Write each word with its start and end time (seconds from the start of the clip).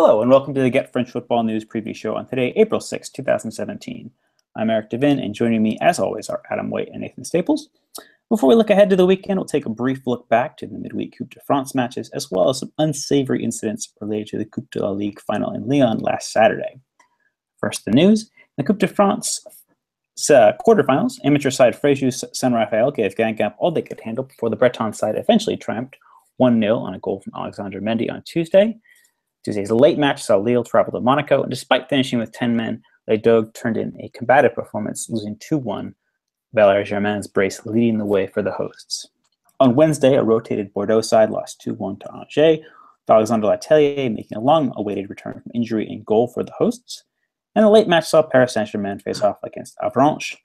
Hello, 0.00 0.22
and 0.22 0.30
welcome 0.30 0.54
to 0.54 0.60
the 0.60 0.70
Get 0.70 0.92
French 0.92 1.10
Football 1.10 1.42
News 1.42 1.64
preview 1.64 1.92
show 1.92 2.14
on 2.14 2.24
today, 2.24 2.52
April 2.54 2.80
6, 2.80 3.08
2017. 3.08 4.12
I'm 4.54 4.70
Eric 4.70 4.90
Devin, 4.90 5.18
and 5.18 5.34
joining 5.34 5.60
me, 5.60 5.76
as 5.80 5.98
always, 5.98 6.28
are 6.28 6.40
Adam 6.52 6.70
White 6.70 6.88
and 6.92 7.00
Nathan 7.00 7.24
Staples. 7.24 7.68
Before 8.28 8.48
we 8.48 8.54
look 8.54 8.70
ahead 8.70 8.90
to 8.90 8.96
the 8.96 9.06
weekend, 9.06 9.40
we'll 9.40 9.46
take 9.46 9.66
a 9.66 9.70
brief 9.70 10.06
look 10.06 10.28
back 10.28 10.56
to 10.58 10.68
the 10.68 10.78
midweek 10.78 11.18
Coupe 11.18 11.30
de 11.30 11.40
France 11.40 11.74
matches, 11.74 12.10
as 12.10 12.30
well 12.30 12.48
as 12.48 12.60
some 12.60 12.72
unsavory 12.78 13.42
incidents 13.42 13.92
related 14.00 14.28
to 14.28 14.38
the 14.38 14.44
Coupe 14.44 14.70
de 14.70 14.80
la 14.80 14.90
Ligue 14.90 15.20
final 15.22 15.52
in 15.52 15.66
Lyon 15.68 15.98
last 15.98 16.30
Saturday. 16.30 16.78
First, 17.58 17.84
the 17.84 17.90
news. 17.90 18.30
The 18.56 18.62
Coupe 18.62 18.78
de 18.78 18.86
France 18.86 19.44
uh, 20.30 20.52
quarterfinals, 20.64 21.18
amateur 21.24 21.50
side 21.50 21.74
Fréjus 21.74 22.22
Saint 22.32 22.54
Raphael 22.54 22.92
gave 22.92 23.16
Guingamp 23.16 23.56
all 23.58 23.72
they 23.72 23.82
could 23.82 23.98
handle 23.98 24.22
before 24.22 24.48
the 24.48 24.54
Breton 24.54 24.92
side 24.92 25.16
eventually 25.16 25.56
triumphed 25.56 25.96
1 26.36 26.60
0 26.60 26.78
on 26.78 26.94
a 26.94 27.00
goal 27.00 27.20
from 27.20 27.32
Alexandre 27.34 27.80
Mendy 27.80 28.08
on 28.08 28.22
Tuesday. 28.22 28.78
Tuesday's 29.44 29.70
late 29.70 29.98
match 29.98 30.22
saw 30.22 30.36
Lille 30.36 30.64
travel 30.64 30.92
to 30.92 31.00
Monaco, 31.00 31.42
and 31.42 31.50
despite 31.50 31.88
finishing 31.88 32.18
with 32.18 32.32
10 32.32 32.56
men, 32.56 32.82
Les 33.06 33.16
Dogues 33.16 33.52
turned 33.54 33.76
in 33.76 33.96
a 34.00 34.10
combative 34.10 34.54
performance, 34.54 35.08
losing 35.08 35.36
2 35.40 35.58
1, 35.58 35.94
Valère 36.56 36.84
Germain's 36.84 37.26
brace 37.26 37.64
leading 37.64 37.98
the 37.98 38.04
way 38.04 38.26
for 38.26 38.42
the 38.42 38.52
hosts. 38.52 39.06
On 39.60 39.74
Wednesday, 39.74 40.14
a 40.14 40.22
rotated 40.22 40.72
Bordeaux 40.72 41.00
side 41.00 41.30
lost 41.30 41.60
2 41.60 41.74
1 41.74 41.98
to 42.00 42.14
Angers, 42.14 42.58
with 42.58 43.10
Alexandre 43.10 43.48
Letellier 43.48 44.14
making 44.14 44.36
a 44.36 44.40
long 44.40 44.72
awaited 44.76 45.08
return 45.08 45.34
from 45.34 45.52
injury 45.54 45.88
in 45.88 46.02
goal 46.04 46.28
for 46.28 46.44
the 46.44 46.52
hosts. 46.58 47.04
And 47.54 47.64
the 47.64 47.70
late 47.70 47.88
match 47.88 48.06
saw 48.06 48.22
Paris 48.22 48.54
Saint 48.54 48.68
Germain 48.68 48.98
face 48.98 49.22
off 49.22 49.38
against 49.42 49.76
Avranches, 49.78 50.36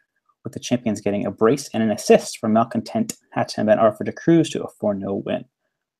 with 0.43 0.53
the 0.53 0.59
champions 0.59 1.01
getting 1.01 1.25
a 1.25 1.31
brace 1.31 1.69
and 1.73 1.83
an 1.83 1.91
assist 1.91 2.39
from 2.39 2.53
malcontent 2.53 3.13
Hatem 3.35 3.65
Ben 3.65 3.77
Arfa 3.77 4.03
de 4.05 4.11
Cruz 4.11 4.49
to 4.51 4.63
a 4.63 4.69
4 4.79 4.99
0 4.99 5.21
win. 5.25 5.45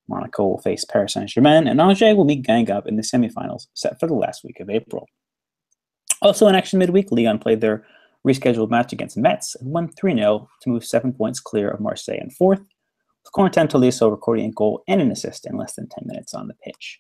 Monaco 0.07 0.47
will 0.47 0.61
face 0.61 0.85
Paris 0.85 1.13
Saint 1.13 1.29
Germain, 1.29 1.67
and 1.67 1.79
Angers 1.79 2.15
will 2.15 2.25
meet 2.25 2.45
Guingamp 2.45 2.87
in 2.87 2.95
the 2.95 3.03
semifinals, 3.03 3.67
set 3.73 3.99
for 3.99 4.07
the 4.07 4.13
last 4.13 4.43
week 4.43 4.59
of 4.59 4.69
April. 4.69 5.07
Also 6.21 6.47
in 6.47 6.55
action 6.55 6.79
midweek, 6.79 7.11
Lyon 7.11 7.39
played 7.39 7.61
their 7.61 7.85
rescheduled 8.27 8.69
match 8.69 8.91
against 8.93 9.17
Metz 9.17 9.55
and 9.55 9.71
won 9.71 9.89
3 9.89 10.15
0 10.15 10.47
to 10.61 10.69
move 10.69 10.85
seven 10.85 11.11
points 11.13 11.39
clear 11.39 11.69
of 11.69 11.79
Marseille 11.79 12.19
in 12.21 12.29
fourth, 12.29 12.59
with 12.59 13.33
Corentin 13.33 13.67
Tolisso 13.67 14.09
recording 14.09 14.45
a 14.45 14.51
goal 14.51 14.83
and 14.87 15.01
an 15.01 15.11
assist 15.11 15.45
in 15.45 15.57
less 15.57 15.75
than 15.75 15.89
10 15.89 16.07
minutes 16.07 16.33
on 16.33 16.47
the 16.47 16.53
pitch. 16.55 16.99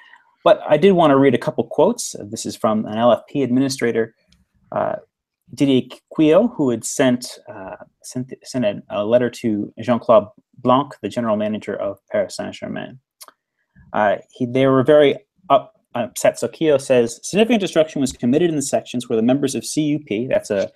But 0.45 0.61
I 0.69 0.77
did 0.77 0.93
want 0.93 1.13
to 1.13 1.17
read 1.17 1.35
a 1.35 1.39
couple 1.39 1.65
quotes. 1.65 2.17
This 2.31 2.45
is 2.45 2.57
from 2.57 2.85
an 2.87 2.97
LFP 2.97 3.45
administrator, 3.45 4.15
uh, 4.73 4.97
Didier 5.55 5.83
Quillot, 6.17 6.55
who 6.57 6.71
had 6.71 6.85
sent 6.85 7.39
uh, 7.49 7.77
sent, 8.03 8.33
sent 8.45 8.65
a, 8.65 8.83
a, 8.91 9.05
letter 9.05 9.31
to 9.31 9.73
Jean-Claude 9.81 10.27
Blanc, 10.59 10.95
the 11.01 11.09
general 11.09 11.37
manager 11.37 11.77
of 11.77 11.99
Paris 12.11 12.37
Saint-Germain. 12.37 12.99
Uh, 13.93 14.17
he, 14.33 14.47
they 14.47 14.67
were 14.67 14.83
very 14.83 15.17
up, 15.49 15.75
upset. 15.95 16.39
So 16.39 16.49
Quillot 16.49 16.81
says 16.81 17.21
significant 17.23 17.61
destruction 17.61 18.01
was 18.01 18.13
committed 18.13 18.51
in 18.51 18.57
the 18.57 18.63
sections 18.63 19.09
where 19.09 19.17
the 19.17 19.23
members 19.23 19.55
of 19.55 19.63
CUP, 19.63 20.29
that's 20.29 20.51
a 20.51 20.71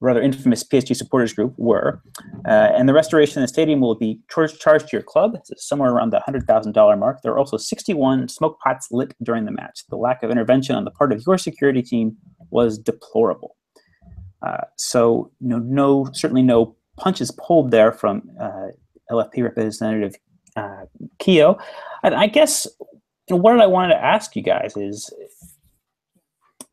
rather 0.00 0.20
infamous 0.20 0.62
PSG 0.62 0.94
supporters 0.94 1.32
group 1.32 1.54
were. 1.56 2.02
Uh, 2.46 2.70
and 2.76 2.88
the 2.88 2.92
restoration 2.92 3.42
of 3.42 3.44
the 3.44 3.52
stadium 3.52 3.80
will 3.80 3.94
be 3.94 4.20
charged, 4.30 4.60
charged 4.60 4.88
to 4.88 4.96
your 4.96 5.02
club, 5.02 5.36
somewhere 5.56 5.90
around 5.90 6.10
the 6.10 6.22
$100,000 6.26 6.98
mark. 6.98 7.22
There 7.22 7.32
are 7.32 7.38
also 7.38 7.56
61 7.56 8.28
smoke 8.28 8.58
pots 8.60 8.88
lit 8.90 9.14
during 9.22 9.44
the 9.44 9.52
match. 9.52 9.84
The 9.88 9.96
lack 9.96 10.22
of 10.22 10.30
intervention 10.30 10.76
on 10.76 10.84
the 10.84 10.90
part 10.90 11.12
of 11.12 11.22
your 11.26 11.38
security 11.38 11.82
team 11.82 12.16
was 12.50 12.78
deplorable. 12.78 13.56
Uh, 14.42 14.64
so, 14.76 15.30
you 15.40 15.48
know, 15.48 15.58
no, 15.58 16.08
certainly 16.12 16.42
no 16.42 16.76
punches 16.96 17.30
pulled 17.32 17.70
there 17.70 17.92
from 17.92 18.22
uh, 18.40 18.68
LFP 19.10 19.42
representative 19.42 20.14
uh, 20.56 20.84
Quillot. 21.18 21.60
And 22.02 22.14
I 22.14 22.26
guess 22.26 22.66
you 22.80 23.36
know, 23.36 23.36
what 23.36 23.58
I 23.58 23.66
wanted 23.66 23.94
to 23.94 24.04
ask 24.04 24.36
you 24.36 24.42
guys 24.42 24.76
is, 24.76 25.12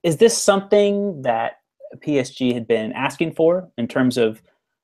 is 0.03 0.17
this 0.17 0.37
something 0.37 1.21
that 1.23 1.53
PSG 1.97 2.53
had 2.53 2.67
been 2.67 2.91
asking 2.93 3.33
for 3.33 3.69
in 3.77 3.87
terms 3.87 4.17
of 4.17 4.41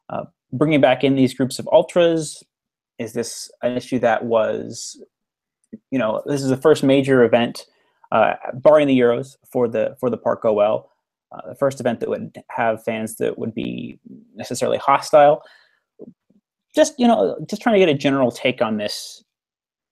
uh, 0.10 0.26
bringing 0.52 0.82
back 0.82 1.04
in 1.04 1.16
these 1.16 1.34
groups 1.34 1.60
of 1.60 1.68
ultras? 1.72 2.44
Is 2.98 3.14
this 3.14 3.52
an 3.62 3.78
issue 3.78 4.00
that 4.00 4.26
was, 4.26 5.02
you 5.92 6.00
know, 6.00 6.22
this 6.26 6.42
is 6.42 6.50
the 6.50 6.58
first 6.58 6.84
major 6.84 7.24
event, 7.24 7.66
uh, 8.12 8.34
barring 8.56 8.88
the 8.88 9.00
Euros, 9.00 9.38
for 9.52 9.68
the 9.68 9.96
for 10.00 10.10
the 10.10 10.18
Parc 10.18 10.44
OL, 10.44 10.92
uh, 11.32 11.50
the 11.50 11.56
first 11.56 11.80
event 11.80 12.00
that 12.00 12.10
would 12.10 12.36
have 12.50 12.84
fans 12.84 13.16
that 13.18 13.38
would 13.38 13.54
be 13.54 14.00
necessarily 14.36 14.78
hostile. 14.78 15.42
Just 16.76 17.00
you 17.00 17.08
know, 17.08 17.38
just 17.50 17.62
trying 17.62 17.74
to 17.74 17.80
get 17.80 17.90
a 17.90 17.98
general 17.98 18.32
take 18.32 18.62
on 18.62 18.78
this. 18.78 19.24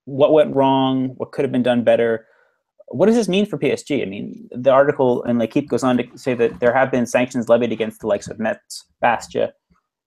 What 0.05 0.33
went 0.33 0.55
wrong? 0.55 1.09
What 1.17 1.31
could 1.31 1.43
have 1.43 1.51
been 1.51 1.63
done 1.63 1.83
better? 1.83 2.25
What 2.87 3.07
does 3.07 3.15
this 3.15 3.27
mean 3.27 3.45
for 3.45 3.57
PSG? 3.57 4.01
I 4.01 4.05
mean, 4.05 4.47
the 4.51 4.71
article 4.71 5.23
in 5.23 5.39
L'Equipe 5.39 5.67
goes 5.67 5.83
on 5.83 5.97
to 5.97 6.17
say 6.17 6.33
that 6.33 6.59
there 6.59 6.73
have 6.73 6.91
been 6.91 7.05
sanctions 7.05 7.49
levied 7.49 7.71
against 7.71 7.99
the 7.99 8.07
likes 8.07 8.27
of 8.27 8.39
Metz, 8.39 8.85
Bastia, 9.01 9.53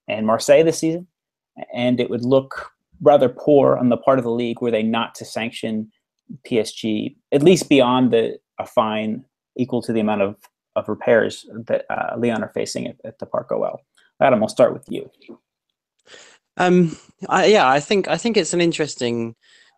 and 0.08 0.26
Marseille 0.26 0.64
this 0.64 0.78
season, 0.78 1.06
and 1.74 2.00
it 2.00 2.10
would 2.10 2.24
look 2.24 2.70
rather 3.02 3.28
poor 3.28 3.76
on 3.76 3.88
the 3.88 3.96
part 3.96 4.18
of 4.18 4.24
the 4.24 4.30
league 4.30 4.60
were 4.60 4.70
they 4.70 4.82
not 4.82 5.14
to 5.14 5.24
sanction 5.24 5.90
PSG 6.46 7.16
at 7.32 7.42
least 7.42 7.68
beyond 7.68 8.12
the 8.12 8.38
a 8.58 8.66
fine 8.66 9.24
equal 9.56 9.82
to 9.82 9.92
the 9.92 10.00
amount 10.00 10.22
of, 10.22 10.36
of 10.76 10.88
repairs 10.88 11.46
that 11.66 11.84
uh, 11.90 12.14
Lyon 12.16 12.42
are 12.42 12.50
facing 12.50 12.86
at, 12.86 12.96
at 13.04 13.18
the 13.18 13.26
Parc 13.26 13.50
OL. 13.50 13.80
Adam, 14.20 14.42
I'll 14.42 14.48
start 14.48 14.72
with 14.72 14.84
you. 14.88 15.10
Um, 16.56 16.96
I, 17.28 17.46
yeah, 17.46 17.68
I 17.68 17.80
think 17.80 18.06
I 18.08 18.16
think 18.16 18.36
it's 18.36 18.52
an 18.52 18.60
interesting 18.60 19.34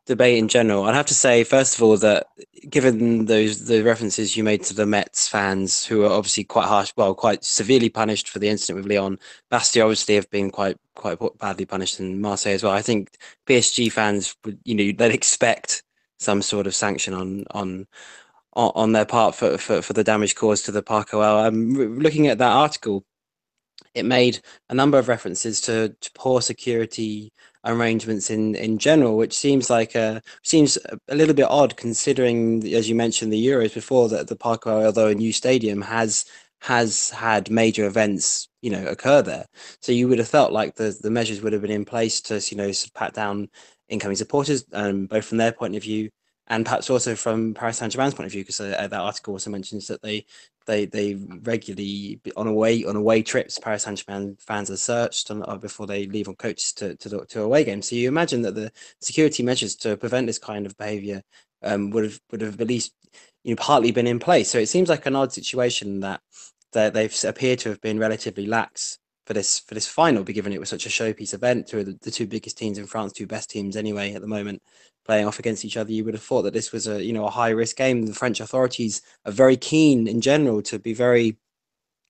debate 0.06 0.38
in 0.38 0.48
general. 0.48 0.84
I'd 0.84 0.94
have 0.94 1.06
to 1.06 1.14
say, 1.14 1.44
first 1.44 1.76
of 1.76 1.82
all, 1.82 1.96
that 1.98 2.26
given 2.68 3.26
those 3.26 3.66
the 3.66 3.82
references 3.82 4.36
you 4.36 4.44
made 4.44 4.62
to 4.64 4.74
the 4.74 4.86
Metz 4.86 5.28
fans, 5.28 5.84
who 5.84 6.04
are 6.04 6.10
obviously 6.12 6.44
quite 6.44 6.66
harsh, 6.66 6.92
well, 6.96 7.14
quite 7.14 7.44
severely 7.44 7.88
punished 7.88 8.28
for 8.28 8.38
the 8.38 8.48
incident 8.48 8.82
with 8.84 8.92
Lyon, 8.92 9.18
Bastia 9.50 9.82
obviously 9.82 10.14
have 10.16 10.30
been 10.30 10.50
quite 10.50 10.76
quite 10.94 11.18
badly 11.38 11.64
punished 11.66 12.00
in 12.00 12.20
Marseille 12.20 12.54
as 12.54 12.62
well. 12.62 12.72
I 12.72 12.82
think 12.82 13.16
PSG 13.46 13.90
fans 13.92 14.36
would, 14.44 14.58
you 14.64 14.74
know, 14.74 14.92
they'd 14.96 15.14
expect 15.14 15.82
some 16.18 16.42
sort 16.42 16.66
of 16.66 16.74
sanction 16.74 17.14
on 17.14 17.44
on 17.52 17.86
on 18.54 18.92
their 18.92 19.06
part 19.06 19.34
for, 19.34 19.56
for, 19.58 19.80
for 19.82 19.92
the 19.94 20.04
damage 20.04 20.34
caused 20.34 20.66
to 20.66 20.72
the 20.72 20.82
Parc 20.82 21.12
Well, 21.12 21.38
I'm 21.38 21.98
looking 21.98 22.26
at 22.26 22.38
that 22.38 22.52
article. 22.52 23.04
It 23.94 24.04
made 24.04 24.40
a 24.68 24.74
number 24.74 24.98
of 24.98 25.08
references 25.08 25.60
to, 25.62 25.94
to 26.00 26.10
poor 26.14 26.40
security 26.40 27.32
arrangements 27.64 28.30
in 28.30 28.54
in 28.54 28.78
general, 28.78 29.16
which 29.16 29.32
seems 29.34 29.70
like 29.70 29.94
a 29.94 30.22
seems 30.42 30.78
a 31.08 31.14
little 31.14 31.34
bit 31.34 31.46
odd 31.50 31.76
considering, 31.76 32.64
as 32.74 32.88
you 32.88 32.94
mentioned, 32.94 33.32
the 33.32 33.46
Euros 33.46 33.74
before 33.74 34.08
that 34.08 34.28
the 34.28 34.36
Parc, 34.36 34.66
although 34.66 35.08
a 35.08 35.14
new 35.14 35.32
stadium, 35.32 35.82
has 35.82 36.24
has 36.60 37.10
had 37.10 37.50
major 37.50 37.86
events 37.86 38.48
you 38.62 38.70
know 38.70 38.86
occur 38.86 39.22
there. 39.22 39.46
So 39.80 39.92
you 39.92 40.08
would 40.08 40.18
have 40.18 40.28
felt 40.28 40.52
like 40.52 40.76
the 40.76 40.96
the 41.00 41.10
measures 41.10 41.40
would 41.42 41.52
have 41.52 41.62
been 41.62 41.70
in 41.70 41.84
place 41.84 42.20
to 42.22 42.40
you 42.50 42.56
know 42.56 42.70
pat 42.94 43.14
down 43.14 43.48
incoming 43.88 44.16
supporters, 44.16 44.64
um, 44.72 45.06
both 45.06 45.24
from 45.26 45.38
their 45.38 45.52
point 45.52 45.76
of 45.76 45.82
view 45.82 46.10
and 46.52 46.66
perhaps 46.66 46.90
also 46.90 47.14
from 47.16 47.54
Paris 47.54 47.78
Saint 47.78 47.90
Germain's 47.90 48.12
point 48.12 48.26
of 48.26 48.32
view, 48.32 48.42
because 48.42 48.60
uh, 48.60 48.86
that 48.86 48.92
article 48.92 49.32
also 49.32 49.48
mentions 49.48 49.86
that 49.88 50.02
they 50.02 50.26
they 50.66 50.84
they 50.84 51.14
regularly 51.44 52.20
on 52.36 52.46
away 52.46 52.84
on 52.84 52.94
away 52.94 53.22
trips, 53.22 53.58
Paris 53.58 53.84
Saint 53.84 54.04
Germain 54.04 54.36
fans 54.38 54.70
are 54.70 54.76
searched 54.76 55.30
on, 55.30 55.42
uh, 55.48 55.56
before 55.56 55.86
they 55.86 56.06
leave 56.06 56.28
on 56.28 56.36
coaches 56.36 56.74
to, 56.74 56.94
to 56.96 57.24
to 57.24 57.40
away 57.40 57.64
games. 57.64 57.88
So 57.88 57.96
you 57.96 58.06
imagine 58.06 58.42
that 58.42 58.54
the 58.54 58.70
security 59.00 59.42
measures 59.42 59.74
to 59.76 59.96
prevent 59.96 60.26
this 60.26 60.38
kind 60.38 60.66
of 60.66 60.76
behaviour 60.76 61.22
um, 61.62 61.90
would 61.90 62.04
have 62.04 62.20
would 62.30 62.42
have 62.42 62.60
at 62.60 62.68
least 62.68 62.92
you 63.44 63.54
know 63.54 63.60
partly 63.60 63.90
been 63.90 64.06
in 64.06 64.18
place. 64.18 64.50
So 64.50 64.58
it 64.58 64.68
seems 64.68 64.90
like 64.90 65.06
an 65.06 65.16
odd 65.16 65.32
situation 65.32 66.00
that 66.00 66.20
that 66.74 66.92
they've 66.92 67.16
appeared 67.24 67.60
to 67.60 67.70
have 67.70 67.80
been 67.80 67.98
relatively 67.98 68.46
lax 68.46 68.98
for 69.26 69.32
this 69.32 69.60
for 69.60 69.72
this 69.72 69.88
final, 69.88 70.22
given 70.22 70.52
it 70.52 70.60
was 70.60 70.68
such 70.68 70.84
a 70.84 70.90
showpiece 70.90 71.32
event. 71.32 71.72
Of 71.72 71.86
the, 71.86 71.98
the 72.02 72.10
two 72.10 72.26
biggest 72.26 72.58
teams 72.58 72.76
in 72.76 72.86
France, 72.86 73.14
two 73.14 73.26
best 73.26 73.48
teams 73.48 73.74
anyway 73.74 74.12
at 74.12 74.20
the 74.20 74.28
moment, 74.28 74.62
playing 75.04 75.26
off 75.26 75.38
against 75.38 75.64
each 75.64 75.76
other. 75.76 75.92
You 75.92 76.04
would 76.04 76.14
have 76.14 76.22
thought 76.22 76.42
that 76.42 76.54
this 76.54 76.72
was 76.72 76.86
a 76.86 77.02
you 77.02 77.12
know 77.12 77.26
a 77.26 77.30
high 77.30 77.50
risk 77.50 77.76
game. 77.76 78.06
The 78.06 78.14
French 78.14 78.40
authorities 78.40 79.02
are 79.24 79.32
very 79.32 79.56
keen 79.56 80.06
in 80.06 80.20
general 80.20 80.62
to 80.62 80.78
be 80.78 80.94
very 80.94 81.36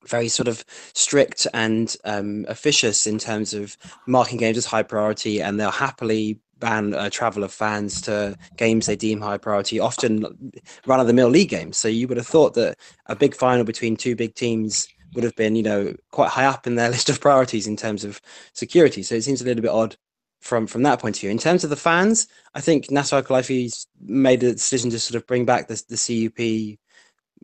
very 0.07 0.29
sort 0.29 0.49
of 0.49 0.65
strict 0.95 1.47
and 1.55 1.97
um, 2.05 2.45
officious 2.49 3.07
in 3.07 3.19
terms 3.19 3.55
of 3.55 3.77
marking 4.07 4.39
games 4.39 4.57
as 4.59 4.67
high 4.67 4.83
priority, 4.83 5.41
and 5.41 5.59
they'll 5.59 5.71
happily 5.71 6.41
ban 6.59 6.95
uh, 6.95 7.11
travel 7.11 7.43
of 7.43 7.53
fans 7.53 8.01
to 8.01 8.37
games 8.57 8.87
they 8.87 8.97
deem 8.97 9.21
high 9.21 9.37
priority, 9.37 9.81
often 9.81 10.53
run 10.87 11.01
of 11.01 11.07
the 11.07 11.13
mill 11.13 11.29
league 11.29 11.49
games. 11.49 11.77
So 11.77 11.89
you 11.89 12.07
would 12.09 12.17
have 12.17 12.27
thought 12.27 12.55
that 12.55 12.79
a 13.07 13.17
big 13.17 13.35
final 13.35 13.65
between 13.65 13.97
two 13.97 14.15
big 14.15 14.35
teams 14.35 14.87
would 15.15 15.25
have 15.25 15.37
been, 15.37 15.57
you 15.57 15.63
know, 15.63 15.95
quite 16.13 16.31
high 16.31 16.47
up 16.47 16.67
in 16.67 16.77
their 16.77 16.89
list 16.95 17.09
of 17.09 17.21
priorities 17.21 17.67
in 17.67 17.77
terms 17.77 18.05
of 18.05 18.21
security. 18.55 19.03
So 19.03 19.17
it 19.17 19.25
seems 19.25 19.43
a 19.43 19.45
little 19.45 19.63
bit 19.63 19.71
odd 19.71 19.97
from 20.43 20.67
from 20.67 20.83
that 20.83 21.01
point 21.01 21.17
of 21.17 21.21
view. 21.21 21.31
In 21.31 21.39
terms 21.39 21.65
of 21.65 21.71
the 21.71 21.77
fans, 21.77 22.29
I 22.55 22.61
think 22.61 22.91
Nasser 22.91 23.17
Al 23.17 23.23
Khelaifi's 23.23 23.87
made 24.01 24.43
a 24.43 24.53
decision 24.53 24.91
to 24.91 24.99
sort 24.99 25.17
of 25.17 25.27
bring 25.27 25.45
back 25.45 25.69
the, 25.69 25.83
the 25.89 25.97
CUP 25.97 26.79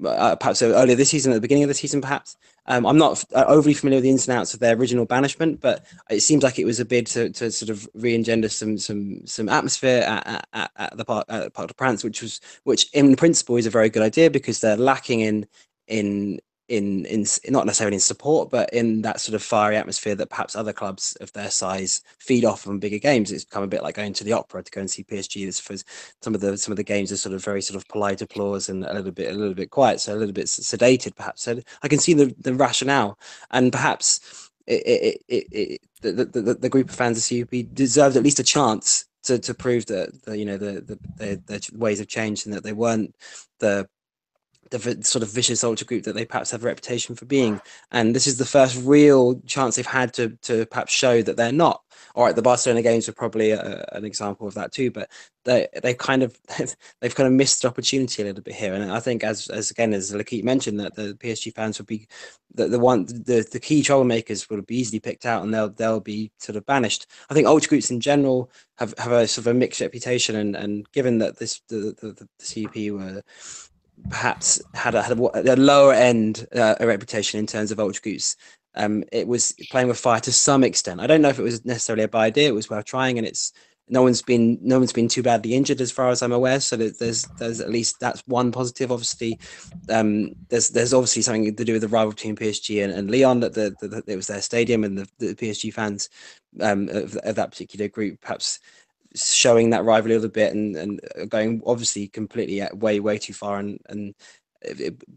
uh, 0.04 0.36
perhaps 0.36 0.62
earlier 0.62 0.96
this 0.96 1.10
season, 1.10 1.32
at 1.32 1.36
the 1.36 1.40
beginning 1.40 1.64
of 1.64 1.68
the 1.68 1.74
season, 1.74 2.00
perhaps. 2.00 2.36
Um, 2.66 2.86
I'm 2.86 2.98
not 2.98 3.24
uh, 3.34 3.44
overly 3.48 3.74
familiar 3.74 3.96
with 3.96 4.04
the 4.04 4.10
ins 4.10 4.28
and 4.28 4.38
outs 4.38 4.52
of 4.54 4.60
their 4.60 4.76
original 4.76 5.06
banishment, 5.06 5.60
but 5.60 5.86
it 6.10 6.20
seems 6.20 6.42
like 6.42 6.58
it 6.58 6.66
was 6.66 6.80
a 6.80 6.84
bid 6.84 7.06
to, 7.08 7.30
to 7.30 7.50
sort 7.50 7.70
of 7.70 7.88
re-engender 7.94 8.48
some 8.48 8.76
some 8.78 9.26
some 9.26 9.48
atmosphere 9.48 10.02
at, 10.02 10.46
at, 10.52 10.70
at 10.76 10.96
the 10.96 11.04
Parc 11.04 11.24
at 11.28 11.54
Parc 11.54 11.68
des 11.68 11.74
Princes, 11.74 12.04
which 12.04 12.22
was 12.22 12.40
which 12.64 12.88
in 12.92 13.16
principle 13.16 13.56
is 13.56 13.66
a 13.66 13.70
very 13.70 13.88
good 13.88 14.02
idea 14.02 14.30
because 14.30 14.60
they're 14.60 14.76
lacking 14.76 15.20
in 15.20 15.46
in 15.86 16.38
in 16.68 17.06
in 17.06 17.24
not 17.48 17.66
necessarily 17.66 17.96
in 17.96 18.00
support, 18.00 18.50
but 18.50 18.72
in 18.72 19.02
that 19.02 19.20
sort 19.20 19.34
of 19.34 19.42
fiery 19.42 19.76
atmosphere 19.76 20.14
that 20.14 20.30
perhaps 20.30 20.54
other 20.54 20.72
clubs 20.72 21.16
of 21.20 21.32
their 21.32 21.50
size 21.50 22.02
feed 22.18 22.44
off 22.44 22.62
from 22.62 22.78
bigger 22.78 22.98
games. 22.98 23.32
It's 23.32 23.44
become 23.44 23.62
a 23.62 23.68
bit 23.68 23.82
like 23.82 23.96
going 23.96 24.12
to 24.14 24.24
the 24.24 24.32
opera 24.32 24.62
to 24.62 24.70
go 24.70 24.80
and 24.80 24.90
see 24.90 25.04
PSG. 25.04 25.46
It's 25.46 25.60
for 25.60 25.76
some 26.22 26.34
of 26.34 26.40
the 26.40 26.56
some 26.58 26.72
of 26.72 26.76
the 26.76 26.84
games 26.84 27.10
are 27.10 27.16
sort 27.16 27.34
of 27.34 27.44
very 27.44 27.62
sort 27.62 27.76
of 27.76 27.88
polite 27.88 28.22
applause 28.22 28.68
and 28.68 28.84
a 28.84 28.94
little 28.94 29.12
bit 29.12 29.32
a 29.32 29.38
little 29.38 29.54
bit 29.54 29.70
quiet, 29.70 30.00
so 30.00 30.14
a 30.14 30.16
little 30.16 30.34
bit 30.34 30.46
sedated 30.46 31.16
perhaps. 31.16 31.42
So 31.42 31.60
I 31.82 31.88
can 31.88 31.98
see 31.98 32.14
the 32.14 32.34
the 32.38 32.54
rationale, 32.54 33.18
and 33.50 33.72
perhaps 33.72 34.50
it, 34.66 35.22
it, 35.28 35.46
it, 35.50 35.80
the, 36.02 36.12
the, 36.12 36.54
the 36.54 36.68
group 36.68 36.90
of 36.90 36.94
fans 36.94 37.18
of 37.18 37.48
CUP 37.50 37.64
deserved 37.72 38.16
at 38.16 38.22
least 38.22 38.38
a 38.38 38.44
chance 38.44 39.06
to, 39.24 39.38
to 39.38 39.54
prove 39.54 39.86
that 39.86 40.24
the, 40.24 40.38
you 40.38 40.44
know 40.44 40.56
the, 40.56 40.80
the, 40.80 40.98
the, 41.16 41.42
the 41.46 41.78
ways 41.78 41.98
have 41.98 42.08
changed 42.08 42.46
and 42.46 42.54
that 42.54 42.62
they 42.62 42.72
weren't 42.72 43.14
the 43.58 43.88
the 44.70 44.98
sort 45.02 45.22
of 45.22 45.30
vicious 45.30 45.64
ultra 45.64 45.86
group 45.86 46.04
that 46.04 46.14
they 46.14 46.24
perhaps 46.24 46.50
have 46.50 46.62
a 46.62 46.66
reputation 46.66 47.14
for 47.14 47.24
being. 47.24 47.60
And 47.90 48.14
this 48.14 48.26
is 48.26 48.38
the 48.38 48.44
first 48.44 48.80
real 48.84 49.40
chance 49.46 49.76
they've 49.76 49.86
had 49.86 50.12
to 50.14 50.30
to 50.42 50.66
perhaps 50.66 50.92
show 50.92 51.22
that 51.22 51.36
they're 51.36 51.52
not. 51.52 51.82
All 52.14 52.24
right, 52.24 52.34
the 52.34 52.42
Barcelona 52.42 52.82
games 52.82 53.08
are 53.08 53.12
probably 53.12 53.50
a, 53.50 53.84
an 53.92 54.04
example 54.04 54.46
of 54.46 54.54
that 54.54 54.72
too, 54.72 54.90
but 54.90 55.10
they 55.44 55.68
they 55.82 55.94
kind 55.94 56.22
of 56.22 56.36
they've 57.00 57.14
kind 57.14 57.26
of 57.26 57.32
missed 57.32 57.62
the 57.62 57.68
opportunity 57.68 58.22
a 58.22 58.26
little 58.26 58.42
bit 58.42 58.54
here. 58.54 58.74
And 58.74 58.90
I 58.90 59.00
think 59.00 59.24
as 59.24 59.48
as 59.48 59.70
again 59.70 59.92
as 59.92 60.14
L'Equipe 60.14 60.44
mentioned 60.44 60.80
that 60.80 60.94
the 60.94 61.14
PSG 61.14 61.54
fans 61.54 61.78
would 61.78 61.86
be 61.86 62.08
the, 62.54 62.68
the 62.68 62.78
one 62.78 63.06
the, 63.06 63.46
the 63.50 63.60
key 63.60 63.82
troublemakers 63.82 64.48
would 64.50 64.66
be 64.66 64.78
easily 64.78 65.00
picked 65.00 65.26
out 65.26 65.42
and 65.42 65.52
they'll 65.52 65.70
they'll 65.70 66.00
be 66.00 66.32
sort 66.38 66.56
of 66.56 66.66
banished. 66.66 67.06
I 67.30 67.34
think 67.34 67.46
ultra 67.46 67.68
groups 67.68 67.90
in 67.90 68.00
general 68.00 68.50
have, 68.78 68.94
have 68.98 69.12
a 69.12 69.26
sort 69.26 69.46
of 69.46 69.48
a 69.48 69.54
mixed 69.54 69.80
reputation 69.80 70.36
and, 70.36 70.56
and 70.56 70.90
given 70.92 71.18
that 71.18 71.38
this 71.38 71.60
the, 71.68 71.94
the, 72.00 72.26
the 72.38 72.64
CUP 72.64 72.94
were 72.98 73.22
perhaps 74.10 74.60
had 74.74 74.94
a, 74.94 75.02
had 75.02 75.18
a, 75.18 75.54
a 75.54 75.56
lower 75.56 75.92
end 75.92 76.46
uh, 76.54 76.76
a 76.80 76.86
reputation 76.86 77.38
in 77.38 77.46
terms 77.46 77.70
of 77.70 77.80
ultra 77.80 78.02
groups. 78.02 78.36
Um, 78.74 79.04
it 79.12 79.26
was 79.26 79.54
playing 79.70 79.88
with 79.88 79.98
fire 79.98 80.20
to 80.20 80.32
some 80.32 80.62
extent. 80.62 81.00
I 81.00 81.06
don't 81.06 81.22
know 81.22 81.30
if 81.30 81.38
it 81.38 81.42
was 81.42 81.64
necessarily 81.64 82.04
a 82.04 82.08
bad 82.08 82.20
idea. 82.20 82.48
It 82.48 82.54
was 82.54 82.70
worth 82.70 82.84
trying, 82.84 83.18
and 83.18 83.26
it's 83.26 83.52
no 83.90 84.02
one's 84.02 84.22
been 84.22 84.58
no 84.60 84.78
one's 84.78 84.92
been 84.92 85.08
too 85.08 85.22
badly 85.22 85.54
injured 85.54 85.80
as 85.80 85.90
far 85.90 86.10
as 86.10 86.22
I'm 86.22 86.32
aware. 86.32 86.60
So 86.60 86.76
there's 86.76 87.26
there's 87.38 87.60
at 87.60 87.70
least 87.70 87.98
that's 88.00 88.22
one 88.26 88.52
positive. 88.52 88.92
Obviously, 88.92 89.38
um, 89.88 90.34
there's 90.48 90.68
there's 90.68 90.92
obviously 90.92 91.22
something 91.22 91.54
to 91.54 91.64
do 91.64 91.72
with 91.72 91.82
the 91.82 91.88
rival 91.88 92.12
between 92.12 92.36
PSG 92.36 92.84
and, 92.84 92.92
and 92.92 93.10
Lyon 93.10 93.40
that 93.40 93.54
the, 93.54 93.74
the, 93.80 93.88
the, 93.88 94.02
it 94.06 94.16
was 94.16 94.26
their 94.26 94.42
stadium 94.42 94.84
and 94.84 94.98
the, 94.98 95.08
the 95.18 95.34
PSG 95.34 95.72
fans 95.72 96.10
um, 96.60 96.88
of, 96.90 97.16
of 97.16 97.34
that 97.36 97.50
particular 97.50 97.88
group 97.88 98.20
perhaps 98.20 98.60
showing 99.14 99.70
that 99.70 99.84
rivalry 99.84 100.14
a 100.14 100.18
little 100.18 100.30
bit 100.30 100.54
and, 100.54 100.76
and 100.76 101.00
going 101.30 101.62
obviously 101.66 102.08
completely 102.08 102.66
way 102.74 103.00
way 103.00 103.18
too 103.18 103.32
far 103.32 103.58
and 103.58 103.78
and 103.88 104.14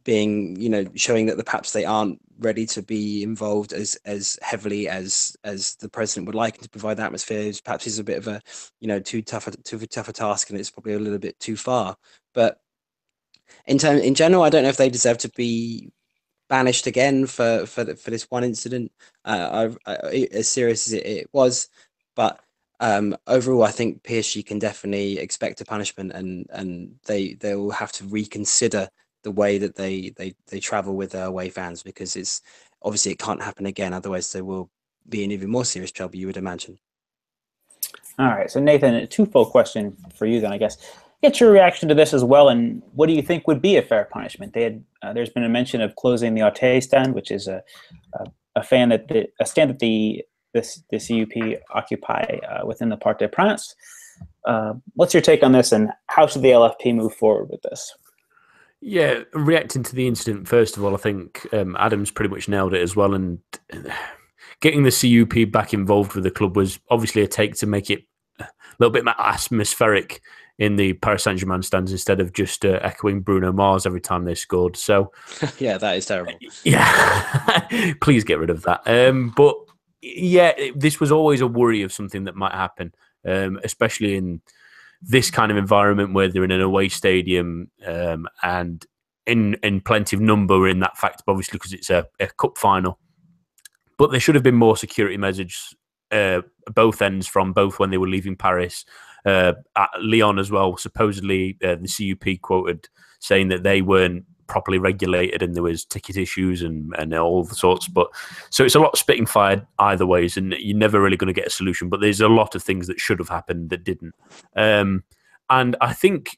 being 0.03 0.55
you 0.59 0.69
know 0.69 0.85
showing 0.95 1.25
that 1.25 1.37
the 1.37 1.43
perhaps 1.43 1.71
they 1.71 1.83
aren't 1.83 2.19
ready 2.39 2.65
to 2.65 2.81
be 2.81 3.23
involved 3.23 3.73
as 3.73 3.97
as 4.05 4.37
heavily 4.41 4.87
as 4.87 5.35
as 5.43 5.75
the 5.75 5.89
president 5.89 6.27
would 6.27 6.35
like 6.35 6.59
to 6.59 6.69
provide 6.69 6.97
the 6.97 7.03
atmosphere. 7.03 7.51
Perhaps 7.63 7.87
is 7.87 7.99
a 7.99 8.03
bit 8.03 8.17
of 8.17 8.27
a 8.27 8.41
you 8.79 8.87
know 8.87 8.99
too 8.99 9.21
tough 9.21 9.47
a 9.47 9.51
too 9.51 9.79
tough 9.87 10.09
a 10.09 10.13
task 10.13 10.49
and 10.49 10.59
it's 10.59 10.69
probably 10.69 10.93
a 10.93 10.99
little 10.99 11.19
bit 11.19 11.39
too 11.39 11.57
far. 11.57 11.95
But 12.33 12.59
in 13.65 13.77
term 13.77 13.97
in 13.97 14.15
general 14.15 14.43
i 14.43 14.49
don't 14.49 14.63
know 14.63 14.69
if 14.69 14.77
they 14.77 14.89
deserve 14.89 15.17
to 15.17 15.29
be 15.29 15.91
banished 16.49 16.87
again 16.87 17.25
for 17.25 17.65
for 17.65 17.95
for 17.95 18.11
this 18.11 18.27
one 18.29 18.43
incident. 18.43 18.91
Uh, 19.25 19.69
I, 19.85 19.91
I, 19.91 20.27
as 20.31 20.47
serious 20.47 20.87
as 20.87 20.93
it, 20.93 21.05
it 21.05 21.27
was 21.33 21.69
but 22.15 22.39
um, 22.81 23.15
overall, 23.27 23.63
I 23.63 23.71
think 23.71 24.01
PSG 24.01 24.43
can 24.43 24.57
definitely 24.57 25.19
expect 25.19 25.61
a 25.61 25.65
punishment, 25.65 26.11
and 26.13 26.47
and 26.49 26.95
they 27.05 27.35
they 27.35 27.55
will 27.55 27.69
have 27.69 27.91
to 27.93 28.03
reconsider 28.05 28.89
the 29.21 29.31
way 29.31 29.59
that 29.59 29.75
they 29.75 30.09
they 30.17 30.33
they 30.47 30.59
travel 30.59 30.95
with 30.95 31.11
their 31.11 31.25
away 31.25 31.49
fans 31.49 31.83
because 31.83 32.15
it's 32.15 32.41
obviously 32.81 33.11
it 33.11 33.19
can't 33.19 33.41
happen 33.41 33.67
again. 33.67 33.93
Otherwise, 33.93 34.33
they 34.33 34.41
will 34.41 34.71
be 35.07 35.23
in 35.23 35.31
even 35.31 35.51
more 35.51 35.63
serious 35.63 35.91
trouble. 35.91 36.15
You 36.15 36.25
would 36.25 36.37
imagine. 36.37 36.79
All 38.17 38.27
right, 38.27 38.49
so 38.49 38.59
Nathan, 38.59 38.95
a 38.95 39.05
twofold 39.05 39.51
question 39.51 39.95
for 40.15 40.25
you 40.25 40.41
then, 40.41 40.51
I 40.51 40.57
guess. 40.57 40.77
Get 41.21 41.39
your 41.39 41.51
reaction 41.51 41.87
to 41.87 41.95
this 41.95 42.15
as 42.15 42.23
well, 42.23 42.49
and 42.49 42.81
what 42.93 43.05
do 43.05 43.13
you 43.13 43.21
think 43.21 43.47
would 43.47 43.61
be 43.61 43.77
a 43.77 43.83
fair 43.83 44.05
punishment? 44.05 44.53
They 44.53 44.63
had 44.63 44.83
uh, 45.03 45.13
there's 45.13 45.29
been 45.29 45.43
a 45.43 45.49
mention 45.49 45.81
of 45.81 45.95
closing 45.95 46.33
the 46.33 46.41
Auteuil 46.41 46.81
stand, 46.81 47.13
which 47.13 47.29
is 47.29 47.47
a 47.47 47.61
a, 48.15 48.25
a 48.55 48.63
fan 48.63 48.89
that 48.89 49.07
the, 49.07 49.27
a 49.39 49.45
stand 49.45 49.69
that 49.69 49.77
the 49.77 50.25
this 50.53 50.83
the 50.91 50.99
CUP 50.99 51.61
occupy 51.71 52.39
uh, 52.49 52.65
within 52.65 52.89
the 52.89 52.97
Parc 52.97 53.19
des 53.19 53.27
Princes. 53.27 53.75
Uh, 54.45 54.73
what's 54.93 55.13
your 55.13 55.21
take 55.21 55.43
on 55.43 55.51
this, 55.51 55.71
and 55.71 55.91
how 56.07 56.27
should 56.27 56.41
the 56.41 56.49
LFP 56.49 56.95
move 56.95 57.13
forward 57.13 57.49
with 57.49 57.61
this? 57.61 57.93
Yeah, 58.81 59.19
reacting 59.33 59.83
to 59.83 59.95
the 59.95 60.07
incident 60.07 60.47
first 60.47 60.75
of 60.75 60.83
all, 60.83 60.95
I 60.95 60.97
think 60.97 61.47
um, 61.53 61.75
Adams 61.79 62.09
pretty 62.09 62.33
much 62.33 62.47
nailed 62.47 62.73
it 62.73 62.81
as 62.81 62.95
well, 62.95 63.13
and 63.13 63.39
getting 64.61 64.83
the 64.83 64.91
CUP 64.91 65.51
back 65.51 65.73
involved 65.73 66.13
with 66.13 66.23
the 66.23 66.31
club 66.31 66.55
was 66.55 66.79
obviously 66.89 67.21
a 67.21 67.27
take 67.27 67.55
to 67.55 67.67
make 67.67 67.89
it 67.89 68.03
a 68.39 68.47
little 68.79 68.91
bit 68.91 69.05
more 69.05 69.19
atmospheric 69.19 70.21
in 70.61 70.75
the 70.75 70.93
Paris 70.93 71.23
Saint 71.23 71.39
Germain 71.39 71.63
stands 71.63 71.91
instead 71.91 72.19
of 72.19 72.33
just 72.33 72.65
uh, 72.65 72.79
echoing 72.83 73.21
Bruno 73.21 73.51
Mars 73.51 73.87
every 73.87 73.99
time 73.99 74.25
they 74.25 74.35
scored. 74.35 74.77
So, 74.77 75.11
yeah, 75.59 75.77
that 75.77 75.97
is 75.97 76.05
terrible. 76.05 76.33
Yeah, 76.63 77.93
please 78.01 78.23
get 78.23 78.37
rid 78.37 78.51
of 78.51 78.61
that. 78.63 78.81
Um, 78.85 79.33
but 79.35 79.55
yeah, 80.01 80.53
this 80.75 80.99
was 80.99 81.11
always 81.11 81.41
a 81.41 81.47
worry 81.47 81.81
of 81.81 81.93
something 81.93 82.23
that 82.25 82.35
might 82.35 82.53
happen, 82.53 82.93
um, 83.25 83.59
especially 83.63 84.15
in 84.15 84.41
this 85.01 85.31
kind 85.31 85.51
of 85.51 85.57
environment 85.57 86.13
where 86.13 86.27
they're 86.27 86.43
in 86.43 86.51
an 86.51 86.61
away 86.61 86.89
stadium 86.89 87.71
um, 87.85 88.27
and 88.43 88.85
in 89.25 89.55
in 89.63 89.81
plenty 89.81 90.15
of 90.15 90.21
number 90.21 90.67
in 90.67 90.79
that 90.79 90.97
fact, 90.97 91.23
obviously 91.27 91.57
because 91.57 91.73
it's 91.73 91.89
a, 91.89 92.07
a, 92.19 92.27
cup 92.27 92.57
final. 92.57 92.99
But 93.97 94.11
there 94.11 94.19
should 94.19 94.35
have 94.35 94.43
been 94.43 94.55
more 94.55 94.77
security 94.77 95.17
measures 95.17 95.75
uh, 96.11 96.41
both 96.73 97.01
ends 97.01 97.27
from 97.27 97.53
both 97.53 97.79
when 97.79 97.89
they 97.89 97.97
were 97.97 98.07
leaving 98.07 98.35
Paris, 98.35 98.85
uh, 99.25 99.53
at 99.75 99.89
Lyon 99.99 100.39
as 100.39 100.51
well. 100.51 100.77
Supposedly, 100.77 101.57
uh, 101.63 101.75
the 101.75 101.87
CUP 101.87 102.41
quoted 102.41 102.87
saying 103.19 103.49
that 103.49 103.63
they 103.63 103.81
weren't 103.81 104.25
properly 104.51 104.77
regulated 104.77 105.41
and 105.41 105.55
there 105.55 105.63
was 105.63 105.85
ticket 105.85 106.17
issues 106.17 106.61
and, 106.61 106.93
and 106.97 107.13
all 107.13 107.45
the 107.45 107.55
sorts. 107.55 107.87
But 107.87 108.07
so 108.49 108.65
it's 108.65 108.75
a 108.75 108.79
lot 108.79 108.97
spitting 108.97 109.25
fire 109.25 109.65
either 109.79 110.05
ways, 110.05 110.35
and 110.35 110.53
you're 110.59 110.77
never 110.77 111.01
really 111.01 111.17
going 111.17 111.33
to 111.33 111.39
get 111.39 111.47
a 111.47 111.51
solution. 111.51 111.89
But 111.89 112.01
there's 112.01 112.19
a 112.21 112.27
lot 112.27 112.53
of 112.53 112.61
things 112.61 112.87
that 112.87 112.99
should 112.99 113.19
have 113.19 113.29
happened 113.29 113.69
that 113.69 113.85
didn't. 113.85 114.13
Um, 114.55 115.03
and 115.49 115.75
I 115.81 115.93
think 115.93 116.37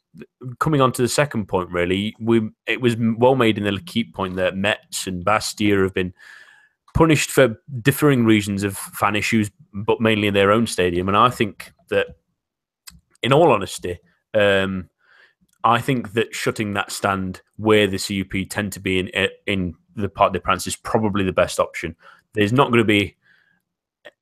coming 0.60 0.79
on 0.79 0.91
to 0.93 1.01
the 1.01 1.08
second 1.08 1.48
point, 1.48 1.70
really, 1.70 2.15
we 2.20 2.50
it 2.67 2.82
was 2.82 2.96
well 3.17 3.36
made 3.36 3.58
in 3.58 3.63
the 3.63 3.82
key 3.82 4.03
point 4.03 4.36
that 4.36 4.55
Metz 4.55 5.08
and 5.08 5.25
Bastia 5.25 5.82
have 5.82 5.93
been 5.93 6.13
punished 6.93 7.32
for 7.32 7.60
differing 7.82 8.25
reasons 8.25 8.63
of 8.63 8.77
fan 8.77 9.15
issues, 9.15 9.50
but 9.74 10.00
mainly 10.00 10.27
in 10.27 10.34
their 10.34 10.51
own 10.51 10.67
stadium. 10.67 11.08
And 11.08 11.17
I 11.17 11.29
think 11.29 11.74
that, 11.89 12.08
in 13.24 13.34
all 13.34 13.51
honesty, 13.51 14.00
um, 14.34 14.89
I 15.63 15.79
think 15.79 16.13
that 16.13 16.36
shutting 16.36 16.74
that 16.74 16.91
stand 16.91 17.41
where 17.58 17.88
the 17.88 17.98
CUP 17.98 18.50
tend 18.50 18.74
to 18.74 18.79
be 18.79 19.00
in 19.00 19.15
eh, 19.15 19.27
in 19.48 19.75
the 19.96 20.10
Parc 20.10 20.34
des 20.34 20.39
Princes 20.39 20.67
is 20.67 20.75
probably 20.75 21.24
the 21.24 21.34
best 21.34 21.60
option. 21.60 21.96
There's 22.34 22.53
not 22.53 22.70
going 22.70 22.79
to 22.79 22.86
be 22.86 23.15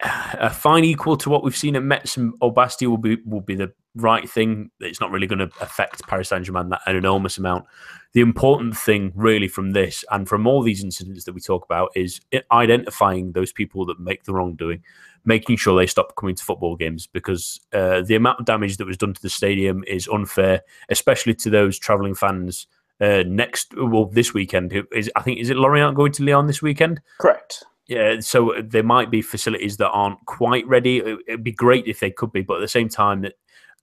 a 0.02 0.50
fine 0.50 0.84
equal 0.84 1.18
to 1.18 1.30
what 1.30 1.44
we've 1.44 1.58
seen 1.58 1.76
at 1.76 1.84
Metz 1.84 2.18
and 2.18 2.34
Bastia 2.54 2.90
will 2.90 2.98
be 2.98 3.18
will 3.26 3.42
be 3.42 3.56
the 3.56 3.72
right 3.96 4.30
thing. 4.30 4.70
It's 4.80 5.02
not 5.02 5.12
really 5.12 5.28
going 5.28 5.40
to 5.40 5.52
affect 5.60 6.08
Paris 6.08 6.30
Saint 6.30 6.46
Germain 6.46 6.70
that 6.70 6.82
an 6.86 6.96
enormous 6.96 7.38
amount. 7.38 7.66
The 8.14 8.22
important 8.22 8.78
thing, 8.78 9.12
really, 9.16 9.48
from 9.48 9.72
this 9.72 10.04
and 10.12 10.28
from 10.28 10.46
all 10.46 10.62
these 10.62 10.84
incidents 10.84 11.24
that 11.26 11.34
we 11.34 11.42
talk 11.42 11.66
about, 11.66 11.92
is 11.96 12.20
identifying 12.52 13.32
those 13.32 13.52
people 13.52 13.86
that 13.86 14.00
make 14.00 14.24
the 14.24 14.34
wrongdoing, 14.34 14.84
making 15.26 15.58
sure 15.58 15.78
they 15.78 15.88
stop 15.88 16.16
coming 16.16 16.36
to 16.36 16.44
football 16.44 16.76
games 16.76 17.08
because 17.08 17.60
uh, 17.74 18.02
the 18.02 18.16
amount 18.16 18.40
of 18.40 18.46
damage 18.46 18.78
that 18.78 18.88
was 18.88 18.98
done 18.98 19.14
to 19.14 19.22
the 19.22 19.30
stadium 19.30 19.84
is 19.88 20.08
unfair, 20.08 20.62
especially 20.90 21.34
to 21.36 21.50
those 21.50 21.78
travelling 21.78 22.16
fans. 22.16 22.68
Uh, 23.00 23.24
next, 23.26 23.74
well, 23.76 24.06
this 24.06 24.34
weekend 24.34 24.74
is 24.92 25.10
I 25.16 25.22
think 25.22 25.40
is 25.40 25.50
it 25.50 25.58
Lorient 25.58 25.96
going 25.96 26.12
to 26.14 26.24
Lyon 26.24 26.48
this 26.48 26.62
weekend? 26.62 27.02
Correct. 27.20 27.64
Yeah, 27.88 28.20
so 28.20 28.54
there 28.64 28.84
might 28.84 29.12
be 29.12 29.22
facilities 29.22 29.78
that 29.78 29.90
aren't 29.90 30.24
quite 30.26 30.66
ready. 30.68 31.00
It'd 31.28 31.44
be 31.44 31.52
great 31.52 31.88
if 31.88 32.00
they 32.00 32.12
could 32.12 32.32
be, 32.32 32.42
but 32.42 32.58
at 32.58 32.62
the 32.62 32.68
same 32.68 32.88
time, 32.88 33.22
that 33.22 33.34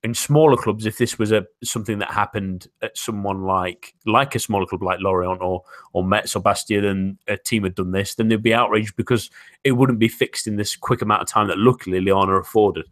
in 0.03 0.13
smaller 0.13 0.55
clubs, 0.55 0.85
if 0.85 0.97
this 0.97 1.19
was 1.19 1.31
a 1.31 1.45
something 1.63 1.99
that 1.99 2.11
happened 2.11 2.67
at 2.81 2.97
someone 2.97 3.43
like 3.43 3.93
like 4.05 4.33
a 4.33 4.39
smaller 4.39 4.65
club 4.65 4.81
like 4.81 4.99
Lorient 5.01 5.41
or 5.41 5.63
or 5.93 6.03
Metz 6.03 6.35
or 6.35 6.39
Bastia, 6.39 6.81
then 6.81 7.17
a 7.27 7.37
team 7.37 7.63
had 7.63 7.75
done 7.75 7.91
this, 7.91 8.15
then 8.15 8.29
they'd 8.29 8.41
be 8.41 8.53
outraged 8.53 8.95
because 8.95 9.29
it 9.63 9.73
wouldn't 9.73 9.99
be 9.99 10.07
fixed 10.07 10.47
in 10.47 10.55
this 10.55 10.75
quick 10.75 11.01
amount 11.01 11.21
of 11.21 11.27
time 11.27 11.47
that 11.47 11.57
luckily 11.57 12.09
are 12.09 12.39
afforded. 12.39 12.85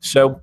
So, 0.00 0.40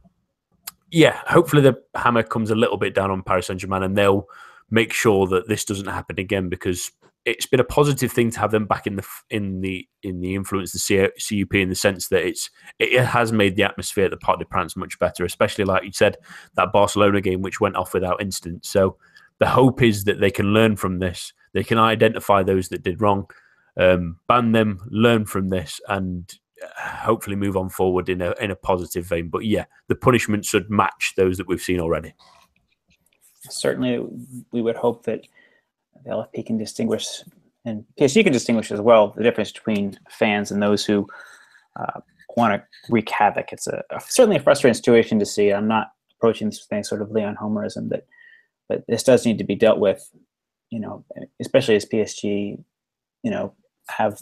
yeah, 0.91 1.21
hopefully 1.27 1.61
the 1.61 1.81
hammer 1.95 2.23
comes 2.23 2.51
a 2.51 2.55
little 2.55 2.77
bit 2.77 2.93
down 2.93 3.11
on 3.11 3.23
Paris 3.23 3.47
Saint 3.47 3.61
Germain 3.61 3.83
and 3.83 3.97
they'll 3.97 4.27
make 4.69 4.93
sure 4.93 5.25
that 5.27 5.47
this 5.47 5.65
doesn't 5.65 5.87
happen 5.87 6.19
again 6.19 6.49
because 6.49 6.91
it's 7.25 7.45
been 7.45 7.59
a 7.59 7.65
positive 7.65 8.11
thing 8.11 8.31
to 8.31 8.39
have 8.39 8.51
them 8.51 8.65
back 8.65 8.87
in 8.87 8.95
the 8.95 9.05
in 9.29 9.61
the 9.61 9.87
in 10.03 10.21
the 10.21 10.35
influence 10.35 10.71
the 10.71 11.11
CUP 11.17 11.55
in 11.55 11.69
the 11.69 11.75
sense 11.75 12.07
that 12.07 12.25
it's 12.25 12.49
it 12.79 13.03
has 13.03 13.31
made 13.31 13.55
the 13.55 13.63
atmosphere 13.63 14.05
at 14.05 14.11
the 14.11 14.17
Parc 14.17 14.39
des 14.39 14.45
Princes 14.45 14.77
much 14.77 14.97
better, 14.99 15.25
especially 15.25 15.65
like 15.65 15.83
you 15.83 15.91
said 15.91 16.17
that 16.55 16.71
Barcelona 16.71 17.21
game 17.21 17.41
which 17.41 17.59
went 17.59 17.75
off 17.75 17.93
without 17.93 18.21
incident. 18.21 18.65
So 18.65 18.97
the 19.39 19.47
hope 19.47 19.81
is 19.81 20.05
that 20.05 20.19
they 20.19 20.31
can 20.31 20.53
learn 20.53 20.75
from 20.75 20.99
this. 20.99 21.33
They 21.53 21.63
can 21.63 21.77
identify 21.77 22.43
those 22.43 22.69
that 22.69 22.83
did 22.83 23.01
wrong, 23.01 23.29
um, 23.77 24.17
ban 24.27 24.51
them, 24.51 24.87
learn 24.89 25.25
from 25.25 25.49
this, 25.49 25.81
and 25.87 26.31
uh, 26.61 26.81
hopefully 26.81 27.35
move 27.35 27.57
on 27.57 27.69
forward 27.69 28.09
in 28.09 28.21
a 28.21 28.33
in 28.39 28.51
a 28.51 28.55
positive 28.55 29.05
vein. 29.05 29.29
But 29.29 29.45
yeah, 29.45 29.65
the 29.87 29.95
punishment 29.95 30.45
should 30.45 30.69
match 30.69 31.13
those 31.17 31.37
that 31.37 31.47
we've 31.47 31.61
seen 31.61 31.79
already. 31.79 32.13
Certainly, 33.49 34.05
we 34.51 34.61
would 34.61 34.75
hope 34.75 35.03
that 35.05 35.25
the 36.03 36.11
LFP 36.11 36.45
can 36.45 36.57
distinguish, 36.57 37.23
and 37.65 37.85
PSG 37.99 38.23
can 38.23 38.33
distinguish 38.33 38.71
as 38.71 38.81
well, 38.81 39.13
the 39.15 39.23
difference 39.23 39.51
between 39.51 39.97
fans 40.09 40.51
and 40.51 40.61
those 40.61 40.85
who 40.85 41.07
uh, 41.79 41.99
want 42.35 42.53
to 42.53 42.91
wreak 42.91 43.09
havoc. 43.09 43.51
It's 43.51 43.67
a, 43.67 43.83
a, 43.91 43.99
certainly 44.01 44.37
a 44.37 44.41
frustrating 44.41 44.75
situation 44.75 45.19
to 45.19 45.25
see. 45.25 45.51
I'm 45.51 45.67
not 45.67 45.91
approaching 46.17 46.49
this 46.49 46.59
with 46.59 46.73
any 46.73 46.83
sort 46.83 47.01
of 47.01 47.11
Lyon 47.11 47.35
Homerism, 47.35 47.89
but 47.89 48.05
but 48.67 48.83
this 48.87 49.03
does 49.03 49.25
need 49.25 49.39
to 49.39 49.43
be 49.43 49.55
dealt 49.55 49.79
with. 49.79 50.09
You 50.69 50.79
know, 50.79 51.03
especially 51.39 51.75
as 51.75 51.85
PSG, 51.85 52.63
you 53.23 53.31
know, 53.31 53.53
have 53.89 54.19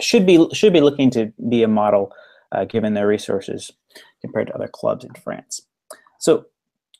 should 0.00 0.26
be 0.26 0.46
should 0.52 0.72
be 0.72 0.80
looking 0.80 1.10
to 1.10 1.32
be 1.48 1.62
a 1.62 1.68
model 1.68 2.12
uh, 2.52 2.64
given 2.64 2.94
their 2.94 3.06
resources 3.06 3.72
compared 4.20 4.48
to 4.48 4.54
other 4.54 4.68
clubs 4.68 5.04
in 5.04 5.14
France. 5.14 5.62
So 6.18 6.46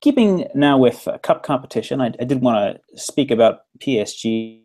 keeping 0.01 0.47
now 0.55 0.79
with 0.79 1.07
uh, 1.09 1.19
cup 1.19 1.43
competition, 1.43 2.01
I, 2.01 2.13
I 2.21 2.25
did 2.25 2.41
want 2.43 2.77
to 2.77 2.99
speak 2.99 3.31
about 3.31 3.61
PSG 3.81 4.63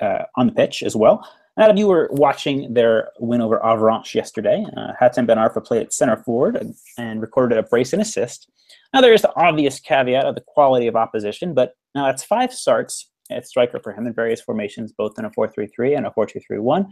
uh, 0.00 0.24
on 0.36 0.46
the 0.46 0.52
pitch 0.52 0.82
as 0.82 0.96
well. 0.96 1.26
Adam, 1.58 1.76
you 1.76 1.86
were 1.86 2.08
watching 2.12 2.72
their 2.72 3.10
win 3.18 3.42
over 3.42 3.60
Avranches 3.62 4.14
yesterday. 4.14 4.64
Uh, 4.74 4.92
Hatem 5.00 5.26
Ben 5.26 5.36
Arfa 5.36 5.64
played 5.64 5.82
at 5.82 5.92
center 5.92 6.16
forward 6.16 6.56
and, 6.56 6.74
and, 6.96 7.20
recorded 7.20 7.58
a 7.58 7.62
brace 7.62 7.92
and 7.92 8.00
assist. 8.00 8.50
Now, 8.94 9.02
there 9.02 9.12
is 9.12 9.20
the 9.20 9.34
obvious 9.36 9.78
caveat 9.78 10.24
of 10.24 10.34
the 10.34 10.40
quality 10.40 10.86
of 10.86 10.96
opposition, 10.96 11.52
but 11.52 11.74
now 11.94 12.06
that's 12.06 12.24
five 12.24 12.54
starts 12.54 13.10
at 13.30 13.46
striker 13.46 13.80
for 13.80 13.92
him 13.92 14.06
in 14.06 14.14
various 14.14 14.40
formations, 14.40 14.92
both 14.92 15.18
in 15.18 15.26
a 15.26 15.30
4 15.30 15.48
3 15.48 15.66
3 15.66 15.94
and 15.94 16.06
a 16.06 16.10
4 16.12 16.26
2 16.26 16.40
3 16.40 16.58
1. 16.58 16.86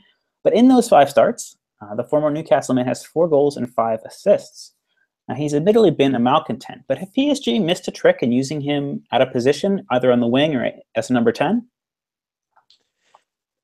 But 0.45 0.55
in 0.55 0.69
those 0.69 0.89
five 0.89 1.11
starts, 1.11 1.57
uh, 1.81 1.95
the 1.95 2.05
former 2.05 2.31
Newcastle 2.31 2.75
man 2.75 2.87
has 2.87 3.05
four 3.05 3.29
goals 3.29 3.57
and 3.57 3.73
five 3.73 4.01
assists. 4.07 4.75
Now, 5.31 5.37
he's 5.37 5.55
admittedly 5.55 5.93
been 5.93 6.17
a 6.17 6.19
malcontent, 6.19 6.83
but 6.89 6.99
have 6.99 7.13
PSG 7.17 7.65
missed 7.65 7.87
a 7.87 7.93
trick 7.93 8.19
in 8.21 8.33
using 8.33 8.61
him 8.61 9.05
out 9.13 9.23
of 9.23 9.31
position, 9.31 9.87
either 9.89 10.11
on 10.11 10.19
the 10.19 10.27
wing 10.27 10.57
or 10.57 10.73
as 10.97 11.09
a 11.09 11.13
number 11.13 11.31
10? 11.31 11.69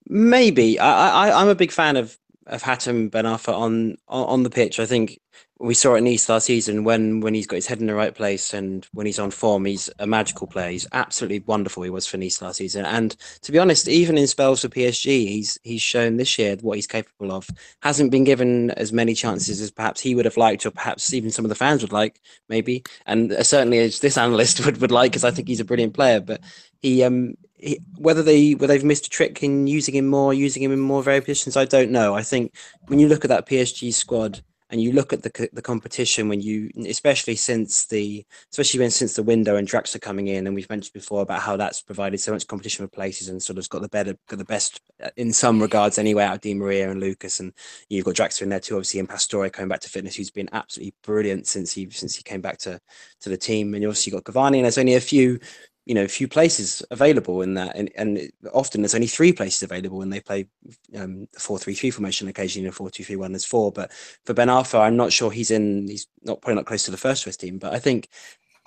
Maybe. 0.07 0.79
I, 0.79 1.29
I, 1.29 1.41
I'm 1.41 1.49
a 1.49 1.57
big 1.57 1.73
fan 1.73 1.97
of 1.97 2.17
of 2.47 2.63
Hatem 2.63 3.11
Ben 3.11 3.25
Arfa 3.25 3.53
on, 3.53 3.97
on 4.09 4.43
the 4.43 4.51
pitch. 4.51 4.79
I 4.79 4.87
think 4.87 5.21
we 5.59 5.73
saw 5.75 5.95
it 5.95 5.99
in 5.99 6.05
Nice 6.05 6.29
last 6.29 6.47
season 6.47 6.85
when 6.85 7.21
when 7.21 7.33
he's 7.33 7.47
got 7.47 7.57
his 7.57 7.67
head 7.67 7.81
in 7.81 7.87
the 7.87 7.95
right 7.95 8.15
place 8.15 8.53
and 8.53 8.87
when 8.93 9.07
he's 9.07 9.19
on 9.19 9.31
form, 9.31 9.65
he's 9.65 9.89
a 9.99 10.07
magical 10.07 10.47
player. 10.47 10.71
He's 10.71 10.87
absolutely 10.93 11.41
wonderful. 11.41 11.83
He 11.83 11.91
was 11.91 12.07
for 12.07 12.19
Nice 12.19 12.43
last 12.43 12.59
season, 12.59 12.85
and 12.85 13.17
to 13.43 13.53
be 13.53 13.59
honest, 13.59 13.89
even 13.89 14.19
in 14.19 14.27
spells 14.27 14.61
for 14.61 14.69
PSG, 14.69 15.29
he's 15.29 15.59
he's 15.63 15.81
shown 15.83 16.19
this 16.19 16.39
year 16.39 16.57
what 16.61 16.77
he's 16.77 16.87
capable 16.87 17.33
of. 17.33 17.49
Hasn't 17.83 18.11
been 18.11 18.25
given 18.25 18.71
as 18.73 18.93
many 18.93 19.15
chances 19.15 19.61
as 19.61 19.71
perhaps 19.71 20.01
he 20.01 20.15
would 20.15 20.27
have 20.27 20.37
liked, 20.37 20.67
or 20.67 20.71
perhaps 20.71 21.13
even 21.15 21.31
some 21.31 21.45
of 21.45 21.49
the 21.49 21.55
fans 21.55 21.83
would 21.83 21.93
like, 21.93 22.21
maybe, 22.49 22.85
and 23.07 23.35
certainly 23.47 23.79
as 23.79 24.01
this 24.01 24.19
analyst 24.19 24.61
would 24.67 24.81
would 24.81 24.93
like, 24.93 25.13
because 25.13 25.25
I 25.25 25.31
think 25.31 25.49
he's 25.49 25.61
a 25.61 25.65
brilliant 25.65 25.95
player. 25.95 26.21
But 26.21 26.43
he 26.81 27.03
um 27.03 27.35
he, 27.59 27.81
whether 27.97 28.23
they 28.23 28.53
whether 28.53 28.73
they've 28.73 28.85
missed 28.85 29.07
a 29.07 29.11
trick 29.11 29.43
in 29.43 29.67
using 29.67 29.95
him 29.95 30.07
more, 30.07 30.35
using 30.35 30.63
him 30.63 30.73
in 30.73 30.81
more 30.81 31.03
varied 31.03 31.25
positions, 31.25 31.57
I 31.57 31.65
don't 31.65 31.91
know. 31.91 32.15
I 32.15 32.23
think 32.23 32.55
when 32.87 32.99
you 32.99 33.09
look 33.09 33.25
at 33.25 33.29
that 33.29 33.47
PSG 33.47 33.93
squad 33.93 34.43
and 34.71 34.83
you 34.83 34.93
look 34.93 35.13
at 35.13 35.23
the 35.23 35.49
the 35.53 35.63
competition 35.63 36.29
when 36.29 36.41
you 36.41 36.71
especially 36.89 37.37
since 37.37 37.87
the 37.87 38.25
especially 38.51 38.81
when 38.81 38.91
since 38.91 39.15
the 39.15 39.23
window 39.23 39.57
and 39.57 39.69
Draxler 39.69 40.01
coming 40.01 40.27
in 40.27 40.47
and 40.47 40.57
we've 40.57 40.69
mentioned 40.69 40.93
before 40.93 41.23
about 41.23 41.41
how 41.41 41.57
that's 41.57 41.81
provided 41.81 42.19
so 42.19 42.33
much 42.33 42.47
competition 42.47 42.85
for 42.85 42.91
places 42.91 43.29
and 43.29 43.43
sort 43.43 43.59
of 43.59 43.69
got 43.69 43.83
the 43.83 43.89
better 43.89 44.17
got 44.29 44.39
the 44.39 44.45
best 44.45 44.81
uh, 45.03 45.11
in 45.17 45.33
some 45.33 45.63
regards 45.63 45.99
anyway 45.99 46.25
out 46.25 46.37
of 46.37 46.41
Di 46.41 46.55
Maria 46.55 46.91
and 46.91 47.01
Lucas 47.01 47.39
and 47.39 47.53
you've 47.89 48.05
got 48.05 48.15
Draxler 48.15 48.43
in 48.43 48.49
there 48.49 48.61
too 48.61 48.75
obviously 48.75 49.01
and 49.01 49.09
Pastore 49.09 49.49
coming 49.51 49.69
back 49.69 49.81
to 49.81 49.89
fitness 49.89 50.17
who's 50.17 50.31
been 50.31 50.49
absolutely 50.53 50.95
brilliant 51.05 51.47
since 51.47 51.73
he 51.73 51.89
since 51.91 52.17
he 52.17 52.23
came 52.23 52.41
back 52.41 52.59
to 52.59 52.81
to 53.21 53.29
the 53.29 53.37
team 53.37 53.75
and 53.75 53.83
you 53.83 53.89
obviously 53.89 54.13
got 54.13 54.25
Cavani 54.25 54.57
and 54.57 54.65
there's 54.65 54.79
only 54.79 54.95
a 54.95 55.01
few 55.01 55.39
you 55.87 55.95
know 55.95 56.03
a 56.03 56.09
few 56.09 56.29
places 56.29 56.83
available 56.91 57.41
in 57.43 57.55
that 57.55 57.75
and, 57.77 57.91
and 57.97 58.31
often 58.53 58.83
there's 58.83 58.95
only 58.95 59.07
three 59.07 59.33
places 59.33 59.63
available 59.63 59.99
when 59.99 60.11
they 60.11 60.21
play 60.21 60.47
um, 60.97 61.27
4-3-3 61.39 61.95
formation 61.95 62.29
occasionally 62.29 62.67
in 62.67 62.73
a 62.73 62.77
4-2-3-1 62.77 63.29
there's 63.29 63.45
four 63.45 63.73
but 63.73 63.93
for 64.25 64.35
Ben 64.35 64.49
Arfa 64.49 64.81
I'm 64.81 64.97
not 64.97 65.13
sure 65.13 65.31
he's 65.31 65.51
in 65.51 65.87
he's 65.89 66.09
not 66.23 66.43
probably 66.43 66.57
not 66.57 66.67
close 66.67 66.83
to 66.85 66.91
the 66.91 66.97
first 66.97 67.25
choice 67.25 67.37
team 67.37 67.59
but 67.59 67.73
I 67.73 67.79
think 67.79 68.09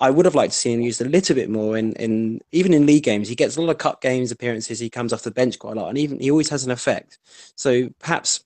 I 0.00 0.10
would 0.10 0.24
have 0.24 0.34
liked 0.34 0.54
to 0.54 0.58
see 0.58 0.72
him 0.72 0.80
used 0.80 1.02
a 1.02 1.08
little 1.08 1.36
bit 1.36 1.50
more 1.50 1.76
in, 1.76 1.92
in 1.92 2.40
even 2.52 2.72
in 2.72 2.86
league 2.86 3.04
games. 3.04 3.28
He 3.28 3.34
gets 3.34 3.56
a 3.56 3.60
lot 3.60 3.70
of 3.70 3.76
cup 3.76 4.00
games 4.00 4.30
appearances. 4.32 4.78
He 4.78 4.88
comes 4.88 5.12
off 5.12 5.22
the 5.22 5.30
bench 5.30 5.58
quite 5.58 5.76
a 5.76 5.80
lot, 5.80 5.90
and 5.90 5.98
even 5.98 6.18
he 6.20 6.30
always 6.30 6.48
has 6.48 6.64
an 6.64 6.70
effect. 6.70 7.18
So 7.54 7.90
perhaps, 7.98 8.42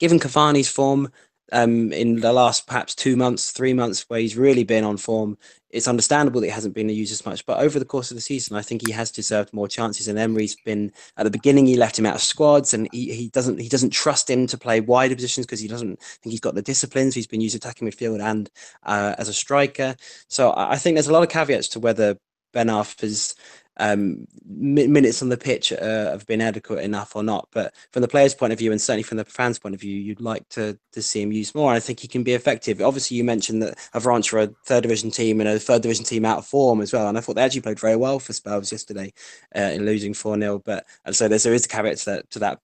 given 0.00 0.18
Cavani's 0.18 0.68
form, 0.68 1.12
um, 1.52 1.92
in 1.92 2.20
the 2.20 2.32
last 2.32 2.66
perhaps 2.66 2.94
two 2.94 3.16
months, 3.16 3.50
three 3.50 3.72
months, 3.72 4.04
where 4.08 4.20
he's 4.20 4.36
really 4.36 4.64
been 4.64 4.84
on 4.84 4.96
form. 4.96 5.38
It's 5.70 5.88
understandable 5.88 6.40
that 6.40 6.46
he 6.46 6.52
hasn't 6.52 6.74
been 6.74 6.88
used 6.88 7.12
as 7.12 7.26
much, 7.26 7.44
but 7.44 7.58
over 7.58 7.78
the 7.78 7.84
course 7.84 8.10
of 8.10 8.16
the 8.16 8.22
season, 8.22 8.56
I 8.56 8.62
think 8.62 8.86
he 8.86 8.92
has 8.92 9.10
deserved 9.10 9.52
more 9.52 9.68
chances. 9.68 10.08
And 10.08 10.18
Emery's 10.18 10.56
been 10.56 10.92
at 11.18 11.24
the 11.24 11.30
beginning, 11.30 11.66
he 11.66 11.76
left 11.76 11.98
him 11.98 12.06
out 12.06 12.14
of 12.14 12.22
squads, 12.22 12.72
and 12.72 12.88
he, 12.92 13.12
he 13.12 13.28
doesn't 13.28 13.60
he 13.60 13.68
doesn't 13.68 13.90
trust 13.90 14.30
him 14.30 14.46
to 14.46 14.56
play 14.58 14.80
wider 14.80 15.14
positions 15.14 15.46
because 15.46 15.60
he 15.60 15.68
doesn't 15.68 16.00
think 16.00 16.30
he's 16.30 16.40
got 16.40 16.54
the 16.54 16.62
disciplines. 16.62 17.14
He's 17.14 17.26
been 17.26 17.42
used 17.42 17.56
attacking 17.56 17.88
midfield 17.88 18.22
and 18.22 18.48
uh, 18.84 19.14
as 19.18 19.28
a 19.28 19.34
striker. 19.34 19.94
So 20.28 20.54
I 20.56 20.76
think 20.76 20.96
there's 20.96 21.08
a 21.08 21.12
lot 21.12 21.22
of 21.22 21.28
caveats 21.28 21.68
to 21.68 21.80
whether 21.80 22.16
Ben 22.52 22.70
Arfa's 22.70 23.34
um, 23.78 24.26
minutes 24.46 25.22
on 25.22 25.28
the 25.28 25.36
pitch 25.36 25.72
uh, 25.72 26.10
have 26.10 26.26
been 26.26 26.40
adequate 26.40 26.84
enough 26.84 27.14
or 27.14 27.22
not. 27.22 27.48
But 27.52 27.74
from 27.92 28.02
the 28.02 28.08
player's 28.08 28.34
point 28.34 28.52
of 28.52 28.58
view, 28.58 28.72
and 28.72 28.80
certainly 28.80 29.02
from 29.02 29.18
the 29.18 29.24
fans' 29.24 29.58
point 29.58 29.74
of 29.74 29.80
view, 29.80 29.94
you'd 29.94 30.20
like 30.20 30.48
to 30.50 30.78
to 30.92 31.02
see 31.02 31.22
him 31.22 31.32
used 31.32 31.54
more. 31.54 31.70
And 31.70 31.76
I 31.76 31.80
think 31.80 32.00
he 32.00 32.08
can 32.08 32.22
be 32.22 32.34
effective. 32.34 32.80
Obviously, 32.80 33.16
you 33.16 33.24
mentioned 33.24 33.62
that 33.62 33.76
Avranches 33.94 34.32
are 34.32 34.38
a 34.38 34.46
third 34.64 34.82
division 34.82 35.10
team 35.10 35.40
and 35.40 35.48
a 35.48 35.58
third 35.58 35.82
division 35.82 36.04
team 36.04 36.24
out 36.24 36.38
of 36.38 36.46
form 36.46 36.80
as 36.80 36.92
well. 36.92 37.08
And 37.08 37.16
I 37.16 37.20
thought 37.20 37.36
they 37.36 37.42
actually 37.42 37.60
played 37.62 37.80
very 37.80 37.96
well 37.96 38.18
for 38.18 38.32
Spurs 38.32 38.72
yesterday 38.72 39.12
uh, 39.54 39.60
in 39.60 39.86
losing 39.86 40.14
4 40.14 40.38
0. 40.38 40.62
But 40.64 40.86
and 41.04 41.14
so 41.14 41.28
there's, 41.28 41.44
there 41.44 41.54
is 41.54 41.66
a 41.66 41.68
caveat 41.68 41.98
to 41.98 42.04
that, 42.06 42.30
to 42.30 42.38
that 42.40 42.60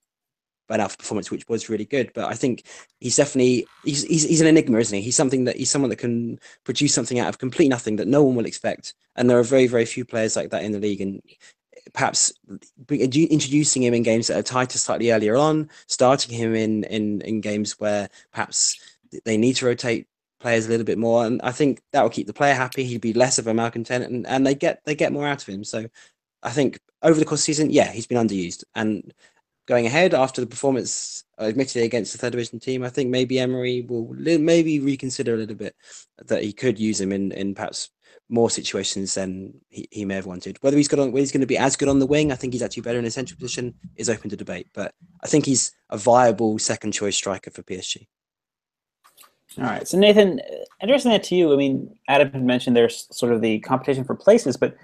Ben 0.68 0.80
Arfa 0.80 0.99
performance, 0.99 1.30
which 1.30 1.49
was 1.49 1.68
really 1.68 1.85
good. 1.85 2.11
But 2.14 2.26
I 2.26 2.35
think 2.35 2.64
he's 3.00 3.16
definitely 3.16 3.66
he's, 3.85 4.04
he's 4.04 4.23
he's 4.25 4.40
an 4.40 4.47
enigma, 4.47 4.78
isn't 4.78 4.97
he? 4.97 5.02
He's 5.02 5.16
something 5.16 5.44
that 5.44 5.56
he's 5.56 5.71
someone 5.71 5.90
that 5.90 5.97
can 5.97 6.38
produce 6.64 6.94
something 6.94 7.18
out 7.18 7.28
of 7.28 7.38
complete 7.38 7.68
nothing 7.68 7.97
that 7.97 8.09
no 8.09 8.23
one 8.23 8.35
will 8.35 8.47
expect. 8.47 8.94
And 9.16 9.28
there 9.28 9.38
are 9.38 9.44
very 9.44 9.66
very 9.66 9.85
few 9.85 10.04
players 10.04 10.37
like 10.37 10.50
that 10.50 10.64
in 10.64 10.73
the 10.73 10.80
league. 10.80 11.00
And 11.00 11.23
perhaps 11.92 12.33
introducing 12.88 13.83
him 13.83 13.94
in 13.94 14.02
games 14.02 14.28
that 14.28 14.38
are 14.38 14.42
tighter 14.42 14.78
slightly 14.78 15.12
earlier 15.12 15.37
on, 15.37 15.68
starting 15.87 16.35
him 16.37 16.54
in 16.54 16.85
in 16.85 17.21
in 17.23 17.40
games 17.40 17.78
where 17.78 18.09
perhaps 18.33 18.78
they 19.25 19.37
need 19.37 19.54
to 19.56 19.66
rotate 19.66 20.06
players 20.40 20.66
a 20.66 20.68
little 20.68 20.85
bit 20.85 20.99
more, 20.99 21.25
and 21.25 21.40
I 21.42 21.52
think 21.52 21.80
that 21.92 22.02
will 22.02 22.11
keep 22.11 22.26
the 22.26 22.33
player 22.33 22.54
happy. 22.54 22.85
He'd 22.85 23.00
be 23.00 23.12
less 23.12 23.38
of 23.38 23.47
a 23.47 23.54
malcontent, 23.54 24.04
and, 24.04 24.26
and 24.26 24.47
they 24.47 24.54
get 24.54 24.83
they 24.85 24.94
get 24.94 25.12
more 25.12 25.26
out 25.26 25.42
of 25.42 25.49
him. 25.49 25.64
So 25.64 25.87
I 26.42 26.50
think 26.50 26.78
over 27.02 27.18
the 27.18 27.25
course 27.25 27.40
of 27.40 27.47
the 27.47 27.54
season, 27.54 27.71
yeah, 27.71 27.90
he's 27.90 28.06
been 28.06 28.25
underused, 28.25 28.64
and 28.75 29.12
going 29.66 29.87
ahead 29.87 30.14
after 30.14 30.40
the 30.40 30.47
performance, 30.47 31.25
uh, 31.40 31.44
admittedly 31.44 31.83
against 31.83 32.12
the 32.12 32.18
third 32.18 32.33
division 32.33 32.61
team, 32.61 32.85
I 32.85 32.90
think 32.90 33.11
maybe 33.11 33.38
Emery 33.38 33.83
will 33.88 34.09
li- 34.11 34.38
maybe 34.38 34.80
reconsider 34.80 35.35
a 35.35 35.38
little 35.38 35.56
bit 35.56 35.75
that 36.26 36.42
he 36.42 36.52
could 36.52 36.78
use 36.78 37.00
him 37.00 37.12
in, 37.12 37.33
in 37.33 37.54
perhaps 37.54 37.90
more 38.28 38.50
situations 38.50 39.14
than 39.14 39.54
he, 39.68 39.88
he 39.90 40.04
may 40.04 40.14
have 40.14 40.26
wanted. 40.26 40.59
Whether 40.61 40.76
he's 40.76 40.88
got 40.88 41.00
on, 41.00 41.12
whether 41.12 41.21
he's 41.21 41.33
going 41.33 41.40
to 41.40 41.47
be 41.47 41.59
as 41.59 41.76
good 41.76 41.88
on 41.88 41.99
the 41.99 42.06
wing, 42.06 42.33
I 42.33 42.37
think 42.37 42.52
he's 42.52 42.62
actually 42.62 42.83
better 42.83 42.99
in 42.99 43.04
a 43.04 43.11
central 43.11 43.38
position, 43.38 43.75
is 43.97 44.11
open 44.11 44.30
to 44.30 44.37
debate. 44.37 44.68
But 44.75 44.94
I 45.23 45.26
think 45.26 45.47
he's 45.47 45.73
a 45.90 45.97
viable 45.97 46.59
second 46.59 46.92
choice 46.92 47.16
striker 47.16 47.50
for 47.50 47.62
PSG. 47.62 48.06
All 49.59 49.64
right. 49.64 49.87
So 49.87 49.99
Nathan, 49.99 50.40
addressing 50.80 51.12
that 51.12 51.23
to 51.25 51.35
you, 51.35 51.52
I 51.52 51.56
mean, 51.56 51.97
Adam 52.09 52.33
had 52.33 52.44
mentioned 52.44 52.76
there's 52.76 53.06
sort 53.16 53.33
of 53.33 53.40
the 53.40 53.61
competition 53.61 54.04
for 54.04 54.16
places, 54.16 54.56
but 54.56 54.76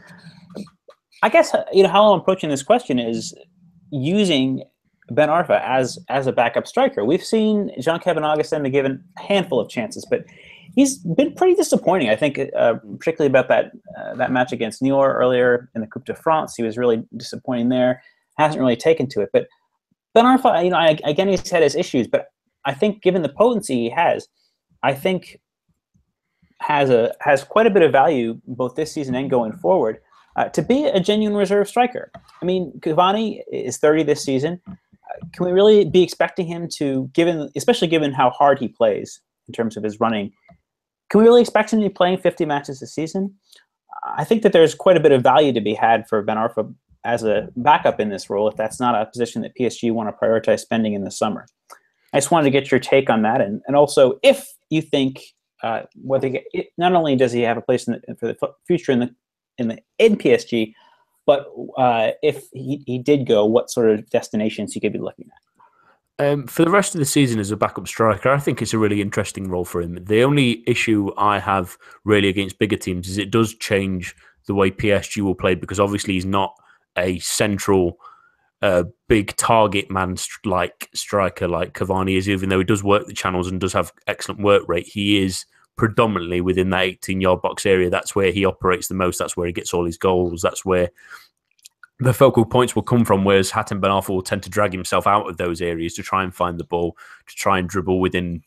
I 1.23 1.29
guess 1.29 1.55
you 1.73 1.83
know 1.83 1.89
how 1.89 2.13
I'm 2.13 2.21
approaching 2.21 2.51
this 2.51 2.63
question 2.63 2.99
is 2.99 3.35
using 3.91 4.63
Ben 5.11 5.29
Arfa 5.29 5.61
as 5.63 5.99
as 6.09 6.27
a 6.27 6.33
backup 6.33 6.67
striker. 6.67 7.05
We've 7.05 7.25
seen 7.25 7.71
Jean-Kevin 7.81 8.25
Augustin 8.25 8.63
be 8.63 8.71
given 8.71 9.03
a 9.19 9.23
handful 9.23 9.61
of 9.61 9.69
chances, 9.69 10.07
but 10.09 10.25
he's 10.75 10.99
been 10.99 11.35
pretty 11.35 11.55
disappointing. 11.55 12.09
I 12.09 12.17
think, 12.17 12.39
uh, 12.57 12.75
particularly 12.99 13.31
about 13.31 13.49
that 13.49 13.73
uh, 13.99 14.15
that 14.17 14.33
match 14.33 14.53
against 14.53 14.83
Niort 14.83 15.15
earlier 15.15 15.71
in 15.75 15.81
the 15.81 15.87
Coupe 15.87 16.05
de 16.05 16.15
France, 16.15 16.55
he 16.57 16.63
was 16.63 16.79
really 16.79 17.03
disappointing 17.17 17.69
there. 17.69 18.03
Hasn't 18.39 18.61
really 18.61 18.77
taken 18.77 19.09
to 19.09 19.21
it, 19.21 19.31
but 19.33 19.47
Ben 20.15 20.25
Arfa, 20.25 20.65
you 20.65 20.71
know, 20.71 20.77
I, 20.77 20.99
again, 21.05 21.29
he's 21.29 21.49
had 21.49 21.63
his 21.63 21.77
issues, 21.77 22.07
but 22.09 22.27
I 22.65 22.75
think 22.75 23.03
given 23.03 23.23
the 23.23 23.29
potency 23.29 23.75
he 23.75 23.91
has, 23.91 24.29
I 24.83 24.95
think 24.95 25.41
has 26.61 26.91
a 26.91 27.15
has 27.21 27.43
quite 27.45 27.67
a 27.67 27.71
bit 27.71 27.83
of 27.83 27.93
value 27.93 28.41
both 28.47 28.75
this 28.75 28.93
season 28.93 29.15
and 29.15 29.31
going 29.31 29.53
forward 29.53 29.99
uh, 30.37 30.45
to 30.51 30.63
be 30.63 30.85
a 30.85 31.01
genuine 31.01 31.37
reserve 31.37 31.69
striker. 31.69 32.11
I 32.41 32.45
mean, 32.45 32.73
Cavani 32.81 33.41
is 33.51 33.79
30 33.79 34.05
this 34.05 34.23
season. 34.23 34.61
Can 35.33 35.47
we 35.47 35.53
really 35.53 35.85
be 35.85 36.03
expecting 36.03 36.47
him 36.47 36.69
to, 36.77 37.11
given 37.13 37.51
especially 37.57 37.89
given 37.89 38.13
how 38.13 38.31
hard 38.31 38.59
he 38.59 38.69
plays 38.69 39.21
in 39.49 39.53
terms 39.53 39.77
of 39.77 39.83
his 39.83 40.01
running, 40.01 40.33
can 41.11 41.21
we 41.21 41.27
really 41.27 41.41
expect 41.41 41.73
him 41.73 41.81
to 41.81 41.89
be 41.89 41.93
playing 41.93 42.19
50 42.19 42.45
matches 42.45 42.81
this 42.81 42.95
season? 42.95 43.35
I 44.17 44.25
think 44.25 44.43
that 44.43 44.53
there's 44.53 44.75
quite 44.75 44.97
a 44.97 45.01
bit 45.01 45.13
of 45.13 45.23
value 45.23 45.53
to 45.53 45.61
be 45.61 45.75
had 45.75 46.09
for 46.09 46.23
Ben 46.23 46.37
Arfa 46.37 46.73
as 47.05 47.25
a 47.25 47.49
backup 47.57 47.99
in 47.99 48.11
this 48.11 48.31
role 48.31 48.49
if 48.49 48.57
that's 48.57 48.79
not 48.79 48.95
a 48.95 49.07
position 49.07 49.43
that 49.43 49.57
PSG 49.59 49.93
want 49.93 50.09
to 50.09 50.13
prioritize 50.13 50.61
spending 50.61 50.95
in 50.95 51.05
the 51.05 51.11
summer. 51.11 51.47
I 52.13 52.19
just 52.19 52.31
wanted 52.31 52.45
to 52.45 52.51
get 52.51 52.71
your 52.71 52.81
take 52.81 53.09
on 53.09 53.23
that, 53.23 53.41
and, 53.41 53.63
and 53.67 53.77
also 53.77 54.19
if 54.23 54.49
you 54.69 54.83
think 54.83 55.23
uh, 55.63 55.83
whether 56.03 56.31
it, 56.53 56.69
not 56.79 56.95
only 56.95 57.17
does 57.17 57.33
he 57.33 57.43
have 57.43 57.57
a 57.57 57.63
place 57.63 57.85
the, 57.85 58.01
for 58.19 58.27
the 58.27 58.37
future 58.67 58.93
in 58.93 59.01
the 59.01 59.15
in 59.59 59.69
the 59.69 59.79
in 59.99 60.17
PSG, 60.17 60.73
but 61.31 61.47
uh, 61.77 62.11
if 62.25 62.49
he, 62.53 62.83
he 62.89 62.99
did 62.99 63.25
go, 63.25 63.45
what 63.45 63.71
sort 63.71 63.89
of 63.89 64.11
destinations 64.11 64.73
he 64.73 64.81
could 64.81 64.93
be 64.93 64.99
looking 64.99 65.29
at? 66.19 66.27
Um, 66.27 66.49
for 66.49 66.65
the 66.65 66.73
rest 66.73 66.93
of 66.97 66.99
the 66.99 67.05
season 67.05 67.39
as 67.39 67.53
a 67.53 67.57
backup 67.57 67.87
striker, 67.87 68.31
I 68.31 68.41
think 68.41 68.61
it's 68.61 68.75
a 68.75 68.79
really 68.79 69.01
interesting 69.01 69.49
role 69.49 69.65
for 69.65 69.81
him. 69.81 70.05
The 70.05 70.25
only 70.25 70.65
issue 70.67 71.13
I 71.17 71.39
have 71.39 71.79
really 72.05 72.27
against 72.27 72.59
bigger 72.59 72.77
teams 72.77 73.09
is 73.09 73.17
it 73.17 73.31
does 73.31 73.55
change 73.55 74.17
the 74.49 74.55
way 74.55 74.73
PSG 74.73 75.23
will 75.23 75.37
play 75.37 75.55
because 75.55 75.79
obviously 75.79 76.15
he's 76.15 76.27
not 76.27 76.53
a 76.99 77.21
central, 77.21 77.99
uh, 78.61 78.83
big 79.09 79.37
target 79.37 79.89
man 79.89 80.17
like 80.45 80.89
striker 80.97 81.47
like 81.47 81.75
Cavani 81.75 82.17
is. 82.17 82.29
Even 82.29 82.49
though 82.49 82.59
he 82.59 82.65
does 82.65 82.83
work 82.83 83.07
the 83.07 83.15
channels 83.15 83.47
and 83.47 83.61
does 83.61 83.73
have 83.73 83.93
excellent 84.09 84.43
work 84.43 84.65
rate, 84.67 84.89
he 84.89 85.23
is 85.23 85.47
predominantly 85.81 86.43
within 86.43 86.69
that 86.69 86.83
18 86.83 87.23
yard 87.23 87.41
box 87.41 87.65
area. 87.65 87.89
That's 87.89 88.15
where 88.15 88.31
he 88.31 88.45
operates 88.45 88.89
the 88.89 88.95
most. 88.95 89.19
That's 89.19 89.35
where 89.35 89.47
he 89.47 89.53
gets 89.55 89.73
all 89.73 89.87
his 89.87 89.97
goals. 89.97 90.43
That's 90.43 90.63
where 90.63 90.91
the 92.01 92.13
focal 92.13 92.45
points 92.45 92.77
will 92.77 92.83
come 92.83 93.03
from, 93.03 93.25
whereas 93.25 93.51
Hatem 93.51 93.81
Ben 93.81 93.91
Arfa 93.91 94.11
will 94.11 94.21
tend 94.21 94.43
to 94.43 94.51
drag 94.51 94.75
himself 94.75 95.07
out 95.07 95.27
of 95.27 95.39
those 95.39 95.63
areas 95.63 95.95
to 95.95 96.03
try 96.03 96.23
and 96.23 96.35
find 96.35 96.61
the 96.61 96.65
ball, 96.65 96.99
to 97.27 97.35
try 97.35 97.59
and 97.59 97.67
dribble 97.67 97.99
within 97.99 98.43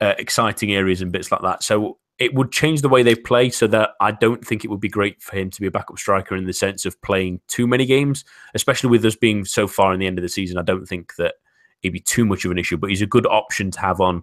uh, 0.00 0.14
exciting 0.16 0.72
areas 0.72 1.02
and 1.02 1.10
bits 1.10 1.32
like 1.32 1.42
that. 1.42 1.64
So 1.64 1.98
it 2.20 2.34
would 2.34 2.52
change 2.52 2.82
the 2.82 2.88
way 2.88 3.02
they 3.02 3.16
play 3.16 3.50
so 3.50 3.66
that 3.66 3.90
I 4.00 4.12
don't 4.12 4.46
think 4.46 4.64
it 4.64 4.68
would 4.68 4.78
be 4.78 4.88
great 4.88 5.20
for 5.20 5.36
him 5.36 5.50
to 5.50 5.60
be 5.60 5.66
a 5.66 5.72
backup 5.72 5.98
striker 5.98 6.36
in 6.36 6.44
the 6.44 6.52
sense 6.52 6.86
of 6.86 7.02
playing 7.02 7.40
too 7.48 7.66
many 7.66 7.84
games, 7.84 8.24
especially 8.54 8.90
with 8.90 9.04
us 9.04 9.16
being 9.16 9.44
so 9.44 9.66
far 9.66 9.92
in 9.92 9.98
the 9.98 10.06
end 10.06 10.20
of 10.20 10.22
the 10.22 10.28
season. 10.28 10.56
I 10.56 10.62
don't 10.62 10.86
think 10.86 11.16
that 11.16 11.34
it'd 11.82 11.92
be 11.92 11.98
too 11.98 12.24
much 12.24 12.44
of 12.44 12.52
an 12.52 12.58
issue, 12.58 12.76
but 12.76 12.90
he's 12.90 13.02
a 13.02 13.06
good 13.06 13.26
option 13.26 13.72
to 13.72 13.80
have 13.80 14.00
on 14.00 14.22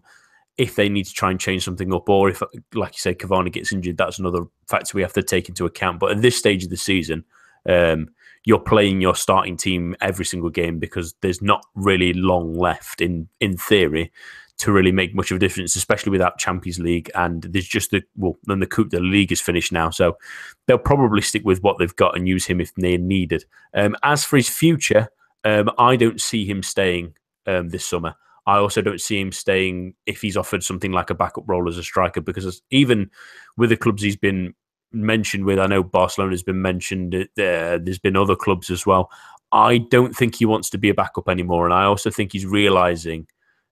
if 0.58 0.76
they 0.76 0.90
need 0.90 1.06
to 1.06 1.14
try 1.14 1.30
and 1.32 1.40
change 1.40 1.64
something 1.64 1.94
up, 1.94 2.10
or 2.10 2.30
if, 2.30 2.42
like 2.74 2.94
you 2.94 3.00
say, 3.00 3.14
Cavani 3.14 3.52
gets 3.52 3.72
injured, 3.72 3.98
that's 3.98 4.20
another 4.20 4.46
factor 4.68 4.96
we 4.96 5.02
have 5.04 5.14
to 5.14 5.24
take 5.24 5.50
into 5.50 5.66
account. 5.66 6.00
But 6.00 6.12
at 6.12 6.22
this 6.22 6.38
stage 6.38 6.64
of 6.64 6.70
the 6.70 6.78
season, 6.78 7.24
um, 7.68 8.10
you're 8.46 8.60
playing 8.60 9.02
your 9.02 9.16
starting 9.16 9.58
team 9.58 9.96
every 10.02 10.26
single 10.26 10.50
game 10.50 10.80
because 10.80 11.14
there's 11.22 11.42
not 11.42 11.66
really 11.76 12.14
long 12.14 12.54
left 12.54 13.02
in 13.02 13.28
in 13.40 13.58
theory 13.58 14.12
to 14.58 14.72
really 14.72 14.92
make 14.92 15.14
much 15.14 15.30
of 15.30 15.36
a 15.36 15.40
difference, 15.40 15.76
especially 15.76 16.10
without 16.10 16.40
Champions 16.40 16.80
League. 16.80 17.12
And 17.14 17.44
there's 17.44 17.68
just 17.68 17.92
the 17.92 18.02
well, 18.16 18.38
then 18.46 18.60
the 18.60 18.66
Coupe 18.66 18.90
de 18.90 19.00
League 19.00 19.32
is 19.32 19.42
finished 19.42 19.72
now, 19.72 19.90
so 19.90 20.18
they'll 20.66 20.78
probably 20.78 21.22
stick 21.22 21.44
with 21.46 21.62
what 21.62 21.78
they've 21.78 21.96
got 21.96 22.18
and 22.18 22.28
use 22.28 22.46
him 22.46 22.60
if 22.60 22.74
they're 22.76 22.98
needed. 22.98 23.46
Um, 23.74 23.96
as 24.02 24.24
for 24.24 24.38
his 24.38 24.50
future, 24.50 25.10
um, 25.44 25.70
I 25.78 25.96
don't 25.96 26.20
see 26.20 26.46
him 26.46 26.64
staying 26.64 27.14
um, 27.46 27.70
this 27.70 27.86
summer. 27.86 28.16
I 28.48 28.58
also 28.58 28.82
don't 28.82 29.02
see 29.02 29.20
him 29.20 29.32
staying 29.32 29.94
if 30.08 30.22
he's 30.22 30.38
offered 30.38 30.64
something 30.64 30.92
like 30.92 31.12
a 31.12 31.16
backup 31.16 31.44
role 31.48 31.70
as 31.70 31.78
a 31.78 31.84
striker 31.84 32.22
because 32.22 32.62
even 32.72 33.12
with 33.58 33.70
the 33.70 33.78
clubs 33.78 34.02
he's 34.02 34.16
been 34.16 34.56
mentioned 34.92 35.46
with. 35.46 35.60
I 35.60 35.68
know 35.68 35.84
Barcelona's 35.84 36.44
been 36.44 36.62
mentioned. 36.62 37.16
Uh, 37.16 37.26
there's 37.36 38.00
been 38.00 38.16
other 38.16 38.36
clubs 38.36 38.70
as 38.70 38.86
well. 38.86 39.12
I 39.52 39.78
don't 39.78 40.16
think 40.16 40.36
he 40.36 40.46
wants 40.46 40.70
to 40.72 40.78
be 40.78 40.90
a 40.90 40.94
backup 40.94 41.30
anymore, 41.30 41.66
and 41.66 41.74
I 41.74 41.84
also 41.84 42.12
think 42.12 42.34
he's 42.34 42.46
realizing 42.46 43.28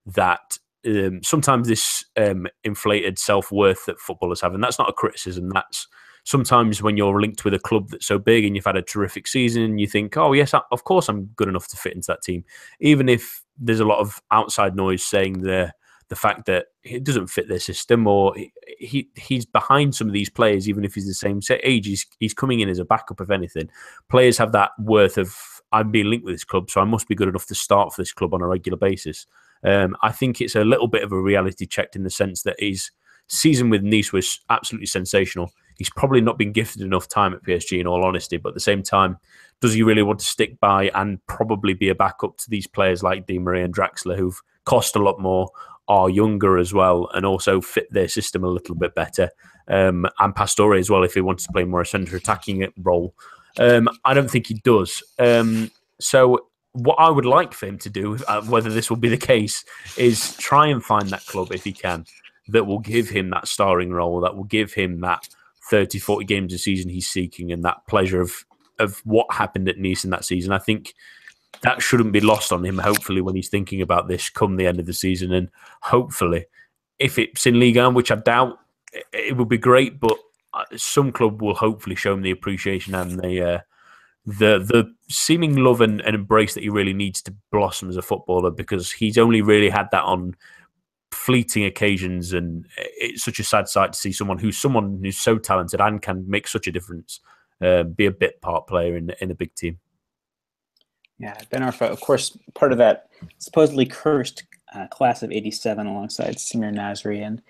that 0.06 0.58
um, 0.86 1.22
sometimes 1.24 1.68
this 1.68 2.06
um, 2.18 2.48
inflated 2.64 3.20
self 3.20 3.52
worth 3.52 3.86
that 3.86 4.00
footballers 4.00 4.42
have, 4.42 4.54
and 4.54 4.64
that's 4.64 4.80
not 4.80 4.90
a 4.90 4.94
criticism. 4.94 5.50
That's 5.50 5.88
sometimes 6.24 6.82
when 6.82 6.98
you're 6.98 7.20
linked 7.20 7.46
with 7.46 7.54
a 7.54 7.60
club 7.60 7.90
that's 7.90 8.08
so 8.08 8.18
big 8.18 8.46
and 8.46 8.56
you've 8.56 8.66
had 8.66 8.78
a 8.78 8.82
terrific 8.82 9.28
season, 9.28 9.78
you 9.78 9.88
think, 9.88 10.18
oh 10.18 10.34
yes, 10.34 10.54
of 10.72 10.84
course 10.84 11.08
I'm 11.08 11.26
good 11.36 11.48
enough 11.48 11.68
to 11.68 11.78
fit 11.78 11.94
into 11.94 12.08
that 12.08 12.24
team, 12.24 12.44
even 12.80 13.10
if 13.10 13.44
there's 13.58 13.80
a 13.80 13.86
lot 13.86 14.00
of 14.00 14.22
outside 14.32 14.76
noise 14.76 15.04
saying 15.04 15.42
there 15.42 15.74
the 16.10 16.16
fact 16.16 16.46
that 16.46 16.68
it 16.84 17.04
doesn't 17.04 17.28
fit 17.28 17.48
their 17.48 17.60
system 17.60 18.06
or 18.06 18.36
he 18.78 19.10
he's 19.16 19.46
behind 19.46 19.96
some 19.96 20.08
of 20.08 20.14
these 20.14 20.30
players, 20.30 20.70
even 20.70 20.86
if 20.86 20.94
he's 20.94 21.08
the 21.08 21.14
same 21.14 21.40
age. 21.64 21.88
He's, 21.88 22.06
he's 22.20 22.34
coming 22.34 22.60
in 22.60 22.70
as 22.70 22.80
a 22.80 22.86
backup, 22.86 23.22
if 23.22 23.32
anything. 23.32 23.70
Players 24.10 24.38
have 24.38 24.52
that 24.52 24.72
worth 24.80 25.18
of 25.18 25.36
I'm 25.72 25.92
being 25.92 26.10
linked 26.10 26.26
with 26.26 26.36
this 26.36 26.44
club, 26.44 26.70
so 26.70 26.80
I 26.80 26.86
must 26.86 27.08
be 27.08 27.16
good 27.16 27.28
enough 27.28 27.48
to 27.48 27.56
start 27.56 27.94
for 27.94 28.02
this 28.02 28.14
club 28.14 28.34
on 28.34 28.42
a 28.42 28.48
regular 28.48 28.78
basis. 28.78 29.26
Um, 29.64 29.96
I 30.04 30.12
think 30.12 30.42
it's 30.42 30.56
a 30.56 30.64
little 30.64 30.88
bit 30.88 31.04
of 31.04 31.12
a 31.12 31.20
reality 31.20 31.66
check 31.66 31.96
in 31.96 32.04
the 32.04 32.10
sense 32.10 32.44
that 32.44 32.56
his 32.60 32.92
season 33.28 33.70
with 33.70 33.82
Nice 33.82 34.14
was 34.14 34.40
absolutely 34.50 34.86
sensational. 34.86 35.52
He's 35.78 35.90
probably 35.90 36.22
not 36.22 36.38
been 36.38 36.54
gifted 36.54 36.84
enough 36.84 37.08
time 37.08 37.34
at 37.34 37.44
PSG, 37.44 37.80
in 37.80 37.88
all 37.88 38.06
honesty, 38.06 38.38
but 38.38 38.50
at 38.50 38.56
the 38.56 38.62
same 38.62 38.84
time, 38.84 39.18
does 39.62 39.74
he 39.74 39.84
really 39.84 40.04
want 40.04 40.20
to 40.20 40.26
stick 40.26 40.60
by 40.60 40.92
and 40.94 41.26
probably 41.28 41.74
be 41.74 41.90
a 41.90 41.96
backup 41.96 42.38
to 42.38 42.50
these 42.50 42.68
players 42.68 43.02
like 43.02 43.26
Di 43.26 43.40
Maria 43.40 43.66
and 43.66 43.76
Draxler, 43.76 44.18
who've 44.18 44.42
cost 44.66 44.96
a 44.96 45.04
lot 45.04 45.20
more, 45.20 45.50
are 45.88 46.10
younger 46.10 46.58
as 46.58 46.74
well 46.74 47.10
and 47.14 47.26
also 47.26 47.62
fit 47.62 47.92
their 47.92 48.08
system 48.08 48.44
a 48.44 48.50
little 48.50 48.76
bit 48.76 48.96
better. 48.96 49.30
Um, 49.68 50.08
and 50.20 50.36
Pastore 50.36 50.76
as 50.76 50.90
well, 50.90 51.04
if 51.04 51.14
he 51.14 51.22
wants 51.22 51.46
to 51.46 51.52
play 51.52 51.64
more 51.64 51.82
a 51.82 51.86
centre 51.86 52.16
attacking 52.16 52.68
role. 52.78 53.14
Um, 53.58 53.90
I 54.04 54.14
don't 54.14 54.30
think 54.30 54.48
he 54.48 54.56
does. 54.56 55.04
Um, 55.18 55.72
so 56.00 56.48
what 56.74 56.96
I 57.00 57.10
would 57.10 57.26
like 57.26 57.54
for 57.54 57.68
him 57.68 57.78
to 57.80 57.90
do, 57.90 58.18
uh, 58.28 58.42
whether 58.44 58.70
this 58.70 58.90
will 58.90 58.98
be 58.98 59.10
the 59.10 59.18
case, 59.18 59.64
is 59.98 60.36
try 60.38 60.68
and 60.68 60.84
find 60.84 61.10
that 61.10 61.26
club 61.26 61.52
if 61.52 61.64
he 61.64 61.72
can 61.72 62.06
that 62.50 62.66
will 62.66 62.80
give 62.80 63.10
him 63.10 63.30
that 63.32 63.48
starring 63.48 63.92
role, 63.92 64.20
that 64.22 64.36
will 64.36 64.44
give 64.44 64.74
him 64.74 65.02
that 65.02 65.28
30, 65.70 66.00
40 66.00 66.26
games 66.26 66.54
a 66.54 66.58
season 66.58 66.92
he's 66.92 67.08
seeking 67.08 67.52
and 67.52 67.64
that 67.64 67.88
pleasure 67.88 68.22
of 68.22 68.46
of 68.80 69.00
what 69.06 69.32
happened 69.32 69.70
at 69.70 69.78
Nice 69.78 70.04
in 70.04 70.12
that 70.12 70.26
season. 70.26 70.52
I 70.52 70.60
think 70.60 70.94
that 71.62 71.82
shouldn't 71.82 72.12
be 72.12 72.22
lost 72.22 72.52
on 72.52 72.66
him. 72.66 72.78
Hopefully, 72.78 73.22
when 73.22 73.36
he's 73.36 73.50
thinking 73.50 73.82
about 73.82 74.08
this 74.08 74.30
come 74.30 74.56
the 74.56 74.68
end 74.68 74.80
of 74.80 74.86
the 74.86 74.94
season, 74.94 75.34
and 75.34 75.50
hopefully, 75.82 76.46
if 77.00 77.18
it's 77.18 77.46
in 77.46 77.60
Ligue 77.60 77.78
1, 77.78 77.94
which 77.94 78.12
I 78.12 78.16
doubt, 78.16 78.60
it 79.14 79.36
would 79.38 79.50
be 79.50 79.58
great. 79.58 80.00
But 80.00 80.18
uh, 80.54 80.64
some 80.76 81.12
club 81.12 81.42
will 81.42 81.56
hopefully 81.56 81.96
show 81.96 82.14
him 82.14 82.22
the 82.22 82.32
appreciation 82.32 82.96
and 82.96 83.20
the 83.20 83.42
uh, 83.42 83.60
the 84.26 84.60
the 84.60 84.94
seeming 85.08 85.58
love 85.58 85.82
and, 85.82 86.02
and 86.02 86.16
embrace 86.16 86.54
that 86.54 86.64
he 86.64 86.70
really 86.70 86.94
needs 86.94 87.22
to 87.24 87.36
blossom 87.52 87.90
as 87.90 87.98
a 87.98 88.02
footballer 88.02 88.52
because 88.52 88.92
he's 88.92 89.18
only 89.18 89.42
really 89.42 89.70
had 89.70 89.88
that 89.92 90.04
on 90.04 90.36
fleeting 91.12 91.64
occasions 91.64 92.34
and 92.34 92.68
it's 92.98 93.24
such 93.24 93.40
a 93.40 93.44
sad 93.44 93.70
sight 93.70 93.94
to 93.94 94.00
see 94.00 94.12
someone 94.12 94.38
who's 94.38 94.58
someone 94.58 95.00
who's 95.02 95.18
so 95.18 95.38
talented 95.38 95.80
and 95.80 96.02
can 96.02 96.28
make 96.30 96.48
such 96.48 96.68
a 96.68 96.72
difference 96.72 97.22
uh, 97.62 97.84
be 97.84 98.06
a 98.06 98.12
bit 98.12 98.42
part 98.42 98.68
player 98.68 98.98
in 98.98 99.12
in 99.22 99.32
a 99.32 99.36
big 99.36 99.54
team 99.56 99.80
yeah, 101.18 101.38
Ben 101.50 101.62
Arfa, 101.62 101.90
of 101.90 102.02
course, 102.02 102.38
part 102.56 102.72
of 102.72 102.78
that 102.78 103.08
supposedly 103.38 103.86
cursed 103.86 104.44
uh, 104.74 104.88
class 104.88 105.24
of 105.24 105.32
'87, 105.32 105.88
alongside 105.88 106.36
Samir 106.36 106.74
Nasri 106.74 107.26
and 107.26 107.42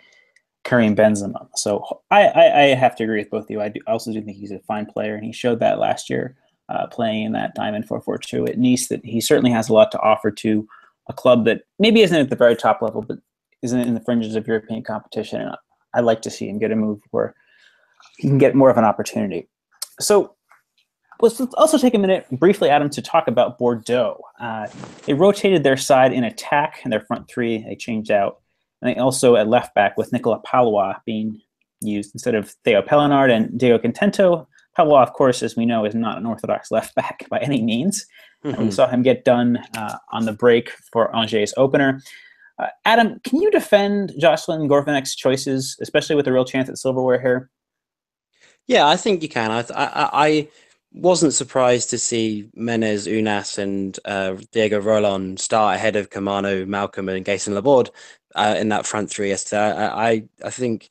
Karim 0.64 0.96
Benzema. 0.96 1.48
So 1.56 2.02
I, 2.12 2.28
I, 2.28 2.62
I, 2.62 2.66
have 2.76 2.96
to 2.98 3.04
agree 3.04 3.20
with 3.20 3.32
both 3.32 3.46
of 3.46 3.50
you. 3.50 3.62
I, 3.62 3.70
do, 3.70 3.80
I 3.88 3.92
also 3.92 4.14
do 4.14 4.22
think 4.22 4.38
he's 4.38 4.52
a 4.52 4.60
fine 4.60 4.86
player, 4.86 5.16
and 5.16 5.26
he 5.26 5.32
showed 5.32 5.60
that 5.60 5.80
last 5.80 6.10
year 6.10 6.36
uh, 6.70 6.86
playing 6.88 7.24
in 7.24 7.32
that 7.32 7.56
Diamond 7.56 7.88
442 7.88 8.46
at 8.46 8.60
Nice 8.60 8.88
that 8.88 9.04
he 9.04 9.20
certainly 9.20 9.52
has 9.52 9.70
a 9.70 9.74
lot 9.74 9.92
to 9.92 10.00
offer 10.00 10.30
to 10.30 10.68
a 11.08 11.14
club 11.14 11.46
that 11.46 11.64
maybe 11.80 12.02
isn't 12.02 12.18
at 12.18 12.30
the 12.30 12.36
very 12.36 12.56
top 12.56 12.82
level, 12.84 13.02
but 13.02 13.18
isn't 13.64 13.80
in 13.80 13.96
the 13.96 14.02
fringes 14.02 14.36
of 14.36 14.48
European 14.48 14.84
competition. 14.84 15.42
And 15.42 15.56
I'd 15.96 16.04
like 16.04 16.22
to 16.24 16.32
see 16.32 16.48
him 16.48 16.60
get 16.60 16.72
a 16.72 16.76
move 16.76 17.02
where 17.10 17.34
he 18.18 18.28
can 18.28 18.38
get 18.38 18.54
more 18.54 18.70
of 18.70 18.78
an 18.78 18.86
opportunity. 18.86 19.48
So 20.00 20.36
let's 21.22 21.40
also 21.40 21.78
take 21.78 21.94
a 21.94 22.00
minute 22.00 22.28
briefly, 22.32 22.70
Adam, 22.70 22.90
to 22.92 23.02
talk 23.02 23.28
about 23.28 23.58
Bordeaux. 23.58 24.22
Uh, 24.40 24.68
they 25.06 25.14
rotated 25.14 25.64
their 25.64 25.78
side 25.78 26.14
in 26.14 26.24
attack 26.24 26.82
in 26.84 26.92
their 26.92 27.02
front 27.02 27.28
three. 27.30 27.60
They 27.60 27.76
changed 27.76 28.12
out. 28.12 28.42
And 28.82 28.94
they 28.94 29.00
also 29.00 29.36
at 29.36 29.48
left 29.48 29.74
back 29.74 29.98
with 29.98 30.12
Nicolas 30.12 30.42
Pallois 30.46 30.96
being 31.06 31.42
used 31.82 32.14
instead 32.14 32.36
of 32.36 32.50
Theo 32.64 32.82
Pellenard 32.82 33.32
and 33.32 33.58
Diego 33.58 33.78
Contento. 33.78 34.48
Palois, 34.76 35.04
of 35.04 35.14
course, 35.14 35.42
as 35.42 35.56
we 35.56 35.66
know, 35.66 35.86
is 35.86 35.96
not 35.96 36.18
an 36.18 36.26
orthodox 36.26 36.72
left 36.72 36.96
back 36.96 37.28
by 37.30 37.40
any 37.40 37.62
means. 37.62 38.06
Mm-hmm. 38.44 38.66
we 38.66 38.72
saw 38.72 38.88
him 38.88 39.02
get 39.02 39.26
done 39.26 39.58
uh, 39.76 39.98
on 40.12 40.26
the 40.26 40.32
break 40.32 40.70
for 40.92 41.16
Angers' 41.16 41.54
opener. 41.58 42.00
Uh, 42.60 42.68
Adam, 42.86 43.20
can 43.24 43.42
you 43.42 43.50
defend 43.50 44.14
Jocelyn 44.20 44.70
Gourvennec's 44.70 45.16
choices, 45.16 45.76
especially 45.82 46.16
with 46.16 46.28
a 46.28 46.32
real 46.32 46.46
chance 46.46 46.70
at 46.70 46.78
silverware 46.78 47.20
here? 47.20 47.50
Yeah, 48.68 48.88
I 48.88 48.98
think 48.98 49.22
you 49.22 49.30
can. 49.30 49.52
I, 49.52 49.60
I, 49.74 50.10
I 50.28 50.48
wasn't 50.92 51.34
surprised 51.34 51.90
to 51.92 52.00
see 52.00 52.50
Menez, 52.58 53.08
Ounas, 53.08 53.58
and 53.58 54.00
uh, 54.06 54.36
Diego 54.52 54.82
Rolan 54.82 55.38
start 55.38 55.76
ahead 55.76 55.96
of 55.96 56.10
Kamano, 56.10 56.66
Malcom, 56.66 57.16
and 57.16 57.26
Gaëtan 57.26 57.54
Laborde 57.54 57.92
uh, 58.34 58.56
in 58.58 58.70
that 58.70 58.86
front 58.86 59.10
three 59.10 59.30
yesterday. 59.30 59.72
I, 59.72 60.10
I, 60.12 60.24
I 60.44 60.50
think 60.50 60.90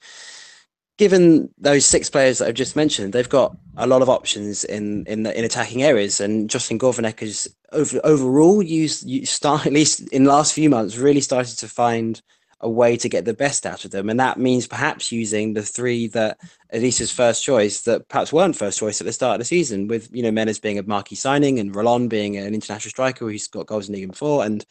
given 0.98 1.48
those 1.58 1.84
six 1.87 2.08
players 2.08 2.38
that 2.38 2.48
I've 2.48 2.54
just 2.54 2.76
mentioned, 2.76 3.12
they've 3.12 3.28
got 3.28 3.56
a 3.76 3.87
lot 3.87 4.02
of 4.02 4.08
options 4.08 4.64
in 4.64 5.04
in 5.06 5.24
the, 5.24 5.37
in 5.37 5.44
attacking 5.44 5.82
areas. 5.82 6.20
And 6.20 6.48
Justin 6.48 6.78
Gourvennec 6.78 7.20
has 7.20 7.48
over, 7.72 8.00
overall 8.04 8.62
used 8.62 9.04
you 9.08 9.26
start 9.26 9.66
at 9.66 9.72
least 9.72 10.08
in 10.08 10.24
the 10.24 10.30
last 10.30 10.52
few 10.52 10.70
months 10.70 10.96
really 10.96 11.20
started 11.20 11.58
to 11.58 11.68
find 11.68 12.22
a 12.64 12.68
way 12.68 12.96
to 12.96 13.11
get 13.11 13.27
the 13.27 13.35
best 13.35 13.66
out 13.66 13.85
of 13.85 13.90
them, 13.90 14.09
and 14.09 14.18
that 14.18 14.38
means 14.38 14.66
perhaps 14.66 15.12
using 15.12 15.53
the 15.53 15.62
three 15.62 16.09
that 16.09 16.38
Elisa's 16.72 17.12
first 17.12 17.44
choice 17.44 17.83
that 17.83 18.09
perhaps 18.09 18.33
weren't 18.33 18.57
first 18.57 18.79
choice 18.79 19.00
at 19.03 19.05
the 19.07 19.12
start 19.12 19.35
of 19.35 19.38
the 19.40 19.44
season, 19.44 19.87
with 19.87 20.09
you 20.12 20.22
know 20.22 20.31
Menez 20.31 20.61
being 20.61 20.79
a 20.79 20.83
marquee 20.83 21.14
signing 21.14 21.61
and 21.61 21.77
Rolan 21.77 22.09
being 22.09 22.38
an 22.38 22.55
international 22.55 22.90
striker 22.90 23.29
who's 23.29 23.46
got 23.48 23.66
goals 23.66 23.88
in 23.88 23.94
league 23.94 24.11
before, 24.11 24.44
and 24.44 24.64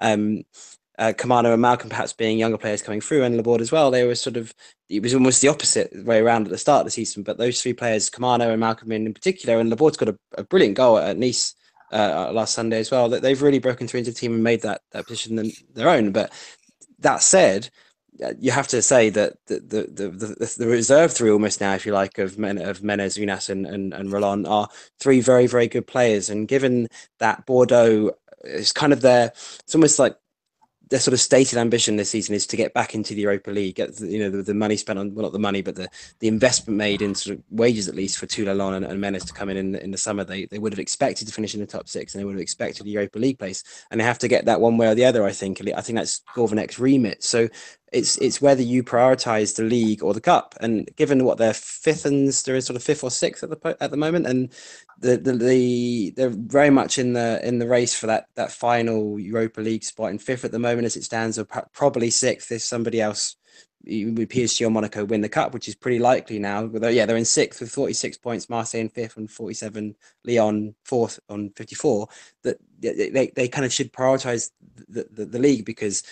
um, 0.00 0.42
uh, 0.98 1.12
Kamano 1.16 1.52
and 1.52 1.62
Malcom 1.62 1.90
perhaps 1.90 2.14
being 2.14 2.38
younger 2.38 2.56
players 2.56 2.82
coming 2.82 3.02
through 3.02 3.24
and 3.24 3.36
Laborde 3.36 3.60
as 3.60 3.70
well, 3.70 3.90
they 3.90 4.06
were 4.06 4.14
sort 4.14 4.38
of 4.38 4.54
it 4.88 5.02
was 5.02 5.14
almost 5.14 5.42
the 5.42 5.48
opposite 5.48 5.92
way 6.04 6.20
around 6.20 6.46
at 6.46 6.50
the 6.50 6.58
start 6.58 6.80
of 6.80 6.86
the 6.86 6.90
season. 6.92 7.22
But 7.22 7.36
those 7.36 7.60
three 7.60 7.74
players, 7.74 8.08
Kamano 8.10 8.52
and 8.52 8.62
Malcom 8.62 8.92
in, 8.92 9.06
in 9.06 9.14
particular, 9.14 9.58
and 9.60 9.68
Laborde's 9.68 9.98
got 9.98 10.08
a, 10.08 10.18
a 10.38 10.44
brilliant 10.44 10.76
goal 10.76 10.98
at 10.98 11.18
Nice 11.18 11.54
uh, 11.92 12.30
last 12.32 12.54
Sunday 12.54 12.78
as 12.78 12.90
well. 12.90 13.10
That 13.10 13.20
they've 13.20 13.40
really 13.42 13.58
broken 13.58 13.86
through 13.86 13.98
into 13.98 14.12
the 14.12 14.18
team 14.18 14.34
and 14.34 14.42
made 14.42 14.62
that 14.62 14.80
that 14.92 15.06
position 15.06 15.52
their 15.74 15.90
own. 15.90 16.12
But 16.12 16.32
that 17.04 17.22
said, 17.22 17.70
uh, 18.22 18.32
you 18.38 18.50
have 18.50 18.68
to 18.68 18.82
say 18.82 19.10
that 19.10 19.34
the 19.46 19.60
the, 19.60 20.08
the, 20.08 20.54
the, 20.58 20.66
reserve 20.66 21.12
three 21.12 21.30
almost 21.30 21.60
now, 21.60 21.74
if 21.74 21.86
you 21.86 21.92
like, 21.92 22.18
of 22.18 22.38
Men, 22.38 22.58
of 22.58 22.80
Menez, 22.80 23.18
Ounas, 23.18 23.48
and, 23.48 23.66
and 23.66 23.94
and 23.94 24.10
Rolan 24.12 24.46
are 24.46 24.68
three 25.00 25.20
very 25.20 25.46
very 25.46 25.68
good 25.68 25.86
players. 25.86 26.28
And 26.30 26.46
given 26.48 26.88
that 27.18 27.46
Bordeaux 27.46 28.12
is 28.44 28.72
kind 28.72 28.92
of 28.92 29.00
their, 29.00 29.26
it's 29.26 29.74
almost 29.74 29.98
like 29.98 30.16
their 30.90 31.00
sort 31.00 31.12
of 31.12 31.20
stated 31.20 31.58
ambition 31.58 31.96
this 31.96 32.10
season 32.10 32.34
is 32.34 32.46
to 32.46 32.56
get 32.56 32.74
back 32.74 32.94
into 32.94 33.14
the 33.14 33.22
Europa 33.22 33.50
League. 33.50 33.76
The, 33.76 34.06
you 34.06 34.18
know 34.18 34.30
the, 34.30 34.42
the, 34.42 34.54
money 34.54 34.76
spent 34.76 34.98
on 34.98 35.14
well 35.14 35.24
not 35.24 35.32
the 35.32 35.38
money, 35.38 35.62
but 35.62 35.76
the, 35.76 35.88
the 36.20 36.28
investment 36.28 36.76
made 36.76 37.02
in 37.02 37.14
sort 37.14 37.38
of 37.38 37.44
wages 37.50 37.88
at 37.88 37.94
least 37.94 38.18
for 38.18 38.26
Toulalan 38.26 38.76
and, 38.76 38.84
and 38.84 39.02
Menez 39.02 39.26
to 39.26 39.32
come 39.32 39.48
in, 39.48 39.56
in 39.56 39.74
in 39.76 39.90
the 39.90 39.98
summer. 39.98 40.24
They 40.24 40.46
they 40.46 40.58
would 40.58 40.72
have 40.72 40.78
expected 40.78 41.26
to 41.28 41.34
finish 41.34 41.54
in 41.54 41.60
the 41.60 41.66
top 41.66 41.88
six, 41.88 42.14
and 42.14 42.20
they 42.20 42.24
would 42.24 42.34
have 42.34 42.40
expected 42.40 42.84
the 42.84 42.90
Europa 42.90 43.18
League 43.18 43.38
place, 43.38 43.64
and 43.90 44.00
they 44.00 44.04
have 44.04 44.18
to 44.20 44.28
get 44.28 44.44
that 44.46 44.60
one 44.60 44.76
way 44.76 44.88
or 44.88 44.94
the 44.94 45.04
other. 45.04 45.24
I 45.24 45.32
think 45.32 45.60
I 45.60 45.80
think 45.80 45.96
that's 45.96 46.22
Gourvennec's 46.34 46.78
remit. 46.78 47.22
So 47.22 47.48
it's 47.94 48.16
it's 48.18 48.42
whether 48.42 48.62
you 48.62 48.82
prioritize 48.82 49.54
the 49.54 49.62
league 49.62 50.02
or 50.02 50.12
the 50.12 50.20
cup. 50.20 50.54
And 50.60 50.88
given 50.96 51.24
what 51.24 51.38
they're 51.38 51.54
fifth 51.54 52.04
and 52.04 52.28
they're 52.28 52.56
in 52.56 52.62
sort 52.62 52.76
of 52.76 52.82
fifth 52.82 53.04
or 53.04 53.10
sixth 53.10 53.42
at 53.44 53.50
the 53.50 53.76
at 53.80 53.90
the 53.90 53.96
moment, 53.96 54.26
and 54.26 54.52
the, 54.98 55.16
the, 55.16 55.32
the 55.32 56.10
they're 56.16 56.30
very 56.30 56.70
much 56.70 56.98
in 56.98 57.12
the 57.12 57.40
in 57.46 57.58
the 57.58 57.68
race 57.68 57.94
for 57.94 58.06
that 58.08 58.26
that 58.34 58.50
final 58.50 59.18
Europa 59.18 59.60
League 59.60 59.84
spot 59.84 60.10
in 60.10 60.18
fifth 60.18 60.44
at 60.44 60.52
the 60.52 60.58
moment 60.58 60.86
as 60.86 60.96
it 60.96 61.04
stands, 61.04 61.38
or 61.38 61.44
probably 61.44 62.10
sixth 62.10 62.50
if 62.50 62.62
somebody 62.62 63.00
else 63.00 63.36
with 63.86 64.30
PSG 64.30 64.66
or 64.66 64.70
Monaco 64.70 65.04
win 65.04 65.20
the 65.20 65.28
cup, 65.28 65.52
which 65.52 65.68
is 65.68 65.74
pretty 65.74 65.98
likely 65.98 66.38
now. 66.38 66.66
But 66.66 66.94
yeah, 66.94 67.06
they're 67.06 67.16
in 67.16 67.24
sixth 67.24 67.60
with 67.60 67.70
46 67.70 68.16
points, 68.18 68.48
Marseille 68.48 68.80
in 68.80 68.88
fifth 68.88 69.16
and 69.16 69.30
47, 69.30 69.94
Lyon 70.24 70.74
fourth 70.84 71.20
on 71.28 71.50
54. 71.50 72.08
That 72.42 72.58
they, 72.80 73.30
they 73.34 73.48
kind 73.48 73.64
of 73.64 73.72
should 73.72 73.92
prioritize 73.92 74.50
the, 74.88 75.06
the, 75.12 75.26
the, 75.26 75.38
league 75.38 75.64
because 75.64 76.02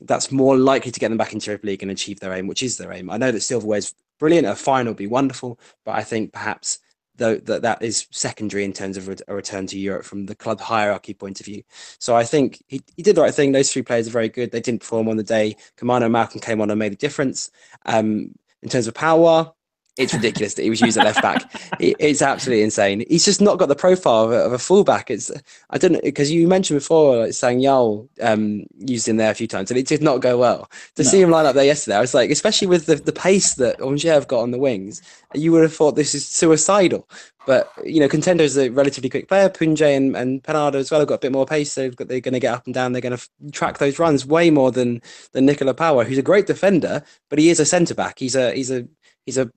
that's 0.00 0.30
more 0.30 0.56
likely 0.56 0.90
to 0.90 1.00
get 1.00 1.08
them 1.08 1.18
back 1.18 1.32
into 1.32 1.50
Europa 1.50 1.66
League 1.66 1.82
and 1.82 1.90
achieve 1.90 2.20
their 2.20 2.32
aim, 2.32 2.46
which 2.46 2.62
is 2.62 2.76
their 2.76 2.92
aim. 2.92 3.10
I 3.10 3.16
know 3.16 3.32
that 3.32 3.40
silverware 3.40 3.78
is 3.78 3.94
brilliant, 4.18 4.46
a 4.46 4.54
final 4.54 4.90
would 4.90 4.96
be 4.96 5.06
wonderful, 5.06 5.58
but 5.84 5.94
I 5.94 6.02
think 6.02 6.32
perhaps 6.32 6.78
though 7.18 7.36
that 7.36 7.62
that 7.62 7.82
is 7.82 8.06
secondary 8.10 8.64
in 8.64 8.72
terms 8.72 8.96
of 8.96 9.08
a 9.28 9.34
return 9.34 9.66
to 9.66 9.78
Europe 9.78 10.04
from 10.04 10.26
the 10.26 10.34
club 10.34 10.60
hierarchy 10.60 11.12
point 11.12 11.40
of 11.40 11.46
view. 11.46 11.62
So 11.98 12.16
I 12.16 12.24
think 12.24 12.62
he, 12.68 12.80
he 12.96 13.02
did 13.02 13.16
the 13.16 13.22
right 13.22 13.34
thing. 13.34 13.52
Those 13.52 13.72
three 13.72 13.82
players 13.82 14.08
are 14.08 14.12
very 14.12 14.28
good. 14.28 14.50
They 14.50 14.60
didn't 14.60 14.80
perform 14.80 15.08
on 15.08 15.16
the 15.16 15.22
day. 15.22 15.56
Kamano 15.76 16.06
and 16.06 16.14
Malcom 16.14 16.40
came 16.40 16.60
on 16.60 16.70
and 16.70 16.78
made 16.78 16.92
a 16.92 16.96
difference. 16.96 17.50
Um, 17.84 18.34
in 18.62 18.68
terms 18.68 18.86
of 18.86 18.94
power, 18.94 19.52
it's 19.98 20.14
ridiculous 20.14 20.54
that 20.54 20.62
he 20.62 20.70
was 20.70 20.80
used 20.80 20.96
at 20.96 21.04
left 21.04 21.20
back. 21.20 21.50
it's 21.80 22.22
absolutely 22.22 22.62
insane. 22.62 23.04
He's 23.10 23.24
just 23.24 23.40
not 23.40 23.58
got 23.58 23.66
the 23.66 23.74
profile 23.74 24.24
of 24.24 24.30
a, 24.30 24.36
of 24.36 24.52
a 24.52 24.58
fullback. 24.58 25.10
It's 25.10 25.30
I 25.70 25.78
don't 25.78 25.92
know 25.92 26.00
because 26.02 26.30
you 26.30 26.46
mentioned 26.46 26.78
before 26.78 27.18
like 27.18 27.30
Sagnol 27.30 28.08
um, 28.22 28.64
used 28.78 29.08
him 29.08 29.16
there 29.16 29.30
a 29.30 29.34
few 29.34 29.48
times 29.48 29.70
and 29.70 29.78
it 29.78 29.86
did 29.86 30.00
not 30.00 30.20
go 30.20 30.38
well. 30.38 30.70
To 30.94 31.02
no. 31.02 31.08
see 31.08 31.20
him 31.20 31.30
line 31.30 31.46
up 31.46 31.54
there 31.54 31.64
yesterday, 31.64 31.96
I 31.96 32.00
was 32.00 32.14
like, 32.14 32.30
especially 32.30 32.68
with 32.68 32.86
the, 32.86 32.94
the 32.94 33.12
pace 33.12 33.54
that 33.54 33.80
Angers 33.80 34.04
have 34.04 34.28
got 34.28 34.40
on 34.40 34.52
the 34.52 34.58
wings, 34.58 35.02
you 35.34 35.52
would 35.52 35.62
have 35.62 35.74
thought 35.74 35.96
this 35.96 36.14
is 36.14 36.26
suicidal. 36.26 37.08
But 37.44 37.72
you 37.84 37.98
know, 37.98 38.08
Contento 38.08 38.40
is 38.40 38.56
a 38.56 38.68
relatively 38.68 39.10
quick 39.10 39.26
player. 39.26 39.48
Poundjé 39.48 39.96
and, 39.96 40.14
and 40.14 40.42
Penardo 40.42 40.74
as 40.74 40.90
well 40.90 41.00
have 41.00 41.08
got 41.08 41.14
a 41.14 41.18
bit 41.18 41.32
more 41.32 41.46
pace. 41.46 41.74
They've 41.74 41.96
got, 41.96 42.06
they're 42.06 42.20
going 42.20 42.34
to 42.34 42.40
get 42.40 42.54
up 42.54 42.66
and 42.66 42.74
down. 42.74 42.92
They're 42.92 43.02
going 43.02 43.16
to 43.16 43.22
f- 43.22 43.52
track 43.52 43.78
those 43.78 43.98
runs 43.98 44.26
way 44.26 44.50
more 44.50 44.70
than 44.70 45.02
than 45.32 45.46
Nicolas 45.46 45.74
Pallois, 45.74 46.06
who's 46.06 46.18
a 46.18 46.22
great 46.22 46.46
defender, 46.46 47.02
but 47.30 47.38
he 47.38 47.48
is 47.48 47.58
a 47.58 47.64
centre 47.64 47.94
back. 47.94 48.18
He's 48.18 48.36
a 48.36 48.52
he's 48.52 48.70
a 48.70 48.86
he's 49.24 49.38
a 49.38 49.50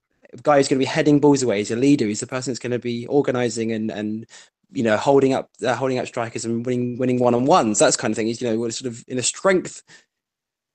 guy 0.43 0.57
who's 0.57 0.67
going 0.67 0.79
to 0.79 0.85
be 0.85 0.85
heading 0.85 1.19
balls 1.19 1.43
away. 1.43 1.59
He's 1.59 1.71
a 1.71 1.75
leader. 1.75 2.05
He's 2.05 2.19
the 2.19 2.27
person 2.27 2.51
that's 2.51 2.59
going 2.59 2.71
to 2.71 2.79
be 2.79 3.07
organising 3.07 3.71
and 3.71 3.91
and 3.91 4.25
you 4.71 4.83
know 4.83 4.97
holding 4.97 5.33
up 5.33 5.49
uh, 5.65 5.75
holding 5.75 5.99
up 5.99 6.07
strikers 6.07 6.45
and 6.45 6.65
winning 6.65 6.97
winning 6.97 7.19
one 7.19 7.35
on 7.35 7.45
ones. 7.45 7.79
That's 7.79 7.97
kind 7.97 8.11
of 8.11 8.15
thing. 8.15 8.27
He's 8.27 8.41
you 8.41 8.49
know 8.49 8.69
sort 8.69 8.91
of 8.91 9.03
in 9.07 9.17
a 9.17 9.23
strength 9.23 9.83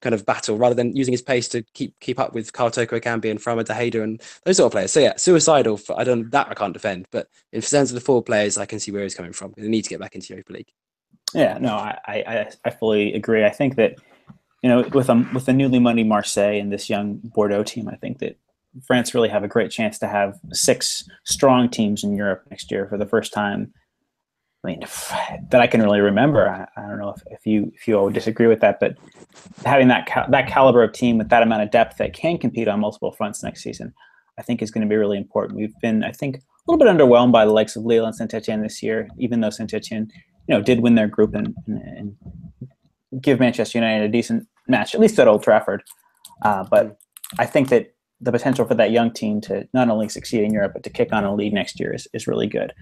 kind 0.03 0.15
of 0.15 0.27
battle 0.27 0.59
rather 0.59 0.75
than 0.75 0.95
using 0.95 1.13
his 1.13 1.23
pace 1.23 1.49
to 1.49 1.63
keep 1.75 1.99
keep 2.01 2.19
up 2.19 2.35
with 2.35 2.53
Karl 2.53 2.71
Toko 2.71 2.99
Ekambi 2.99 3.31
and 3.31 3.41
Famara 3.41 3.65
Diédhiou 3.65 4.03
and 4.03 4.23
those 4.45 4.59
sort 4.59 4.67
of 4.67 4.73
players. 4.73 4.93
So 4.93 5.01
yeah, 5.01 5.17
suicidal. 5.17 5.77
For, 5.79 5.99
I 5.99 6.05
don't 6.05 6.31
that 6.31 6.49
I 6.51 6.55
can't 6.55 6.75
defend, 6.75 7.07
but 7.11 7.29
in 7.53 7.61
terms 7.63 7.91
of 7.91 7.95
the 7.95 8.01
four 8.01 8.23
players, 8.23 8.59
I 8.59 8.67
can 8.67 8.79
see 8.79 8.93
where 8.93 9.03
he's 9.03 9.15
coming 9.15 9.33
from. 9.33 9.55
They 9.57 9.69
need 9.69 9.83
to 9.83 9.91
get 9.91 10.01
back 10.01 10.15
into 10.15 10.33
Europa 10.33 10.53
League. 10.53 10.73
Yeah, 11.35 11.59
no, 11.59 11.75
I 11.75 11.99
I, 12.07 12.51
I 12.65 12.71
fully 12.71 13.15
agree. 13.15 13.45
I 13.45 13.51
think 13.51 13.77
that 13.77 13.97
you 14.63 14.69
know 14.69 14.83
with 14.93 15.09
um 15.09 15.33
with 15.33 15.47
the 15.47 15.53
newly 15.53 15.79
money 15.79 16.05
Marseille 16.05 16.61
and 16.61 16.71
this 16.71 16.91
young 16.91 17.21
Bordeaux 17.25 17.65
team, 17.65 17.89
I 17.89 17.97
think 17.97 18.19
that 18.19 18.39
France 18.85 19.15
really 19.15 19.29
have 19.29 19.45
a 19.45 19.49
great 19.49 19.71
chance 19.71 19.99
to 19.99 20.07
have 20.07 20.39
six 20.53 21.09
strong 21.25 21.69
teams 21.69 22.05
in 22.05 22.17
Europe 22.17 22.45
next 22.51 22.71
year 22.71 22.87
for 22.89 22.99
the 22.99 23.07
first 23.07 23.33
time. 23.33 23.73
I 24.65 24.69
mean, 24.69 24.81
that 25.51 25.61
I 25.61 25.69
can 25.69 25.81
really 25.81 26.01
remember. 26.01 26.49
I, 26.49 26.67
I 26.77 26.89
don't 26.89 26.99
know 26.99 27.15
if, 27.17 27.23
if 27.31 27.47
you 27.47 27.71
if 27.75 27.87
you 27.87 27.97
all 27.97 28.05
would 28.05 28.15
disagree 28.15 28.49
with 28.49 28.61
that, 28.61 28.81
but 28.81 28.97
having 29.65 29.89
that 29.89 30.09
that 30.31 30.49
caliber 30.49 30.83
of 30.83 30.93
team 30.93 31.19
with 31.19 31.29
that 31.29 31.43
amount 31.43 31.63
of 31.63 31.71
depth 31.71 31.99
that 31.99 32.15
can 32.15 32.37
compete 32.37 32.67
on 32.67 32.81
multiple 32.81 33.13
fronts 33.13 33.45
next 33.45 33.63
season, 33.63 33.95
I 34.39 34.43
think 34.43 34.63
is 34.63 34.71
going 34.71 34.87
to 34.87 34.89
be 34.89 34.97
really 34.97 35.19
important. 35.19 35.59
We've 35.59 35.79
been, 35.81 36.03
I 36.03 36.11
think, 36.11 36.37
a 36.37 36.41
little 36.67 36.85
bit 36.85 36.93
underwhelmed 36.93 37.33
by 37.33 37.45
the 37.45 37.53
likes 37.53 37.77
of 37.77 37.85
Lille 37.85 38.07
and 38.07 38.15
Saint 38.15 38.35
Etienne 38.35 38.63
this 38.63 38.83
year, 38.83 39.09
even 39.19 39.41
though 39.41 39.51
Saint 39.51 39.73
Etienne, 39.73 40.11
you 40.49 40.55
know, 40.55 40.63
did 40.63 40.81
win 40.81 40.97
their 40.97 41.07
group 41.07 41.35
and, 41.35 41.55
and, 41.67 42.17
and 43.13 43.23
give 43.23 43.39
Manchester 43.39 43.79
United 43.79 44.05
a 44.05 44.09
decent 44.09 44.49
match, 44.67 44.95
at 44.95 45.01
least 45.01 45.19
at 45.21 45.29
Old 45.29 45.43
Trafford. 45.43 45.85
Uh, 46.43 46.65
but 46.69 46.99
I 47.39 47.47
think 47.47 47.69
that 47.69 47.95
the 48.21 48.33
potential 48.33 48.67
for 48.67 48.75
that 48.75 48.91
young 48.91 49.13
team 49.13 49.41
to 49.43 49.69
not 49.75 49.89
only 49.89 50.09
succeed 50.09 50.43
in 50.43 50.53
Europe 50.53 50.73
but 50.75 50.83
to 50.83 50.91
kick 50.91 51.13
on 51.13 51.25
a 51.25 51.35
league 51.35 51.53
next 51.53 51.79
year 51.79 51.95
is, 51.95 52.09
is 52.13 52.27
really 52.27 52.47
good. 52.47 52.73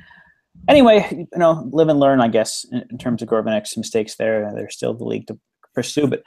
Anyway, 0.68 1.06
you 1.10 1.38
know, 1.38 1.68
live 1.72 1.88
and 1.88 1.98
learn, 1.98 2.20
I 2.20 2.28
guess, 2.28 2.64
in, 2.70 2.84
in 2.90 2.98
terms 2.98 3.22
of 3.22 3.28
Gourvennec's 3.28 3.76
mistakes 3.76 4.16
there. 4.16 4.50
There's 4.54 4.74
still 4.74 4.94
the 4.94 5.04
league 5.04 5.26
to 5.26 5.38
pursue. 5.74 6.06
But 6.06 6.22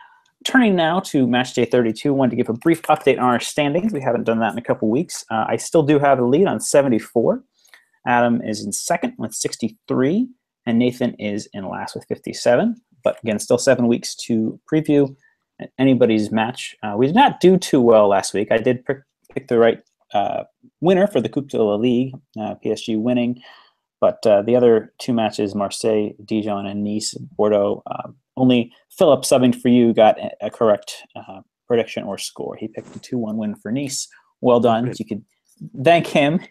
turning 0.45 0.75
now 0.75 0.99
to 0.99 1.25
match 1.27 1.53
day 1.53 1.65
32, 1.65 2.13
wanted 2.13 2.31
to 2.31 2.35
give 2.35 2.49
a 2.49 2.53
brief 2.53 2.81
update 2.83 3.17
on 3.17 3.23
our 3.23 3.39
standings. 3.39 3.93
We 3.93 4.01
haven't 4.01 4.25
done 4.25 4.39
that 4.39 4.51
in 4.51 4.57
a 4.57 4.63
couple 4.63 4.89
weeks. 4.89 5.25
Uh, 5.31 5.45
I 5.47 5.55
still 5.55 5.83
do 5.83 5.97
have 5.97 6.19
a 6.19 6.25
lead 6.25 6.47
on 6.47 6.59
74. 6.59 7.43
Adam 8.05 8.41
is 8.41 8.63
in 8.63 8.71
second 8.71 9.13
with 9.17 9.33
63, 9.33 10.27
and 10.65 10.79
Nathan 10.79 11.13
is 11.15 11.49
in 11.53 11.67
last 11.67 11.95
with 11.95 12.05
57. 12.05 12.75
But 13.03 13.19
again, 13.23 13.39
still 13.39 13.57
seven 13.57 13.87
weeks 13.87 14.15
to 14.27 14.59
preview 14.71 15.15
anybody's 15.77 16.31
match. 16.31 16.75
Uh, 16.83 16.95
we 16.97 17.07
did 17.07 17.15
not 17.15 17.39
do 17.39 17.57
too 17.57 17.81
well 17.81 18.07
last 18.07 18.33
week. 18.33 18.51
I 18.51 18.57
did 18.57 18.85
pick, 18.85 18.99
the 19.47 19.57
right 19.57 19.79
uh, 20.13 20.43
winner 20.81 21.07
for 21.07 21.21
the 21.21 21.29
Coupe 21.29 21.49
de 21.49 21.61
la 21.61 21.75
Ligue, 21.75 22.13
uh, 22.39 22.55
PSG 22.63 22.99
winning. 22.99 23.41
But 23.99 24.25
uh, 24.25 24.43
the 24.43 24.55
other 24.55 24.93
two 24.99 25.13
matches, 25.13 25.55
Marseille, 25.55 26.11
Dijon, 26.23 26.67
and 26.67 26.83
Nice, 26.83 27.13
Bordeaux, 27.35 27.81
uh, 27.87 28.09
only 28.35 28.71
Philip 28.91 29.23
subbing 29.23 29.59
for 29.59 29.69
you 29.69 29.93
got 29.93 30.19
a, 30.19 30.31
a 30.41 30.49
correct 30.51 31.03
uh, 31.15 31.41
prediction 31.67 32.03
or 32.03 32.17
score. 32.17 32.55
He 32.55 32.67
picked 32.67 32.95
a 32.95 32.99
2 32.99 33.17
1 33.17 33.37
win 33.37 33.55
for 33.55 33.71
Nice. 33.71 34.07
Well 34.41 34.59
done. 34.59 34.93
You 34.97 35.05
could 35.05 35.23
thank 35.83 36.07
him. 36.07 36.39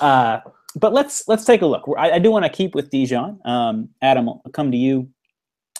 Uh, 0.00 0.40
but 0.76 0.92
let's 0.92 1.28
let's 1.28 1.44
take 1.44 1.62
a 1.62 1.66
look. 1.66 1.84
I, 1.98 2.12
I 2.12 2.18
do 2.18 2.30
want 2.30 2.44
to 2.44 2.50
keep 2.50 2.74
with 2.74 2.90
Dijon. 2.90 3.38
Um, 3.44 3.88
Adam, 4.00 4.28
I'll 4.28 4.42
come 4.52 4.70
to 4.70 4.76
you. 4.76 5.08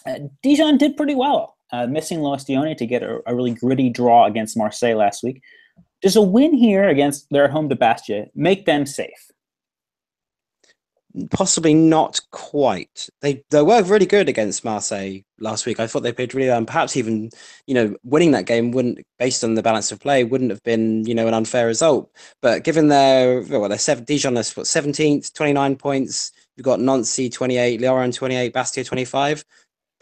Uh, 0.05 0.19
Dijon 0.41 0.77
did 0.77 0.95
pretty 0.95 1.15
well, 1.15 1.52
uh, 1.73 1.87
missing 1.87 2.21
Lois 2.21 2.45
Diony 2.45 2.75
to 2.75 2.85
get 2.85 3.01
a, 3.01 3.19
a, 3.25 3.35
really 3.35 3.51
gritty 3.51 3.89
draw 3.89 4.25
against 4.25 4.55
Marseille 4.55 4.95
last 4.95 5.23
week. 5.23 5.41
Does 6.03 6.15
a 6.15 6.21
win 6.21 6.53
here 6.53 6.87
against 6.87 7.27
their 7.31 7.47
home 7.47 7.67
to 7.69 7.75
Bastia 7.75 8.27
make 8.35 8.65
them 8.65 8.85
safe? 8.85 9.31
Possibly 11.31 11.73
not 11.73 12.19
quite. 12.31 13.07
They 13.21 13.43
they 13.51 13.61
were 13.61 13.83
really 13.83 14.07
good 14.07 14.27
against 14.29 14.65
Marseille 14.65 15.19
last 15.39 15.65
week. 15.67 15.79
I 15.79 15.85
thought 15.85 16.01
they 16.01 16.11
played 16.11 16.33
really 16.33 16.47
well, 16.47 16.57
and 16.57 16.65
perhaps 16.65 16.97
even 16.97 17.29
you 17.67 17.75
know 17.75 17.95
winning 18.03 18.31
that 18.31 18.47
game 18.47 18.71
wouldn't, 18.71 18.99
based 19.19 19.43
on 19.43 19.53
the 19.53 19.61
balance 19.61 19.91
of 19.91 19.99
play, 19.99 20.23
wouldn't 20.23 20.49
have 20.49 20.63
been 20.63 21.05
you 21.05 21.13
know 21.13 21.27
an 21.27 21.35
unfair 21.35 21.67
result. 21.67 22.11
But 22.41 22.63
given 22.63 22.87
their 22.87 23.43
well, 23.43 23.69
they're 23.69 23.77
seven, 23.77 24.05
Dijon 24.05 24.37
is 24.37 24.57
what 24.57 24.65
seventeenth, 24.65 25.31
twenty 25.35 25.53
nine 25.53 25.75
points. 25.75 26.31
You've 26.57 26.65
got 26.65 26.79
Nancy 26.79 27.29
twenty 27.29 27.57
eight, 27.57 27.79
Lyon 27.79 28.11
twenty 28.11 28.35
eight, 28.35 28.51
Bastia 28.51 28.83
twenty 28.83 29.05
five. 29.05 29.45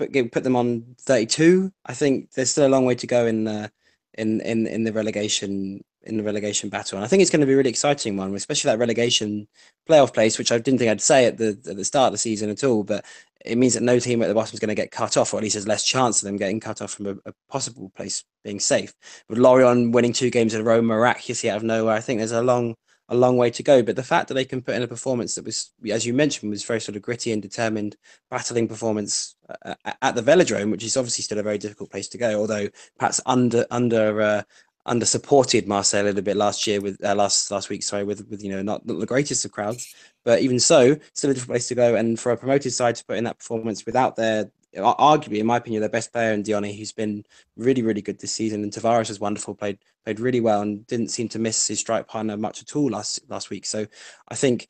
But 0.02 0.32
put 0.32 0.44
them 0.44 0.56
on 0.56 0.96
thirty 1.00 1.28
two. 1.28 1.72
I 1.86 1.94
think 1.94 2.32
there's 2.32 2.50
still 2.50 2.66
a 2.66 2.70
long 2.70 2.86
way 2.86 2.96
to 2.96 3.06
go 3.06 3.28
in 3.28 3.44
the 3.44 3.72
in 4.18 4.42
in 4.42 4.66
in 4.66 4.84
the 4.84 4.92
relegation 4.92 5.84
in 6.02 6.18
the 6.18 6.24
relegation 6.24 6.70
battle. 6.70 6.98
And 6.98 7.06
I 7.06 7.08
think 7.08 7.22
it's 7.22 7.30
going 7.30 7.42
to 7.42 7.46
be 7.46 7.54
a 7.54 7.58
really 7.58 7.70
exciting 7.70 8.18
one, 8.18 8.34
especially 8.34 8.70
that 8.70 8.80
relegation 8.80 9.48
playoff 9.88 10.12
place, 10.12 10.40
which 10.40 10.52
I 10.52 10.58
didn't 10.58 10.80
think 10.80 10.90
I'd 10.90 11.02
say 11.02 11.26
at 11.26 11.38
the 11.38 11.50
at 11.70 11.78
the 11.78 11.86
start 11.86 12.08
of 12.08 12.14
the 12.14 12.18
season 12.18 12.50
at 12.50 12.64
all. 12.64 12.84
But 12.84 13.06
it 13.46 13.60
means 13.60 13.76
that 13.76 13.84
no 13.84 14.00
team 14.00 14.24
at 14.24 14.28
the 14.28 14.34
bottom 14.34 14.56
is 14.56 14.60
going 14.60 14.70
to 14.70 14.76
get 14.76 14.90
cut 14.90 15.18
off, 15.18 15.36
or 15.36 15.38
at 15.38 15.44
least 15.44 15.54
there's 15.54 15.68
less 15.68 15.84
chance 15.84 16.24
of 16.24 16.26
them 16.26 16.38
getting 16.38 16.60
cut 16.60 16.82
off 16.82 16.94
from 16.94 17.06
a, 17.06 17.16
a 17.30 17.34
possible 17.48 17.92
place 17.96 18.24
being 18.44 18.60
safe. 18.60 18.96
With 19.30 19.38
Lorient 19.38 19.94
winning 19.94 20.14
two 20.14 20.32
games 20.32 20.56
in 20.56 20.62
a 20.62 20.64
row 20.64 20.82
miraculously 20.82 21.52
out 21.52 21.58
of 21.58 21.64
nowhere, 21.64 21.94
I 21.94 22.02
think 22.02 22.20
there's 22.20 22.32
a 22.32 22.42
long 22.42 22.74
a 23.12 23.16
long 23.16 23.36
way 23.36 23.52
to 23.52 23.62
go. 23.62 23.84
But 23.84 23.98
the 23.98 24.04
fact 24.04 24.30
that 24.30 24.34
they 24.34 24.46
can 24.46 24.62
put 24.62 24.74
in 24.74 24.82
a 24.82 24.88
performance 24.88 25.36
that 25.36 25.46
was, 25.46 25.72
as 25.92 26.06
you 26.06 26.14
mentioned, 26.14 26.50
was 26.50 26.64
very 26.64 26.80
sort 26.80 26.96
of 26.96 27.02
gritty 27.02 27.34
and 27.34 27.42
determined, 27.42 27.98
battling 28.30 28.70
performance 28.70 29.36
uh, 29.66 29.76
at 30.02 30.16
the 30.16 30.24
Velodrome, 30.24 30.72
which 30.72 30.84
is 30.84 30.98
obviously 30.98 31.24
still 31.24 31.38
a 31.38 31.44
very 31.44 31.58
difficult 31.58 31.92
place 31.92 32.08
to 32.08 32.18
go, 32.18 32.40
although 32.40 32.70
perhaps 32.98 33.20
under 33.26 33.66
under 33.70 34.22
uh, 34.22 34.42
under 34.86 35.06
supported 35.06 35.68
Marseille 35.68 36.04
a 36.04 36.06
little 36.06 36.22
bit 36.22 36.38
last 36.38 36.66
year 36.66 36.80
with 36.80 37.04
uh, 37.04 37.14
last 37.14 37.52
last 37.52 37.70
week, 37.70 37.84
sorry, 37.84 38.06
with 38.06 38.26
with 38.30 38.42
you 38.42 38.50
know 38.50 38.62
not, 38.62 38.86
not 38.86 39.00
the 39.00 39.06
greatest 39.06 39.44
of 39.44 39.52
crowds, 39.52 39.94
but 40.24 40.42
even 40.42 40.60
so, 40.60 40.98
still 41.14 41.32
a 41.32 41.34
different 41.34 41.52
place 41.52 41.68
to 41.68 41.76
go. 41.76 41.96
And 41.96 42.18
for 42.18 42.32
a 42.32 42.38
promoted 42.38 42.72
side 42.72 42.96
to 42.96 43.06
put 43.06 43.18
in 43.18 43.26
that 43.26 43.40
performance 43.40 43.86
without 43.86 44.16
their 44.16 44.50
arguably, 44.74 45.40
in 45.40 45.46
my 45.46 45.58
opinion, 45.58 45.82
their 45.82 45.90
best 45.90 46.14
player 46.14 46.32
in 46.32 46.44
Diony, 46.44 46.78
who's 46.78 46.94
been 46.94 47.26
really 47.58 47.84
really 47.84 48.02
good 48.02 48.20
this 48.20 48.32
season, 48.32 48.64
and 48.64 48.72
Tavares 48.72 49.10
was 49.10 49.20
wonderful, 49.20 49.54
played 49.54 49.80
played 50.06 50.20
really 50.20 50.42
well, 50.42 50.62
and 50.62 50.86
didn't 50.88 51.10
seem 51.10 51.30
to 51.30 51.40
miss 51.40 51.68
his 51.68 51.80
strike 51.80 52.08
partner 52.08 52.38
much 52.38 52.62
at 52.62 52.76
all 52.76 52.90
last 52.90 53.20
last 53.30 53.50
week. 53.50 53.66
So 53.66 53.86
I 54.28 54.36
think 54.36 54.68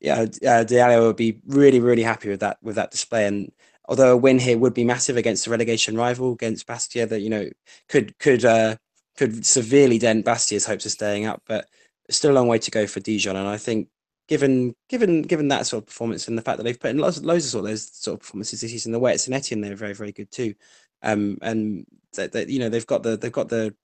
yeah, 0.00 0.20
uh, 0.22 0.26
Dall'Oglio 0.64 1.06
would 1.06 1.16
be 1.16 1.40
really 1.46 1.80
really 1.80 2.02
happy 2.02 2.28
with 2.28 2.40
that 2.40 2.58
with 2.62 2.76
that 2.76 2.90
display 2.90 3.26
and 3.26 3.50
although 3.88 4.12
a 4.12 4.16
win 4.16 4.38
here 4.38 4.58
would 4.58 4.74
be 4.74 4.84
massive 4.84 5.16
against 5.16 5.46
a 5.46 5.50
relegation 5.50 5.96
rival 5.96 6.32
against 6.32 6.66
Bastia 6.66 7.06
that 7.06 7.20
you 7.20 7.30
know 7.30 7.48
could 7.88 8.18
could 8.18 8.44
uh, 8.44 8.76
could 9.16 9.46
severely 9.46 9.98
dent 9.98 10.24
Bastia's 10.24 10.66
hopes 10.66 10.86
of 10.86 10.92
staying 10.92 11.26
up, 11.26 11.42
but 11.46 11.68
still 12.10 12.32
a 12.32 12.34
long 12.34 12.48
way 12.48 12.58
to 12.58 12.70
go 12.70 12.86
for 12.86 13.00
Dijon. 13.00 13.36
And 13.36 13.48
I 13.48 13.56
think 13.56 13.88
given 14.28 14.74
given 14.88 15.22
given 15.22 15.48
that 15.48 15.66
sort 15.66 15.82
of 15.82 15.86
performance 15.86 16.28
and 16.28 16.36
the 16.36 16.42
fact 16.42 16.58
that 16.58 16.64
they've 16.64 16.78
put 16.78 16.90
in 16.90 16.98
loads, 16.98 17.24
loads 17.24 17.46
of 17.46 17.50
sort 17.50 17.64
of 17.64 17.70
those 17.70 17.90
sort 17.96 18.14
of 18.14 18.20
performances 18.20 18.60
this 18.60 18.70
season, 18.70 18.92
the 18.92 18.98
way 18.98 19.12
it's 19.14 19.28
Etienne, 19.28 19.60
they're 19.60 19.76
very 19.76 19.94
very 19.94 20.12
good 20.12 20.30
too. 20.30 20.54
Um, 21.02 21.38
and 21.42 21.86
that, 22.14 22.32
that 22.32 22.48
you 22.48 22.58
know 22.58 22.68
they've 22.68 22.86
got 22.86 23.02
the 23.02 23.16
they've 23.16 23.32
got 23.32 23.48
the 23.48 23.74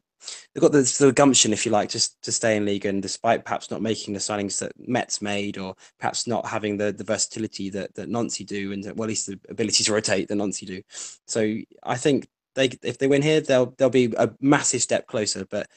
they've 0.53 0.63
got 0.63 0.73
the, 0.73 0.83
the 0.99 1.13
gumption, 1.13 1.53
if 1.53 1.65
you 1.67 1.73
like, 1.73 1.89
just 1.89 2.21
to 2.23 2.33
stay 2.33 2.57
in 2.57 2.65
league. 2.65 2.87
And 2.87 3.03
despite 3.03 3.45
perhaps 3.45 3.71
not 3.71 3.83
making 3.83 4.15
the 4.15 4.21
signings 4.21 4.59
that 4.61 4.73
Metz 4.79 5.23
made, 5.23 5.59
or 5.59 5.75
perhaps 5.99 6.27
not 6.27 6.47
having 6.47 6.77
the, 6.77 6.93
the 6.93 7.05
versatility 7.05 7.71
that 7.71 7.95
that 7.95 8.09
Nancy 8.09 8.45
do, 8.45 8.73
and 8.73 8.85
well, 8.85 9.05
at 9.05 9.09
least 9.09 9.27
the 9.27 9.39
ability 9.49 9.85
to 9.85 9.93
rotate 9.93 10.29
that 10.29 10.37
Nancy 10.37 10.67
do. 10.67 10.83
So 11.27 11.57
I 11.83 11.97
think 11.97 12.29
they 12.55 12.71
if 12.83 12.99
they 12.99 13.07
win 13.07 13.23
here, 13.23 13.41
they'll 13.41 13.75
they'll 13.79 13.91
be 13.91 14.13
a 14.17 14.31
massive 14.41 14.83
step 14.83 15.07
closer. 15.07 15.47
But 15.51 15.69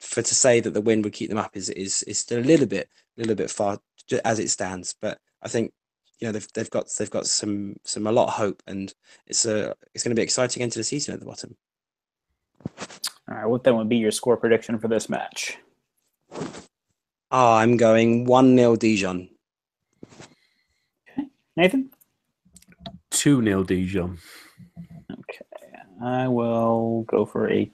for 0.00 0.22
to 0.22 0.34
say 0.34 0.60
that 0.60 0.74
the 0.74 0.80
win 0.80 1.02
would 1.02 1.12
keep 1.12 1.28
them 1.28 1.38
up 1.38 1.56
is 1.56 1.68
is 1.70 2.02
is 2.04 2.18
still 2.18 2.40
a 2.40 2.44
little 2.44 2.66
bit 2.66 2.88
a 3.16 3.20
little 3.20 3.36
bit 3.36 3.50
far 3.50 3.78
as 4.24 4.38
it 4.38 4.50
stands. 4.50 4.94
But 5.00 5.18
I 5.42 5.48
think 5.48 5.72
you 6.18 6.26
know 6.26 6.32
they've 6.32 6.48
they've 6.54 6.70
got 6.70 6.88
they've 6.98 7.10
got 7.10 7.26
some 7.26 7.76
some 7.84 8.06
a 8.06 8.12
lot 8.12 8.28
of 8.28 8.34
hope, 8.34 8.62
and 8.66 8.92
it's 9.26 9.46
a 9.46 9.74
it's 9.94 10.04
going 10.04 10.14
to 10.14 10.18
be 10.18 10.24
exciting 10.24 10.62
into 10.62 10.78
the 10.78 10.84
season 10.84 11.14
at 11.14 11.20
the 11.20 11.26
bottom. 11.26 11.56
All 13.30 13.36
right, 13.36 13.46
what 13.46 13.64
then 13.64 13.76
would 13.76 13.88
be 13.88 13.96
your 13.96 14.10
score 14.10 14.36
prediction 14.36 14.78
for 14.78 14.88
this 14.88 15.08
match? 15.08 15.58
Oh, 17.30 17.54
I'm 17.54 17.76
going 17.76 18.24
one 18.24 18.56
0 18.56 18.76
Dijon. 18.76 19.28
Okay, 21.10 21.28
Nathan. 21.56 21.90
Two 23.10 23.42
0 23.42 23.64
Dijon. 23.64 24.18
Okay. 25.10 25.44
I 26.02 26.28
will 26.28 27.02
go 27.02 27.26
for 27.26 27.50
a 27.50 27.70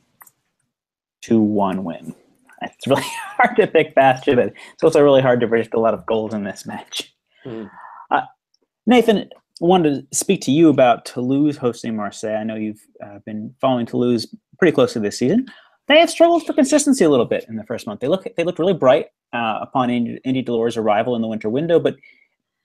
2 1.23 1.41
1 1.41 1.85
win. 1.85 2.15
It's 2.63 2.87
really 2.87 3.03
hard 3.37 3.57
to 3.57 3.67
pick 3.67 3.95
Bastia, 3.95 4.35
but 4.35 4.53
it's 4.73 4.83
also 4.83 5.03
really 5.03 5.23
hard 5.23 5.41
to 5.41 5.49
predict 5.49 5.75
a 5.75 5.81
lot 5.81 5.95
of 5.95 6.05
goals 6.07 6.35
in 6.35 6.45
this 6.45 6.67
match. 6.67 7.15
Mm. 7.45 7.71
Uh, 8.11 8.23
Nathan, 8.87 9.19
I 9.19 9.25
wanted 9.61 10.11
to 10.11 10.17
speak 10.17 10.41
to 10.43 10.51
you 10.51 10.69
about 10.69 11.05
Toulouse 11.05 11.57
hosting 11.57 11.95
Marseille. 11.95 12.37
I 12.37 12.45
know 12.45 12.57
you've 12.57 12.83
uh, 13.05 13.19
been 13.25 13.55
following 13.61 13.87
Toulouse 13.87 14.27
pretty 14.59 14.73
closely 14.73 15.03
this 15.03 15.19
season. 15.19 15.47
They 15.87 15.99
have 15.99 16.11
struggled 16.11 16.47
for 16.47 16.53
consistency 16.55 17.05
a 17.05 17.11
little 17.11 17.27
bit 17.27 17.45
in 17.49 17.57
the 17.57 17.65
first 17.65 17.87
month. 17.87 18.01
They 18.01 18.09
look 18.09 18.27
they 18.37 18.45
looked 18.45 18.59
really 18.59 18.75
bright 18.75 19.07
uh, 19.33 19.59
upon 19.63 19.91
Andy, 19.91 20.43
Delort's 20.43 20.77
arrival 20.77 21.15
in 21.17 21.23
the 21.23 21.29
winter 21.29 21.51
window, 21.51 21.79
but 21.79 21.97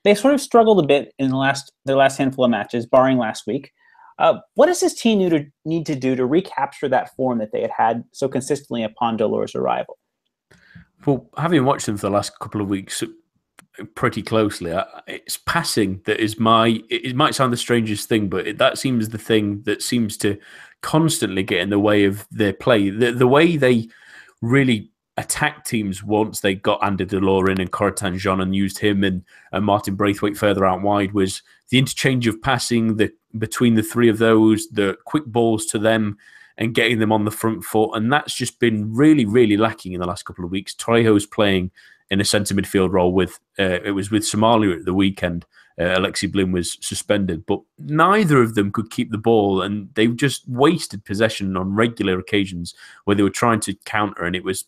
they 0.04 0.16
sort 0.16 0.34
of 0.34 0.42
struggled 0.42 0.84
a 0.84 0.88
bit 0.88 1.14
in 1.20 1.30
the 1.30 1.38
last 1.38 1.72
their 1.86 1.98
last 1.98 2.18
handful 2.18 2.46
of 2.46 2.52
matches, 2.52 2.86
barring 2.86 3.18
last 3.18 3.46
week. 3.46 3.72
Uh, 4.20 4.40
what 4.56 4.66
does 4.66 4.82
this 4.82 4.94
team 4.94 5.20
need 5.20 5.30
to, 5.30 5.46
need 5.64 5.86
to 5.86 5.96
do 5.96 6.14
to 6.14 6.26
recapture 6.26 6.90
that 6.90 7.16
form 7.16 7.40
that 7.40 7.54
they 7.54 7.62
had 7.62 7.72
had 7.72 8.04
so 8.12 8.28
consistently 8.28 8.84
upon 8.84 9.16
Delort's 9.16 9.56
arrival? 9.56 9.98
Well, 11.06 11.30
having 11.38 11.64
watched 11.64 11.86
them 11.86 11.96
for 11.96 12.08
the 12.08 12.12
last 12.12 12.38
couple 12.40 12.60
of 12.60 12.68
weeks 12.68 13.02
pretty 13.96 14.22
closely, 14.22 14.78
it's 15.08 15.38
passing 15.38 16.02
that 16.06 16.20
is 16.20 16.38
my. 16.38 16.82
It 16.90 17.16
might 17.16 17.36
sound 17.36 17.54
the 17.54 17.58
strangest 17.58 18.10
thing, 18.10 18.28
but 18.28 18.46
it, 18.46 18.58
that 18.58 18.78
seems 18.78 19.10
the 19.10 19.18
thing 19.18 19.62
that 19.64 19.82
seems 19.82 20.18
to 20.18 20.38
constantly 20.82 21.44
get 21.44 21.62
in 21.62 21.70
the 21.70 21.80
way 21.80 22.06
of 22.06 22.28
their 22.32 22.54
play. 22.54 22.90
The, 22.90 23.12
the 23.12 23.28
way 23.28 23.58
they 23.58 23.88
really 24.42 24.92
attacked 25.18 25.68
teams 25.68 26.02
once 26.02 26.40
they 26.40 26.56
got 26.56 26.84
Andy 26.84 27.06
Delort 27.06 27.52
in 27.52 27.60
and 27.60 27.72
Corentin 27.72 28.18
Jean 28.18 28.40
and 28.40 28.56
used 28.56 28.80
him 28.80 29.04
and, 29.04 29.24
and 29.52 29.66
Martin 29.66 29.96
Braithwaite 29.96 30.38
further 30.38 30.66
out 30.66 30.82
wide 30.82 31.12
was 31.12 31.42
the 31.70 31.78
interchange 31.78 32.26
of 32.26 32.42
passing 32.42 32.96
the 32.96 33.12
between 33.38 33.76
the 33.76 33.84
three 33.84 34.10
of 34.10 34.18
those, 34.18 34.68
the 34.70 34.98
quick 35.06 35.26
balls 35.26 35.66
to 35.68 35.78
them 35.78 36.18
and 36.58 36.74
getting 36.74 37.00
them 37.00 37.12
on 37.12 37.26
the 37.26 37.32
front 37.32 37.64
foot. 37.64 37.92
And 37.94 38.12
that's 38.12 38.34
just 38.34 38.60
been 38.60 38.94
really, 38.94 39.26
really 39.26 39.58
lacking 39.58 39.94
in 39.94 40.00
the 40.00 40.08
last 40.08 40.24
couple 40.24 40.44
of 40.44 40.52
weeks. 40.52 40.74
Trejo's 40.74 41.26
playing 41.26 41.72
in 42.10 42.20
a 42.20 42.26
centre 42.26 42.56
midfield 42.56 42.92
role 42.92 43.14
with, 43.14 43.40
uh, 43.60 43.80
it 43.84 43.92
was 43.92 44.10
with 44.10 44.24
Somalia 44.24 44.80
at 44.80 44.86
the 44.86 44.94
weekend. 44.94 45.46
Uh, 45.80 45.98
Alexis 45.98 46.30
Blin 46.30 46.52
was 46.52 46.78
suspended, 46.82 47.46
but 47.46 47.62
neither 47.78 48.42
of 48.42 48.56
them 48.56 48.72
could 48.72 48.92
keep 48.92 49.12
the 49.12 49.18
ball, 49.18 49.62
and 49.62 49.90
they 49.96 50.08
just 50.08 50.48
wasted 50.48 51.06
possession 51.06 51.56
on 51.56 51.74
regular 51.74 52.20
occasions 52.20 52.74
where 53.06 53.16
they 53.16 53.24
were 53.24 53.30
trying 53.30 53.62
to 53.62 53.74
counter, 53.86 54.26
and 54.26 54.36
it 54.36 54.44
was 54.44 54.66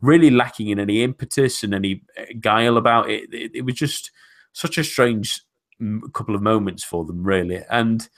really 0.00 0.30
lacking 0.30 0.68
in 0.68 0.78
any 0.78 1.02
impetus 1.02 1.62
and 1.62 1.74
any 1.74 2.02
uh, 2.18 2.24
guile 2.40 2.76
about 2.76 3.08
it. 3.08 3.32
It, 3.32 3.52
it 3.54 3.62
was 3.62 3.74
just 3.74 4.10
such 4.52 4.78
a 4.78 4.84
strange 4.84 5.42
couple 6.12 6.34
of 6.34 6.42
moments 6.42 6.82
for 6.82 7.04
them, 7.04 7.22
really. 7.22 7.62
And 7.70 8.08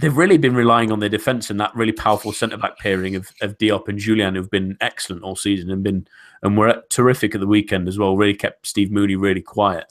they've 0.00 0.16
really 0.16 0.38
been 0.38 0.54
relying 0.54 0.92
on 0.92 1.00
their 1.00 1.08
defence 1.08 1.50
and 1.50 1.58
that 1.60 1.74
really 1.74 1.92
powerful 1.92 2.32
centre 2.32 2.56
back 2.56 2.78
pairing 2.78 3.16
of, 3.16 3.30
of 3.40 3.56
Diop 3.58 3.88
and 3.88 3.98
Jullien, 3.98 4.36
who've 4.36 4.50
been 4.50 4.76
excellent 4.80 5.22
all 5.22 5.36
season 5.36 5.70
and 5.70 5.82
been 5.82 6.06
and 6.42 6.58
were 6.58 6.82
terrific 6.90 7.34
at 7.34 7.40
the 7.40 7.46
weekend 7.46 7.88
as 7.88 7.98
well. 7.98 8.16
Really 8.16 8.34
kept 8.34 8.66
Steve 8.66 8.88
Mounié 8.88 9.20
really 9.20 9.42
quiet. 9.42 9.86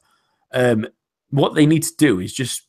Um, 0.53 0.87
what 1.29 1.55
they 1.55 1.65
need 1.65 1.83
to 1.83 1.95
do 1.97 2.19
is 2.19 2.33
just 2.33 2.67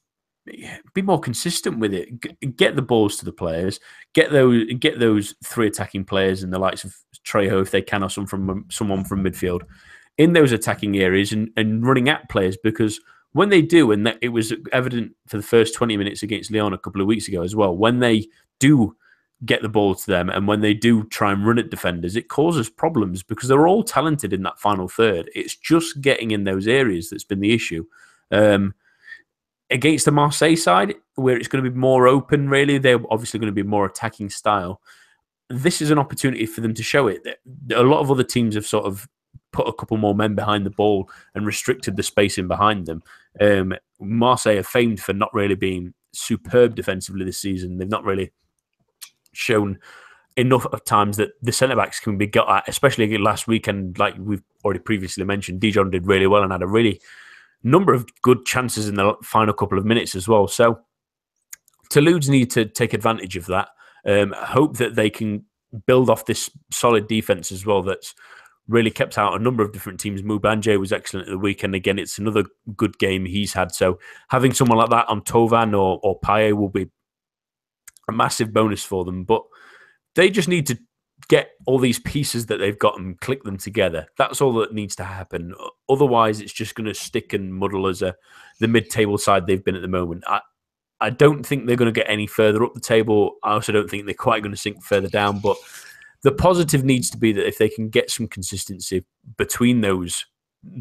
be 0.95 1.03
more 1.03 1.21
consistent 1.21 1.79
with 1.79 1.95
it. 1.95 2.57
Get 2.57 2.77
the 2.77 2.83
balls 2.83 3.17
to 3.17 3.25
the 3.25 3.33
players. 3.33 3.81
Get 4.15 4.31
those 4.31 4.65
get 4.79 4.99
those 4.99 5.35
three 5.45 5.67
attacking 5.67 6.05
players 6.05 6.43
in 6.43 6.51
the 6.51 6.59
likes 6.59 6.85
of 6.85 6.95
Trejo 7.27 7.63
if 7.63 7.71
they 7.71 7.83
can, 7.83 8.03
or 8.03 8.11
some 8.11 8.27
from 8.27 8.67
someone 8.71 9.05
from 9.05 9.25
midfield 9.25 9.63
in 10.19 10.33
those 10.33 10.53
attacking 10.53 10.97
areas 10.97 11.33
and, 11.33 11.51
and 11.57 11.87
running 11.87 12.09
at 12.09 12.29
players 12.29 12.57
because 12.63 13.01
when 13.33 13.49
they 13.49 13.63
do, 13.63 13.91
and 13.91 14.17
it 14.23 14.29
was 14.29 14.53
evident 14.71 15.13
for 15.27 15.37
the 15.37 15.43
first 15.43 15.75
20 15.75 15.97
minutes 15.97 16.23
against 16.23 16.53
Lyon 16.53 16.73
a 16.73 16.79
couple 16.79 17.01
of 17.01 17.09
weeks 17.09 17.27
ago 17.27 17.43
as 17.43 17.57
well, 17.57 17.77
when 17.77 17.99
they 17.99 18.29
do 18.61 18.97
get 19.45 19.63
the 19.63 19.69
ball 19.69 19.95
to 19.95 20.07
them. 20.07 20.31
And 20.31 20.47
when 20.47 20.61
they 20.61 20.75
do 20.75 21.05
try 21.05 21.33
and 21.33 21.47
run 21.47 21.59
at 21.59 21.71
defenders, 21.71 22.17
it 22.17 22.29
causes 22.29 22.71
problems 22.71 23.23
because 23.23 23.49
they're 23.49 23.69
all 23.69 23.83
talented 23.83 24.33
in 24.33 24.43
that 24.43 24.59
final 24.59 24.89
third. 24.89 25.31
It's 25.35 25.57
just 25.57 26.01
getting 26.01 26.31
in 26.31 26.45
those 26.45 26.67
areas 26.67 27.11
that's 27.11 27.25
been 27.25 27.41
the 27.41 27.55
issue. 27.55 27.85
Um, 28.31 28.75
against 29.71 30.05
the 30.05 30.13
Marseille 30.13 30.57
side, 30.57 30.95
where 31.17 31.37
it's 31.37 31.49
going 31.49 31.65
to 31.65 31.71
be 31.71 31.77
more 31.77 32.07
open, 32.07 32.49
really, 32.49 32.79
they're 32.79 33.01
obviously 33.11 33.41
going 33.41 33.53
to 33.53 33.53
be 33.53 33.63
more 33.63 33.87
attacking 33.87 34.31
style. 34.31 34.81
This 35.51 35.83
is 35.83 35.91
an 35.91 35.99
opportunity 35.99 36.47
for 36.47 36.61
them 36.61 36.75
to 36.75 36.83
show 36.83 37.09
it. 37.09 37.23
A 37.75 37.83
lot 37.83 38.01
of 38.01 38.11
other 38.11 38.25
teams 38.25 38.55
have 38.55 38.67
sort 38.67 38.87
of 38.87 39.07
put 39.53 39.69
a 39.69 39.73
couple 39.73 39.97
more 39.97 40.15
men 40.15 40.35
behind 40.35 40.65
the 40.65 40.71
ball 40.71 41.09
and 41.35 41.47
restricted 41.47 41.97
the 41.97 42.03
spacing 42.03 42.49
behind 42.49 42.87
them. 42.87 43.03
Um, 43.41 43.75
Marseille 44.01 44.59
are 44.59 44.63
famed 44.63 45.01
for 45.01 45.13
not 45.13 45.33
really 45.35 45.55
being 45.55 45.93
superb 46.13 46.75
defensively 46.75 47.25
this 47.25 47.41
season. 47.41 47.79
They've 47.79 47.89
not 47.89 48.05
really 48.05 48.33
shown 49.37 49.79
enough 50.37 50.67
of 50.67 50.85
times 50.85 51.17
that 51.17 51.31
the 51.43 51.53
centre 51.53 51.77
backs 51.77 52.01
can 52.01 52.19
be 52.19 52.27
got 52.27 52.49
at, 52.49 52.69
especially 52.69 53.17
last 53.19 53.47
weekend, 53.47 53.99
like 53.99 54.15
we've 54.19 54.43
already 54.65 54.81
previously 54.81 55.25
mentioned. 55.25 55.61
Dijon 55.61 55.91
did 55.91 56.07
really 56.07 56.27
well 56.27 56.43
and 56.43 56.53
had 56.53 56.63
a 56.63 56.67
really 56.67 57.01
number 57.63 57.95
of 57.95 58.07
good 58.23 58.45
chances 58.45 58.89
in 58.89 58.97
the 58.97 59.15
final 59.23 59.55
couple 59.55 59.79
of 59.79 59.85
minutes 59.85 60.15
as 60.15 60.27
well. 60.29 60.49
So 60.49 60.81
Toulouse 61.91 62.29
need 62.29 62.51
to 62.53 62.67
take 62.67 62.93
advantage 62.93 63.37
of 63.37 63.47
that. 63.47 63.69
Um, 64.07 64.35
hope 64.37 64.77
that 64.79 64.97
they 64.97 65.09
can 65.09 65.45
build 65.87 66.11
off 66.11 66.27
this 66.27 66.51
solid 66.71 67.09
defense 67.09 67.51
as 67.51 67.65
well. 67.65 67.83
That's 67.83 68.15
really 68.69 68.91
kept 68.91 69.19
out 69.19 69.39
a 69.39 69.43
number 69.43 69.63
of 69.63 69.73
different 69.73 70.01
teams. 70.01 70.23
Moubandje 70.23 70.79
was 70.79 70.93
excellent 70.93 71.29
at 71.29 71.33
the 71.33 71.39
weekend. 71.39 71.75
Again, 71.75 71.99
it's 71.99 72.19
another 72.19 72.45
good 72.77 72.99
game 72.99 73.25
he's 73.25 73.53
had. 73.53 73.73
So 73.73 73.99
having 74.29 74.53
someone 74.53 74.79
like 74.79 74.91
that 74.91 75.09
on 75.09 75.23
Thauvin 75.23 75.73
or, 75.73 76.01
or 76.03 76.21
Payet 76.21 76.55
will 76.55 76.69
be 76.69 76.91
a 78.09 78.13
massive 78.13 78.53
bonus 78.53 78.85
for 78.85 79.05
them. 79.05 79.25
But 79.25 79.43
they 80.15 80.31
just 80.31 80.49
need 80.49 80.67
to 80.69 80.79
get 81.29 81.51
all 81.67 81.79
these 81.79 81.99
pieces 81.99 82.47
that 82.47 82.59
they've 82.59 82.79
got 82.79 82.99
and 82.99 83.19
click 83.21 83.45
them 83.45 83.57
together. 83.57 84.07
That's 84.19 84.41
all 84.41 84.53
that 84.55 84.75
needs 84.75 84.97
to 84.97 85.05
happen. 85.05 85.55
Otherwise, 85.89 86.41
it's 86.41 86.53
just 86.53 86.75
going 86.75 86.87
to 86.87 86.95
stick 86.95 87.33
and 87.33 87.55
muddle 87.55 87.87
as 87.87 88.03
a 88.03 88.15
the 88.61 88.69
mid-table 88.69 89.19
side 89.19 89.47
they've 89.47 89.65
been 89.65 89.77
at 89.77 89.83
the 89.83 89.89
moment. 89.89 90.25
I, 90.27 90.41
I 91.01 91.11
don't 91.11 91.45
think 91.45 91.67
they're 91.67 91.77
going 91.77 91.93
to 91.93 92.01
get 92.01 92.11
any 92.11 92.27
further 92.27 92.65
up 92.65 92.75
the 92.75 92.81
table. 92.81 93.37
I 93.43 93.53
also 93.53 93.73
don't 93.73 93.91
think 93.91 94.05
they're 94.05 94.15
quite 94.15 94.43
going 94.43 94.55
to 94.55 94.61
sink 94.61 94.83
further 94.83 95.09
down. 95.09 95.39
But 95.39 95.57
the 96.23 96.33
positive 96.33 96.85
needs 96.85 97.11
to 97.11 97.19
be 97.19 97.33
that 97.33 97.47
if 97.47 97.59
they 97.59 97.69
can 97.69 97.89
get 97.89 98.11
some 98.11 98.29
consistency 98.29 99.05
between 99.37 99.81
those 99.81 100.25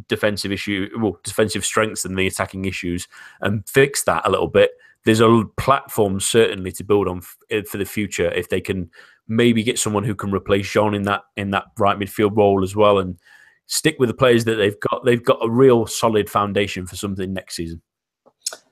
defensive 0.07 0.51
issue, 0.51 0.89
well, 0.97 1.19
defensive 1.23 1.65
strengths 1.65 2.05
and 2.05 2.17
the 2.17 2.27
attacking 2.27 2.65
issues, 2.65 3.07
and 3.41 3.67
fix 3.67 4.03
that 4.03 4.25
a 4.25 4.29
little 4.29 4.47
bit, 4.47 4.71
there's 5.05 5.19
a 5.19 5.43
platform 5.57 6.19
certainly 6.19 6.71
to 6.71 6.83
build 6.83 7.07
on 7.07 7.21
eh, 7.49 7.61
for 7.69 7.77
the 7.77 7.85
future 7.85 8.31
if 8.31 8.49
they 8.49 8.61
can 8.61 8.89
maybe 9.27 9.63
get 9.63 9.79
someone 9.79 10.03
who 10.03 10.15
can 10.15 10.31
replace 10.31 10.69
Jean 10.69 10.93
in 10.93 11.03
that 11.03 11.21
in 11.37 11.51
that 11.51 11.65
right 11.77 11.97
midfield 11.97 12.35
role 12.35 12.63
as 12.63 12.75
well 12.75 12.99
and 12.99 13.17
stick 13.65 13.95
with 13.99 14.09
the 14.09 14.13
players 14.13 14.45
that 14.45 14.55
they've 14.55 14.79
got. 14.79 15.05
They've 15.05 15.23
got 15.23 15.39
a 15.41 15.49
real 15.49 15.85
solid 15.85 16.29
foundation 16.29 16.85
for 16.85 16.95
something 16.95 17.33
next 17.33 17.55
season. 17.55 17.81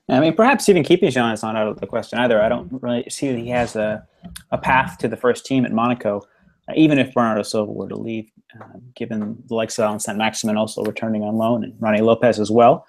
I 0.08 0.20
mean, 0.20 0.34
perhaps 0.34 0.68
even 0.68 0.82
keeping 0.82 1.10
Jean 1.10 1.32
is 1.32 1.42
not 1.42 1.56
out 1.56 1.68
of 1.68 1.80
the 1.80 1.86
question 1.86 2.18
either. 2.18 2.42
I 2.42 2.48
don't 2.48 2.70
really 2.82 3.08
see 3.08 3.30
that 3.32 3.38
he 3.38 3.48
has 3.48 3.76
a, 3.76 4.06
a 4.50 4.58
path 4.58 4.98
to 4.98 5.08
the 5.08 5.16
first 5.16 5.46
team 5.46 5.64
at 5.64 5.72
Monaco, 5.72 6.22
uh, 6.68 6.72
even 6.76 6.98
if 6.98 7.14
Bernardo 7.14 7.42
Silva 7.42 7.72
were 7.72 7.88
to 7.88 7.96
leave, 7.96 8.30
uh, 8.60 8.78
given 8.94 9.42
the 9.46 9.54
likes 9.54 9.78
of 9.78 9.84
Allan 9.84 10.00
Saint-Maximin 10.00 10.56
also 10.56 10.82
returning 10.82 11.22
on 11.22 11.36
loan 11.36 11.64
and 11.64 11.72
Rony 11.74 12.00
Lopes 12.00 12.38
as 12.38 12.50
well. 12.50 12.86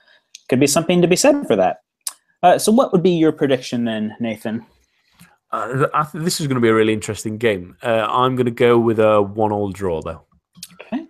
Could 0.49 0.59
be 0.59 0.67
something 0.67 1.01
to 1.01 1.07
be 1.07 1.15
said 1.15 1.47
for 1.47 1.55
that. 1.55 1.83
Uh, 2.43 2.59
so, 2.59 2.71
what 2.71 2.91
would 2.91 3.01
be 3.01 3.11
your 3.11 3.31
prediction 3.31 3.85
then, 3.85 4.15
Nathan? 4.19 4.65
Uh, 5.51 5.87
I 5.93 6.03
think 6.03 6.25
this 6.25 6.41
is 6.41 6.47
going 6.47 6.55
to 6.55 6.61
be 6.61 6.67
a 6.67 6.73
really 6.73 6.93
interesting 6.93 7.37
game. 7.37 7.77
Uh, 7.81 8.05
I'm 8.09 8.35
going 8.35 8.45
to 8.45 8.51
go 8.51 8.77
with 8.77 8.99
a 8.99 9.21
one-all 9.21 9.71
draw, 9.71 10.01
though. 10.01 10.23
Okay. 10.81 11.05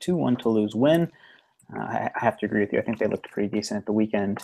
Two-one 0.00 0.36
Toulouse 0.36 0.74
win. 0.74 1.10
Uh, 1.74 1.82
I, 1.82 2.10
I 2.16 2.24
have 2.24 2.36
to 2.38 2.46
agree 2.46 2.60
with 2.60 2.72
you. 2.72 2.80
I 2.80 2.82
think 2.82 2.98
they 2.98 3.06
looked 3.06 3.30
pretty 3.30 3.48
decent 3.48 3.78
at 3.78 3.86
the 3.86 3.92
weekend. 3.92 4.42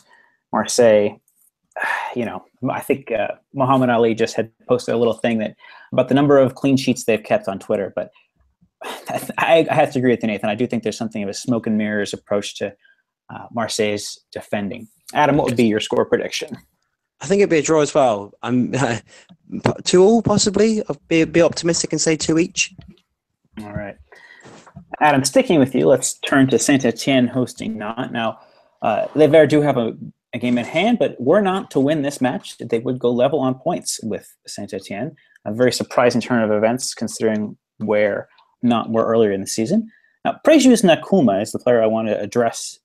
Marseille, 0.53 1.21
you 2.15 2.25
know, 2.25 2.45
I 2.71 2.81
think 2.81 3.11
uh, 3.11 3.29
Muhammad 3.53 3.91
Ali 3.91 4.15
just 4.15 4.37
had 4.37 4.53
posted 4.69 4.95
a 4.95 4.99
little 4.99 5.15
thing 5.15 5.39
that 5.39 5.57
about 5.93 6.09
the 6.09 6.15
number 6.15 6.39
of 6.39 6.55
clean 6.55 6.77
sheets 6.77 7.05
they've 7.05 7.23
kept 7.23 7.49
on 7.49 7.59
Twitter, 7.59 7.93
but 7.97 8.11
I, 9.39 9.67
I 9.69 9.75
have 9.75 9.93
to 9.93 9.99
agree 9.99 10.13
with 10.13 10.23
you, 10.23 10.29
Nathan. 10.29 10.51
I 10.51 10.55
do 10.55 10.69
think 10.69 10.85
there's 10.85 10.99
something 10.99 11.23
of 11.23 11.29
a 11.29 11.35
smoke 11.35 11.67
and 11.67 11.77
mirrors 11.77 12.13
approach 12.13 12.57
to 12.59 12.75
uh, 13.35 13.47
Marseille's 13.51 14.21
defending. 14.31 14.89
Adam, 15.15 15.37
what 15.37 15.47
would 15.47 15.57
be 15.57 15.67
your 15.67 15.81
score 15.81 16.05
prediction? 16.05 16.57
I 17.21 17.27
think 17.27 17.41
it'd 17.41 17.51
be 17.51 17.59
a 17.59 17.63
draw 17.63 17.81
as 17.81 17.95
well. 17.95 18.33
I'm 18.43 18.75
uh, 18.75 18.99
two 19.85 20.03
all 20.03 20.23
possibly. 20.23 20.83
I'll 20.89 21.01
be 21.09 21.25
be 21.25 21.43
optimistic 21.43 21.93
and 21.93 22.01
say 22.01 22.17
two 22.17 22.39
each. 22.39 22.75
All 23.61 23.73
right, 23.73 23.97
Adam. 25.01 25.25
Sticking 25.25 25.59
with 25.59 25.75
you, 25.75 25.87
let's 25.87 26.15
turn 26.21 26.47
to 26.49 26.59
Saint 26.59 26.85
Etienne 26.85 27.27
hosting 27.27 27.77
Nantes. 27.79 28.13
Now, 28.13 28.39
uh, 28.83 29.07
Les 29.15 29.47
do 29.47 29.61
have 29.63 29.77
a, 29.77 29.97
a, 30.33 30.39
game 30.39 30.59
in 30.59 30.65
hand, 30.65 30.99
but 30.99 31.21
were 31.21 31.41
not 31.41 31.71
to 31.73 31.81
win 31.81 32.03
this 32.03 32.21
match, 32.21 32.57
they 32.59 32.79
would 32.79 33.01
go 33.01 33.11
level 33.11 33.41
on 33.41 33.55
points 33.57 33.99
with 34.05 34.33
Saint 34.47 34.73
Etienne. 34.73 35.17
A 35.45 35.53
very 35.53 35.73
surprising 35.73 36.21
turn 36.21 36.43
of 36.43 36.53
events 36.53 36.95
considering 36.95 37.57
where 37.79 38.29
Nantes 38.63 38.93
were 38.93 39.07
earlier 39.07 39.33
in 39.33 39.41
the 39.41 39.47
season. 39.47 39.91
Now, 40.25 40.39
Prejuce 40.45 40.83
Nakoulma 40.83 41.43
is 41.43 41.53
the 41.53 41.59
player 41.59 41.83
I 41.83 41.87
want 41.87 42.09
to 42.09 42.21
address 42.21 42.79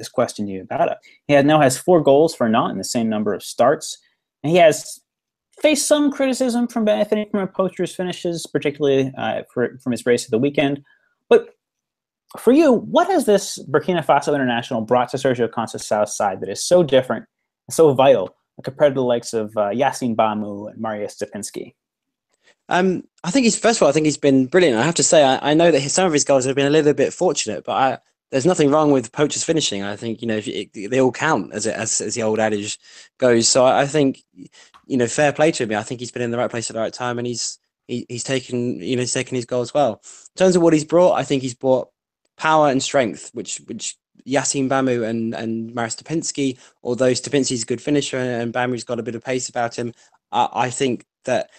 this 0.00 0.08
question 0.08 0.46
to 0.46 0.52
you 0.52 0.62
about 0.62 0.90
it. 0.90 0.98
He 1.28 1.40
now 1.42 1.60
has 1.60 1.78
four 1.78 2.00
goals 2.00 2.34
for 2.34 2.48
Nantes 2.48 2.72
in 2.72 2.78
the 2.78 2.84
same 2.84 3.08
number 3.08 3.32
of 3.32 3.44
starts. 3.44 3.98
And 4.42 4.50
he 4.50 4.56
has 4.58 4.98
faced 5.60 5.86
some 5.86 6.10
criticism 6.10 6.66
from 6.66 6.84
benefiting 6.84 7.28
from 7.30 7.40
a 7.40 7.46
poacher's 7.46 7.94
finishes, 7.94 8.46
particularly 8.46 9.12
uh, 9.16 9.42
for, 9.52 9.78
from 9.82 9.92
his 9.92 10.06
race 10.06 10.24
of 10.24 10.30
the 10.30 10.38
weekend. 10.38 10.82
But 11.28 11.50
for 12.38 12.52
you, 12.52 12.72
what 12.72 13.08
has 13.08 13.26
this 13.26 13.62
Burkina 13.70 14.04
Faso 14.04 14.34
international 14.34 14.80
brought 14.80 15.10
to 15.10 15.18
Sergio 15.18 15.48
Conceição's 15.48 16.16
side 16.16 16.40
that 16.40 16.48
is 16.48 16.64
so 16.64 16.82
different, 16.82 17.26
so 17.70 17.92
vital, 17.92 18.34
compared 18.64 18.94
to 18.94 19.00
the 19.00 19.04
likes 19.04 19.32
of 19.32 19.56
uh, 19.56 19.70
Yacine 19.70 20.16
Bammou 20.16 20.70
and 20.70 20.80
Marius 20.80 21.16
Stępiński? 21.16 21.74
Um, 22.68 23.04
I 23.24 23.30
think 23.30 23.44
he's 23.44 23.58
first 23.58 23.78
of 23.78 23.82
all. 23.82 23.88
I 23.88 23.92
think 23.92 24.06
he's 24.06 24.16
been 24.16 24.46
brilliant. 24.46 24.78
I 24.78 24.84
have 24.84 24.94
to 24.94 25.02
say, 25.02 25.24
I, 25.24 25.50
I 25.50 25.54
know 25.54 25.70
that 25.70 25.80
his, 25.80 25.92
some 25.92 26.06
of 26.06 26.12
his 26.12 26.24
goals 26.24 26.44
have 26.44 26.56
been 26.56 26.66
a 26.66 26.70
little 26.70 26.94
bit 26.94 27.12
fortunate, 27.12 27.64
but 27.64 27.72
I, 27.72 27.98
there's 28.30 28.46
nothing 28.46 28.70
wrong 28.70 28.92
with 28.92 29.12
poachers 29.12 29.44
finishing. 29.44 29.82
I 29.82 29.96
think 29.96 30.22
you 30.22 30.28
know 30.28 30.40
it, 30.44 30.72
they 30.72 31.00
all 31.00 31.12
count 31.12 31.52
as, 31.52 31.66
as 31.66 32.00
as 32.00 32.14
the 32.14 32.22
old 32.22 32.38
adage 32.38 32.78
goes. 33.18 33.48
So 33.48 33.64
I, 33.64 33.82
I, 33.82 33.86
think 33.86 34.22
you 34.86 34.96
know 34.96 35.06
fair 35.06 35.32
play 35.32 35.50
to 35.52 35.64
him. 35.64 35.72
I 35.72 35.82
think 35.82 36.00
he's 36.00 36.12
been 36.12 36.22
in 36.22 36.30
the 36.30 36.38
right 36.38 36.50
place 36.50 36.70
at 36.70 36.74
the 36.74 36.80
right 36.80 36.92
time, 36.92 37.18
and 37.18 37.26
he's 37.26 37.58
he, 37.88 38.06
he's 38.08 38.24
taken 38.24 38.80
you 38.80 38.96
know 38.96 39.00
he's 39.00 39.12
taken 39.12 39.34
his 39.34 39.46
goal 39.46 39.62
as 39.62 39.74
well. 39.74 40.00
In 40.36 40.38
terms 40.38 40.56
of 40.56 40.62
what 40.62 40.72
he's 40.72 40.84
brought, 40.84 41.14
I 41.14 41.24
think 41.24 41.42
he's 41.42 41.54
brought 41.54 41.88
power 42.36 42.68
and 42.68 42.82
strength, 42.82 43.30
which 43.34 43.58
which 43.66 43.96
Yacine 44.26 44.68
Bammou 44.68 45.04
and 45.06 45.34
and 45.34 45.74
Marius 45.74 45.96
Stępiński, 45.96 46.58
although 46.82 47.12
Stępiński's 47.12 47.64
a 47.64 47.66
good 47.66 47.82
finisher 47.82 48.18
and 48.18 48.52
Bammou's 48.52 48.84
got 48.84 49.00
a 49.00 49.04
bit 49.04 49.16
of 49.16 49.24
pace 49.24 49.48
about 49.48 49.76
him, 49.76 49.92
I, 50.30 50.48
I 50.52 50.70
think 50.70 51.04
that 51.24 51.50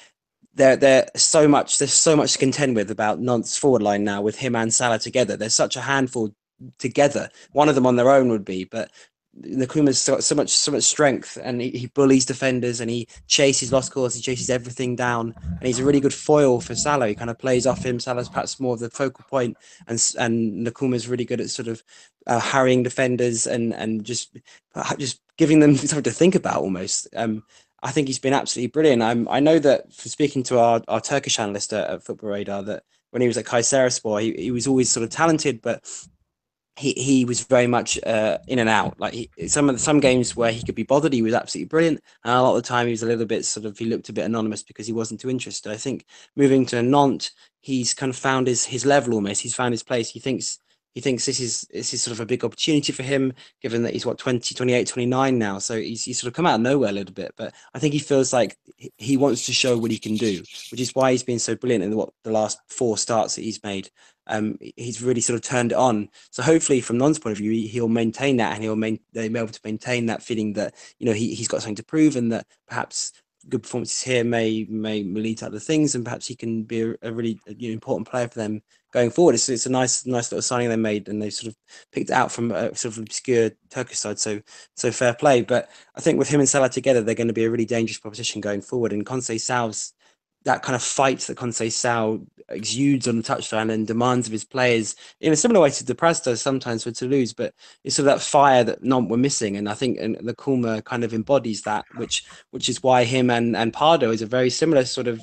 there 0.53 0.77
there 0.77 1.09
so 1.15 1.47
much 1.47 1.79
there's 1.79 1.93
so 1.93 2.15
much 2.15 2.33
to 2.33 2.39
contend 2.39 2.75
with 2.77 2.91
about 2.91 3.19
Nantes 3.19 3.57
forward 3.57 3.81
line 3.81 4.03
now 4.03 4.21
with 4.21 4.37
him 4.37 4.55
and 4.55 4.73
Sala 4.73 4.99
together. 4.99 5.35
There's 5.35 5.53
such 5.53 5.75
a 5.75 5.81
handful 5.81 6.33
together. 6.77 7.29
One 7.51 7.69
of 7.69 7.75
them 7.75 7.85
on 7.85 7.95
their 7.95 8.11
own 8.11 8.29
would 8.29 8.45
be, 8.45 8.63
but 8.63 8.91
Nakoulma's 9.39 10.05
got 10.05 10.23
so 10.25 10.35
much 10.35 10.49
so 10.49 10.73
much 10.73 10.83
strength 10.83 11.37
and 11.41 11.61
he, 11.61 11.69
he, 11.69 11.87
bullies 11.87 12.25
defenders 12.25 12.81
and 12.81 12.89
he 12.89 13.07
chases 13.27 13.71
lost 13.71 13.93
cause, 13.93 14.13
he 14.13 14.21
chases 14.21 14.49
everything 14.49 14.93
down 14.95 15.33
and 15.41 15.63
he's 15.63 15.79
a 15.79 15.85
really 15.85 16.01
good 16.01 16.13
foil 16.13 16.59
for 16.59 16.75
Sala. 16.75 17.07
He 17.07 17.15
kind 17.15 17.29
of 17.29 17.39
plays 17.39 17.65
off 17.65 17.85
him. 17.85 17.99
Sala's 17.99 18.27
perhaps 18.27 18.59
more 18.59 18.73
of 18.73 18.81
the 18.81 18.89
focal 18.89 19.23
point 19.29 19.55
and 19.87 20.13
and 20.19 20.67
Nakoulma's 20.67 21.07
really 21.07 21.23
good 21.23 21.39
at 21.39 21.49
sort 21.49 21.69
of 21.69 21.81
uh, 22.27 22.39
harrying 22.39 22.83
defenders 22.83 23.47
and 23.47 23.73
and 23.73 24.03
just 24.03 24.37
just 24.97 25.21
giving 25.37 25.59
them 25.59 25.75
something 25.77 26.03
to 26.03 26.11
think 26.11 26.35
about 26.35 26.61
almost. 26.61 27.07
Um, 27.15 27.43
I 27.83 27.91
think 27.91 28.07
he's 28.07 28.19
been 28.19 28.33
absolutely 28.33 28.67
brilliant. 28.67 29.01
I'm, 29.01 29.27
I 29.27 29.39
know 29.39 29.59
that 29.59 29.91
for 29.93 30.09
speaking 30.09 30.43
to 30.43 30.59
our, 30.59 30.81
our 30.87 31.01
Turkish 31.01 31.39
analyst 31.39 31.73
at, 31.73 31.89
at 31.89 32.03
Football 32.03 32.29
Radar 32.29 32.63
that 32.63 32.83
when 33.09 33.21
he 33.21 33.27
was 33.27 33.37
at 33.37 33.45
Kayserispor, 33.45 34.21
he, 34.21 34.33
he 34.33 34.51
was 34.51 34.67
always 34.67 34.89
sort 34.89 35.03
of 35.03 35.09
talented, 35.09 35.61
but 35.61 35.83
he 36.75 36.93
he 36.93 37.25
was 37.25 37.41
very 37.43 37.67
much 37.67 37.99
uh, 38.03 38.37
in 38.47 38.59
and 38.59 38.69
out. 38.69 38.99
Like 38.99 39.13
he, 39.13 39.29
some 39.47 39.69
of 39.69 39.75
the, 39.75 39.79
some 39.79 39.99
games 39.99 40.35
where 40.35 40.51
he 40.51 40.63
could 40.63 40.75
be 40.75 40.83
bothered, 40.83 41.13
he 41.13 41.21
was 41.21 41.33
absolutely 41.33 41.67
brilliant, 41.67 42.01
and 42.23 42.33
a 42.33 42.41
lot 42.41 42.55
of 42.55 42.63
the 42.63 42.67
time 42.67 42.87
he 42.87 42.91
was 42.91 43.03
a 43.03 43.07
little 43.07 43.25
bit 43.25 43.45
sort 43.45 43.65
of 43.65 43.77
he 43.77 43.85
looked 43.85 44.09
a 44.09 44.13
bit 44.13 44.25
anonymous 44.25 44.63
because 44.63 44.87
he 44.87 44.93
wasn't 44.93 45.19
too 45.19 45.29
interested. 45.29 45.71
I 45.71 45.77
think 45.77 46.05
moving 46.35 46.65
to 46.67 46.81
Nantes, 46.81 47.31
he's 47.59 47.93
kind 47.93 48.09
of 48.09 48.15
found 48.15 48.47
his 48.47 48.65
his 48.65 48.85
level 48.85 49.13
almost. 49.13 49.41
He's 49.41 49.55
found 49.55 49.73
his 49.73 49.83
place. 49.83 50.09
He 50.09 50.19
thinks 50.19 50.59
he 50.93 51.01
thinks 51.01 51.25
this 51.25 51.39
is 51.39 51.65
this 51.71 51.93
is 51.93 52.03
sort 52.03 52.13
of 52.13 52.19
a 52.19 52.25
big 52.25 52.43
opportunity 52.43 52.91
for 52.91 53.03
him, 53.03 53.33
given 53.61 53.83
that 53.83 53.93
he's 53.93 54.05
what 54.05 54.17
20, 54.17 54.53
28, 54.53 54.87
29 54.87 55.37
now. 55.37 55.57
So 55.57 55.79
he's, 55.79 56.03
he's 56.03 56.19
sort 56.19 56.27
of 56.27 56.33
come 56.33 56.45
out 56.45 56.55
of 56.55 56.61
nowhere 56.61 56.89
a 56.89 56.93
little 56.93 57.13
bit. 57.13 57.33
But 57.37 57.53
I 57.73 57.79
think 57.79 57.93
he 57.93 57.99
feels 57.99 58.33
like 58.33 58.57
he 58.97 59.15
wants 59.15 59.45
to 59.45 59.53
show 59.53 59.77
what 59.77 59.91
he 59.91 59.97
can 59.97 60.15
do, 60.15 60.43
which 60.71 60.81
is 60.81 60.93
why 60.93 61.11
he's 61.11 61.23
been 61.23 61.39
so 61.39 61.55
brilliant 61.55 61.83
in 61.83 61.95
what 61.95 62.09
the 62.23 62.31
last 62.31 62.59
four 62.67 62.97
starts 62.97 63.35
that 63.35 63.43
he's 63.43 63.63
made. 63.63 63.89
Um, 64.27 64.57
he's 64.75 65.01
really 65.01 65.21
sort 65.21 65.35
of 65.35 65.43
turned 65.43 65.71
it 65.71 65.77
on. 65.77 66.09
So 66.29 66.43
hopefully, 66.43 66.81
from 66.81 66.97
Nantes' 66.97 67.19
point 67.19 67.33
of 67.33 67.37
view, 67.37 67.67
he'll 67.67 67.87
maintain 67.87 68.37
that, 68.37 68.53
and 68.53 68.63
he'll 68.63 68.75
main, 68.75 68.99
they'll 69.13 69.31
be 69.31 69.39
able 69.39 69.47
to 69.47 69.59
maintain 69.63 70.07
that 70.07 70.23
feeling 70.23 70.53
that 70.53 70.75
you 70.99 71.05
know 71.05 71.13
he 71.13 71.33
he's 71.33 71.47
got 71.47 71.61
something 71.61 71.75
to 71.75 71.83
prove, 71.83 72.17
and 72.17 72.31
that 72.33 72.45
perhaps 72.67 73.13
good 73.49 73.63
performances 73.63 74.01
here 74.01 74.23
may 74.23 74.65
may 74.69 75.03
lead 75.03 75.37
to 75.39 75.45
other 75.47 75.59
things, 75.59 75.95
and 75.95 76.03
perhaps 76.03 76.27
he 76.27 76.35
can 76.35 76.63
be 76.63 76.81
a, 76.81 76.95
a 77.01 77.11
really 77.13 77.39
you 77.47 77.69
know, 77.69 77.73
important 77.73 78.07
player 78.07 78.27
for 78.27 78.39
them 78.39 78.61
going 78.91 79.09
forward. 79.09 79.35
It's, 79.35 79.49
it's 79.49 79.65
a 79.65 79.69
nice 79.69 80.05
nice 80.05 80.31
little 80.31 80.41
signing 80.41 80.69
they 80.69 80.75
made, 80.75 81.07
and 81.07 81.21
they 81.21 81.29
sort 81.29 81.47
of 81.47 81.57
picked 81.91 82.11
out 82.11 82.31
from 82.31 82.51
a 82.51 82.75
sort 82.75 82.95
of 82.95 83.03
obscure 83.03 83.51
Turkish 83.69 83.99
side. 83.99 84.19
So 84.19 84.41
so 84.75 84.91
fair 84.91 85.13
play. 85.13 85.41
But 85.41 85.69
I 85.95 86.01
think 86.01 86.19
with 86.19 86.29
him 86.29 86.39
and 86.39 86.49
Sala 86.49 86.69
together, 86.69 87.01
they're 87.01 87.15
going 87.15 87.27
to 87.27 87.33
be 87.33 87.45
a 87.45 87.49
really 87.49 87.65
dangerous 87.65 87.99
proposition 87.99 88.41
going 88.41 88.61
forward. 88.61 88.93
And 88.93 89.05
Conceição's 89.05 89.93
that 90.43 90.63
kind 90.63 90.75
of 90.75 90.81
fight 90.81 91.19
that 91.21 91.37
Conceição 91.37 92.25
exudes 92.51 93.07
on 93.07 93.17
the 93.17 93.23
touchline 93.23 93.71
and 93.71 93.87
demands 93.87 94.27
of 94.27 94.31
his 94.31 94.43
players 94.43 94.95
in 95.19 95.31
a 95.31 95.35
similar 95.35 95.61
way 95.61 95.69
to 95.69 95.83
Dupraz 95.83 96.23
does 96.23 96.41
sometimes 96.41 96.83
for 96.83 96.91
Toulouse, 96.91 97.33
but 97.33 97.53
it's 97.83 97.95
sort 97.95 98.07
of 98.07 98.15
that 98.15 98.23
fire 98.23 98.63
that 98.63 98.83
Nantes 98.83 99.09
were 99.09 99.17
missing. 99.17 99.57
And 99.57 99.69
I 99.69 99.73
think 99.73 99.99
and 99.99 100.17
Lacombe 100.21 100.81
kind 100.83 101.03
of 101.03 101.13
embodies 101.13 101.63
that, 101.63 101.85
which 101.95 102.25
which 102.51 102.69
is 102.69 102.83
why 102.83 103.03
him 103.03 103.29
and, 103.29 103.55
and 103.55 103.73
Pardo 103.73 104.11
is 104.11 104.21
a 104.21 104.27
very 104.27 104.49
similar 104.49 104.85
sort 104.85 105.07
of, 105.07 105.21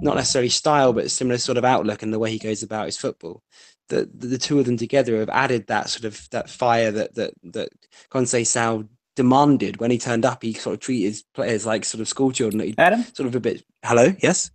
not 0.00 0.16
necessarily 0.16 0.48
style, 0.48 0.92
but 0.92 1.10
similar 1.10 1.38
sort 1.38 1.58
of 1.58 1.64
outlook 1.64 2.02
and 2.02 2.12
the 2.12 2.18
way 2.18 2.30
he 2.30 2.38
goes 2.38 2.62
about 2.62 2.86
his 2.86 2.96
football. 2.96 3.42
The, 3.88 4.10
the, 4.12 4.26
the 4.26 4.38
two 4.38 4.58
of 4.58 4.66
them 4.66 4.76
together 4.76 5.18
have 5.20 5.28
added 5.28 5.68
that 5.68 5.88
sort 5.88 6.04
of 6.04 6.28
that 6.30 6.50
fire 6.50 6.90
that 6.92 7.14
that 7.14 7.34
that 7.44 7.68
Conceição 8.10 8.88
demanded 9.14 9.80
when 9.80 9.90
he 9.90 9.98
turned 9.98 10.24
up. 10.24 10.42
He 10.42 10.52
sort 10.52 10.74
of 10.74 10.80
treated 10.80 11.08
his 11.08 11.22
players 11.34 11.64
like 11.64 11.84
sort 11.84 12.00
of 12.00 12.08
school 12.08 12.32
children. 12.32 12.74
Adam, 12.78 13.02
sort 13.14 13.28
of 13.28 13.34
a 13.34 13.40
bit. 13.40 13.64
Hello, 13.84 14.12
yes. 14.20 14.50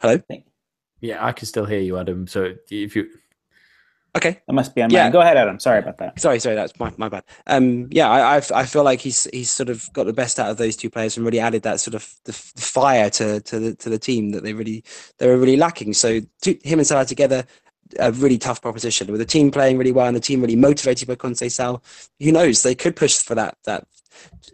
Hello. 0.00 0.18
Yeah, 1.00 1.24
I 1.24 1.32
can 1.32 1.46
still 1.46 1.64
hear 1.64 1.80
you, 1.80 1.98
Adam. 1.98 2.26
So 2.26 2.54
if 2.70 2.96
you 2.96 3.08
okay, 4.16 4.40
that 4.46 4.52
must 4.52 4.74
be 4.74 4.82
on. 4.82 4.90
Yeah, 4.90 5.10
go 5.10 5.20
ahead, 5.20 5.36
Adam. 5.36 5.60
Sorry 5.60 5.78
about 5.78 5.98
that. 5.98 6.18
Sorry, 6.18 6.38
sorry, 6.38 6.54
that's 6.54 6.78
my, 6.78 6.92
my 6.96 7.08
bad. 7.08 7.24
Um, 7.46 7.88
yeah, 7.90 8.08
I, 8.08 8.36
I 8.36 8.42
I 8.54 8.66
feel 8.66 8.82
like 8.82 9.00
he's 9.00 9.28
he's 9.32 9.50
sort 9.50 9.68
of 9.68 9.90
got 9.92 10.04
the 10.04 10.12
best 10.12 10.38
out 10.40 10.50
of 10.50 10.56
those 10.56 10.76
two 10.76 10.90
players 10.90 11.16
and 11.16 11.24
really 11.24 11.40
added 11.40 11.62
that 11.62 11.80
sort 11.80 11.94
of 11.94 12.12
the, 12.24 12.32
the 12.54 12.62
fire 12.62 13.10
to 13.10 13.40
to 13.40 13.58
the 13.58 13.74
to 13.76 13.88
the 13.88 13.98
team 13.98 14.30
that 14.30 14.42
they 14.42 14.52
really 14.52 14.84
they 15.18 15.28
were 15.28 15.36
really 15.36 15.56
lacking. 15.56 15.92
So 15.92 16.20
to, 16.42 16.58
him 16.64 16.78
and 16.78 16.86
Sala 16.86 17.04
together, 17.04 17.46
a 17.98 18.12
really 18.12 18.38
tough 18.38 18.62
proposition 18.62 19.10
with 19.10 19.20
the 19.20 19.26
team 19.26 19.50
playing 19.50 19.78
really 19.78 19.92
well 19.92 20.06
and 20.06 20.16
the 20.16 20.20
team 20.20 20.40
really 20.40 20.56
motivated 20.56 21.08
by 21.08 21.14
Conceição. 21.14 21.82
Who 22.20 22.32
knows? 22.32 22.62
They 22.62 22.74
could 22.74 22.96
push 22.96 23.18
for 23.18 23.34
that 23.34 23.56
that 23.64 23.86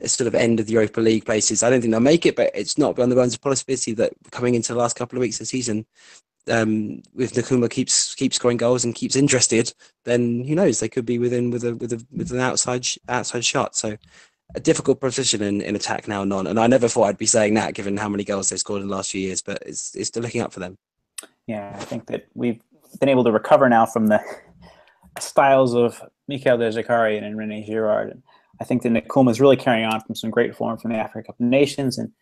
sort 0.06 0.26
of 0.26 0.34
end 0.34 0.58
of 0.60 0.66
the 0.66 0.72
Europa 0.72 1.00
League 1.00 1.24
places. 1.24 1.62
I 1.62 1.70
don't 1.70 1.80
think 1.80 1.92
they'll 1.92 2.00
make 2.00 2.26
it, 2.26 2.36
but 2.36 2.50
it's 2.54 2.78
not 2.78 2.96
beyond 2.96 3.12
the 3.12 3.16
bounds 3.16 3.34
of 3.34 3.40
possibility 3.40 3.92
that 3.94 4.12
coming 4.30 4.54
into 4.54 4.72
the 4.72 4.78
last 4.78 4.96
couple 4.96 5.16
of 5.16 5.20
weeks 5.20 5.36
of 5.36 5.40
the 5.40 5.46
season, 5.46 5.86
um, 6.50 7.02
if 7.16 7.32
Nakoulma 7.32 7.70
keeps 7.70 8.14
keeps 8.14 8.36
scoring 8.36 8.56
goals 8.56 8.84
and 8.84 8.94
keeps 8.94 9.16
interested, 9.16 9.72
then 10.04 10.44
who 10.44 10.54
knows? 10.54 10.80
They 10.80 10.88
could 10.88 11.06
be 11.06 11.18
within 11.18 11.50
with 11.50 11.64
a 11.64 11.74
with 11.76 11.92
a 11.92 12.04
with 12.10 12.32
an 12.32 12.40
outside 12.40 12.86
outside 13.08 13.44
shot. 13.44 13.76
So 13.76 13.96
a 14.54 14.60
difficult 14.60 15.00
position 15.00 15.42
in, 15.42 15.60
in 15.60 15.76
attack 15.76 16.08
now, 16.08 16.24
non. 16.24 16.46
And 16.46 16.58
I 16.58 16.66
never 16.66 16.88
thought 16.88 17.04
I'd 17.04 17.18
be 17.18 17.26
saying 17.26 17.54
that 17.54 17.74
given 17.74 17.96
how 17.96 18.08
many 18.08 18.24
goals 18.24 18.48
they 18.48 18.56
scored 18.56 18.82
in 18.82 18.88
the 18.88 18.94
last 18.94 19.10
few 19.10 19.20
years, 19.20 19.40
but 19.40 19.62
it's 19.64 19.94
it's 19.94 20.08
still 20.08 20.22
looking 20.22 20.40
up 20.40 20.52
for 20.52 20.60
them. 20.60 20.76
Yeah, 21.46 21.74
I 21.78 21.84
think 21.84 22.06
that 22.06 22.26
we've 22.34 22.60
been 22.97 23.09
able 23.09 23.24
to 23.24 23.32
recover 23.32 23.68
now 23.68 23.86
from 23.86 24.09
the 24.09 24.20
styles 25.18 25.74
of 25.74 26.03
Michel 26.28 26.59
Der 26.59 26.70
Zakarian 26.70 27.24
and 27.24 27.36
Rene 27.36 27.66
Girard. 27.66 28.11
And 28.11 28.22
I 28.61 28.64
think 28.64 28.82
that 28.82 28.93
Nakoulma 28.93 29.30
is 29.30 29.40
really 29.40 29.57
carrying 29.57 29.86
on 29.86 30.01
from 30.01 30.14
some 30.14 30.30
great 30.30 30.55
form 30.55 30.78
from 30.78 30.93
the 30.93 30.99
Africa 30.99 31.26
Cup 31.26 31.40
of 31.40 31.47
Nations. 31.47 31.99
And, 31.99 32.12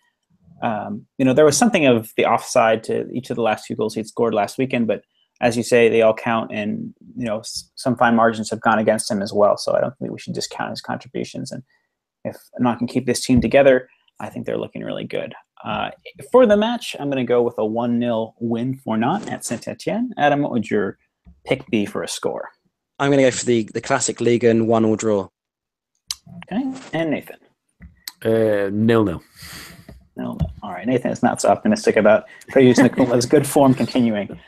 um, 0.63 1.07
you 1.19 1.25
know, 1.25 1.33
there 1.33 1.45
was 1.45 1.57
something 1.57 1.87
of 1.87 2.13
the 2.17 2.27
offside 2.27 2.83
to 2.85 3.11
each 3.11 3.31
of 3.31 3.37
the 3.37 3.43
last 3.43 3.67
few 3.67 3.77
goals 3.77 3.95
he'd 3.95 4.09
scored 4.09 4.35
last 4.35 4.59
weekend, 4.59 4.87
but 4.87 5.03
as 5.41 5.57
you 5.57 5.63
say, 5.63 5.89
they 5.89 6.03
all 6.03 6.15
count 6.15 6.51
and, 6.53 6.95
you 7.17 7.25
know, 7.25 7.43
some 7.75 7.97
fine 7.97 8.15
margins 8.15 8.51
have 8.51 8.61
gone 8.61 8.79
against 8.79 9.11
him 9.11 9.23
as 9.23 9.33
well. 9.33 9.57
So 9.57 9.75
I 9.75 9.81
don't 9.81 9.97
think 9.99 10.13
we 10.13 10.19
should 10.19 10.35
discount 10.35 10.71
his 10.71 10.83
contributions. 10.83 11.51
And 11.51 11.63
if 12.25 12.37
Nantes 12.59 12.79
can 12.79 12.87
keep 12.87 13.07
this 13.07 13.25
team 13.25 13.41
together, 13.41 13.89
I 14.21 14.29
think 14.29 14.45
they're 14.45 14.59
looking 14.59 14.83
really 14.83 15.05
good. 15.05 15.35
Uh, 15.65 15.91
for 16.33 16.47
the 16.47 16.57
match, 16.57 16.97
I'm 16.99 17.11
going 17.11 17.25
to 17.25 17.29
go 17.29 17.43
with 17.43 17.55
a 17.59 17.65
1 17.65 18.01
0 18.01 18.35
win 18.41 18.77
for 18.77 18.97
Nantes 18.97 19.29
at 19.31 19.45
Saint 19.45 19.69
Etienne. 19.69 20.13
Adam, 20.17 20.43
what 20.43 20.53
would 20.53 20.71
your 20.71 20.99
pick 21.45 21.67
be 21.71 21.87
for 21.87 22.03
a 22.03 22.09
score? 22.09 22.49
I'm 22.99 23.11
going 23.11 23.19
to 23.19 23.25
go 23.25 23.31
for 23.31 23.47
the, 23.47 23.69
the 23.75 23.81
classic 23.81 24.21
league 24.21 24.45
and 24.45 24.69
one 24.69 24.85
all 24.85 24.97
draw. 24.97 25.29
Okay. 26.53 26.73
And 26.93 27.11
Nathan? 27.11 27.37
Uh, 28.25 28.71
nil 28.73 29.05
nil. 29.05 29.23
Nil 30.17 30.37
nil. 30.37 30.51
All 30.63 30.73
right. 30.73 30.87
Nathan 30.87 31.11
is 31.11 31.23
not 31.23 31.41
so 31.41 31.49
optimistic 31.49 31.97
about 31.97 32.25
Prejuce 32.49 32.79
Nakoulma's 32.81 33.27
good 33.27 33.47
form 33.47 33.75
continuing. 33.75 34.39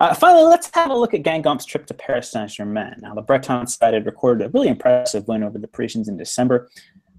Uh, 0.00 0.12
finally, 0.12 0.44
let's 0.44 0.70
have 0.74 0.90
a 0.90 0.94
look 0.94 1.14
at 1.14 1.22
Guingamp's 1.22 1.64
trip 1.64 1.86
to 1.86 1.94
Paris 1.94 2.30
Saint 2.30 2.50
Germain. 2.50 2.96
Now, 2.98 3.14
the 3.14 3.22
Breton 3.22 3.66
side 3.66 3.94
had 3.94 4.06
recorded 4.06 4.46
a 4.46 4.50
really 4.50 4.68
impressive 4.68 5.26
win 5.28 5.42
over 5.42 5.58
the 5.58 5.68
Parisians 5.68 6.08
in 6.08 6.16
December. 6.16 6.68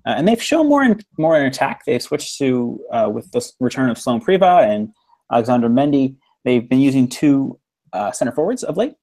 Uh, 0.05 0.13
and 0.17 0.27
they've 0.27 0.41
shown 0.41 0.67
more 0.67 0.83
in 0.83 0.99
more 1.17 1.37
in 1.39 1.45
attack. 1.45 1.83
They've 1.85 2.01
switched 2.01 2.37
to 2.37 2.79
uh, 2.91 3.09
with 3.11 3.31
the 3.31 3.51
return 3.59 3.89
of 3.89 3.97
Sloan 3.97 4.21
Privat 4.21 4.69
and 4.69 4.89
Alexander 5.31 5.69
Mendy. 5.69 6.15
They've 6.43 6.67
been 6.67 6.79
using 6.79 7.07
two 7.07 7.59
uh, 7.93 8.11
center 8.11 8.31
forwards 8.31 8.63
of 8.63 8.77
late. 8.77 8.93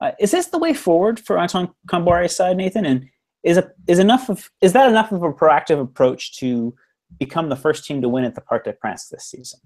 Uh, 0.00 0.12
is 0.18 0.32
this 0.32 0.46
the 0.46 0.58
way 0.58 0.74
forward 0.74 1.20
for 1.20 1.38
Antoine 1.38 1.70
Kombouaré's 1.88 2.36
side, 2.36 2.56
Nathan? 2.56 2.84
And 2.84 3.08
is 3.44 3.56
a, 3.56 3.70
is 3.86 3.98
enough 3.98 4.28
of 4.28 4.50
is 4.60 4.72
that 4.72 4.90
enough 4.90 5.12
of 5.12 5.22
a 5.22 5.32
proactive 5.32 5.80
approach 5.80 6.36
to 6.38 6.74
become 7.18 7.48
the 7.48 7.56
first 7.56 7.84
team 7.84 8.02
to 8.02 8.08
win 8.08 8.24
at 8.24 8.34
the 8.34 8.40
Parc 8.40 8.64
des 8.64 8.72
Princes 8.72 9.08
this 9.08 9.24
season? 9.24 9.60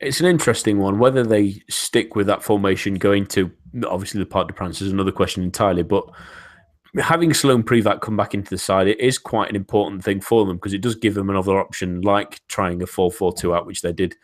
It's 0.00 0.20
an 0.20 0.26
interesting 0.26 0.78
one. 0.78 0.98
Whether 0.98 1.24
they 1.24 1.62
stick 1.68 2.14
with 2.14 2.26
that 2.28 2.42
formation 2.42 2.94
going 2.94 3.26
to 3.28 3.50
obviously 3.86 4.20
the 4.20 4.26
Parc 4.26 4.48
des 4.48 4.54
Princes 4.54 4.86
is 4.86 4.92
another 4.92 5.12
question 5.12 5.42
entirely, 5.42 5.82
but 5.82 6.04
having 6.98 7.34
Sloan 7.34 7.62
Privat 7.62 8.00
come 8.00 8.16
back 8.16 8.34
into 8.34 8.50
the 8.50 8.58
side, 8.58 8.88
it 8.88 9.00
is 9.00 9.18
quite 9.18 9.50
an 9.50 9.56
important 9.56 10.04
thing 10.04 10.20
for 10.20 10.44
them 10.44 10.56
because 10.56 10.72
it 10.72 10.80
does 10.80 10.94
give 10.94 11.14
them 11.14 11.30
another 11.30 11.58
option, 11.58 12.00
like 12.00 12.40
trying 12.48 12.82
a 12.82 12.86
4 12.86 13.10
4 13.10 13.34
2 13.34 13.54
out, 13.54 13.66
which 13.66 13.82
they 13.82 13.92
did 13.92 14.16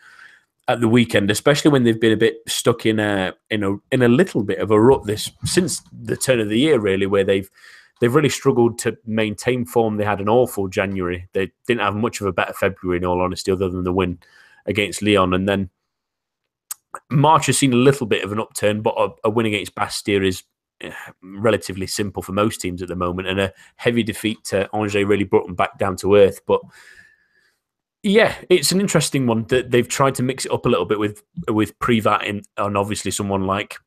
at 0.67 0.79
the 0.79 0.87
weekend, 0.87 1.29
especially 1.29 1.71
when 1.71 1.83
they've 1.83 1.99
been 1.99 2.13
a 2.13 2.17
bit 2.17 2.37
stuck 2.47 2.85
in 2.85 2.99
a 2.99 3.33
in 3.49 3.63
a 3.63 3.75
in 3.91 4.01
a 4.01 4.07
little 4.07 4.43
bit 4.43 4.59
of 4.59 4.71
a 4.71 4.79
rut 4.79 5.05
this 5.05 5.29
since 5.43 5.81
the 5.91 6.17
turn 6.17 6.39
of 6.39 6.49
the 6.49 6.59
year, 6.59 6.79
really, 6.79 7.05
where 7.05 7.23
they've 7.23 7.49
they've 7.99 8.15
really 8.15 8.29
struggled 8.29 8.79
to 8.79 8.97
maintain 9.05 9.65
form. 9.65 9.97
They 9.97 10.05
had 10.05 10.21
an 10.21 10.29
awful 10.29 10.67
January. 10.67 11.27
They 11.33 11.51
didn't 11.67 11.81
have 11.81 11.95
much 11.95 12.21
of 12.21 12.27
a 12.27 12.33
better 12.33 12.53
February, 12.53 12.97
in 12.97 13.05
all 13.05 13.21
honesty, 13.21 13.51
other 13.51 13.69
than 13.69 13.83
the 13.83 13.93
win 13.93 14.19
against 14.65 15.01
Lyon, 15.01 15.33
and 15.33 15.47
then 15.47 15.69
March 17.09 17.47
has 17.47 17.57
seen 17.57 17.73
a 17.73 17.77
little 17.77 18.07
bit 18.07 18.23
of 18.23 18.31
an 18.31 18.39
upturn, 18.39 18.81
but 18.81 18.95
a, 18.97 19.09
a 19.25 19.29
win 19.29 19.45
against 19.45 19.75
Bastia 19.75 20.21
is 20.21 20.43
relatively 21.23 21.87
simple 21.87 22.23
for 22.23 22.31
most 22.31 22.61
teams 22.61 22.81
at 22.81 22.87
the 22.87 22.95
moment, 22.95 23.27
and 23.27 23.39
a 23.39 23.53
heavy 23.75 24.03
defeat 24.03 24.43
to 24.45 24.69
Angers 24.73 24.95
really 24.95 25.23
brought 25.23 25.45
them 25.45 25.55
back 25.55 25.77
down 25.77 25.95
to 25.97 26.15
earth. 26.15 26.41
But 26.45 26.61
yeah, 28.03 28.35
it's 28.49 28.71
an 28.73 28.81
interesting 28.81 29.27
one 29.27 29.45
that 29.45 29.71
they've 29.71 29.87
tried 29.87 30.15
to 30.15 30.23
mix 30.23 30.45
it 30.45 30.51
up 30.51 30.65
a 30.65 30.69
little 30.69 30.85
bit 30.85 30.99
with 30.99 31.23
with 31.47 31.77
Privat 31.79 32.25
and, 32.25 32.45
obviously 32.57 33.11
someone 33.11 33.47
like 33.47 33.77